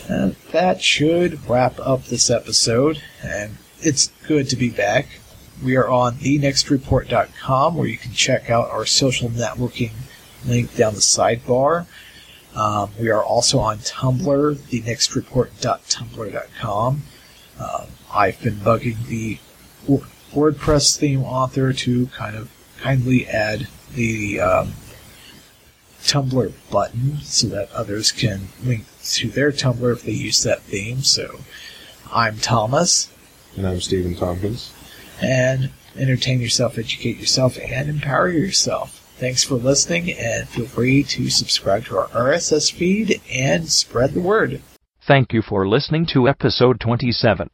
And 0.08 0.34
that 0.52 0.82
should 0.82 1.48
wrap 1.48 1.78
up 1.78 2.06
this 2.06 2.30
episode, 2.30 3.00
and 3.22 3.58
it's 3.80 4.08
good 4.26 4.48
to 4.48 4.56
be 4.56 4.70
back. 4.70 5.20
we 5.62 5.76
are 5.76 5.88
on 5.88 6.14
thenextreport.com 6.14 7.76
where 7.76 7.86
you 7.86 7.98
can 7.98 8.12
check 8.12 8.48
out 8.48 8.70
our 8.70 8.86
social 8.86 9.28
networking 9.28 9.90
link 10.46 10.74
down 10.76 10.94
the 10.94 11.00
sidebar. 11.00 11.86
Um, 12.54 12.90
we 12.98 13.10
are 13.10 13.22
also 13.22 13.58
on 13.58 13.76
Tumblr, 13.78 14.56
thenextreport.tumblr.com. 14.56 17.02
Uh, 17.58 17.86
I've 18.12 18.40
been 18.40 18.56
bugging 18.56 19.06
the 19.06 19.38
WordPress 20.32 20.96
theme 20.96 21.22
author 21.22 21.72
to 21.72 22.06
kind 22.08 22.36
of 22.36 22.50
kindly 22.80 23.26
add 23.26 23.66
the 23.94 24.40
um, 24.40 24.72
Tumblr 26.02 26.52
button 26.70 27.18
so 27.22 27.48
that 27.48 27.70
others 27.72 28.12
can 28.12 28.48
link 28.64 28.84
to 29.04 29.28
their 29.28 29.52
Tumblr 29.52 29.92
if 29.92 30.02
they 30.02 30.12
use 30.12 30.42
that 30.42 30.62
theme. 30.62 31.02
So 31.02 31.40
I'm 32.12 32.38
Thomas. 32.38 33.12
And 33.56 33.66
I'm 33.66 33.80
Steven 33.80 34.14
Tompkins. 34.14 34.72
And 35.20 35.70
entertain 35.96 36.40
yourself, 36.40 36.78
educate 36.78 37.18
yourself, 37.18 37.58
and 37.58 37.88
empower 37.88 38.28
yourself. 38.28 38.94
Thanks 39.18 39.42
for 39.42 39.56
listening, 39.56 40.12
and 40.12 40.48
feel 40.48 40.66
free 40.66 41.02
to 41.02 41.28
subscribe 41.28 41.86
to 41.86 41.98
our 41.98 42.06
RSS 42.08 42.72
feed 42.72 43.20
and 43.32 43.68
spread 43.68 44.14
the 44.14 44.20
word. 44.20 44.62
Thank 45.00 45.32
you 45.32 45.42
for 45.42 45.66
listening 45.66 46.06
to 46.12 46.28
episode 46.28 46.78
27. 46.78 47.50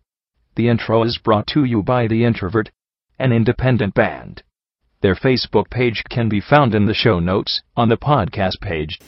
The 0.56 0.68
intro 0.68 1.02
is 1.04 1.18
brought 1.18 1.46
to 1.48 1.64
you 1.64 1.82
by 1.82 2.06
The 2.06 2.24
Introvert, 2.24 2.70
an 3.18 3.32
independent 3.32 3.94
band. 3.94 4.42
Their 5.04 5.14
Facebook 5.14 5.68
page 5.68 6.02
can 6.08 6.30
be 6.30 6.40
found 6.40 6.74
in 6.74 6.86
the 6.86 6.94
show 6.94 7.20
notes 7.20 7.60
on 7.76 7.90
the 7.90 7.98
podcast 7.98 8.58
page. 8.62 8.98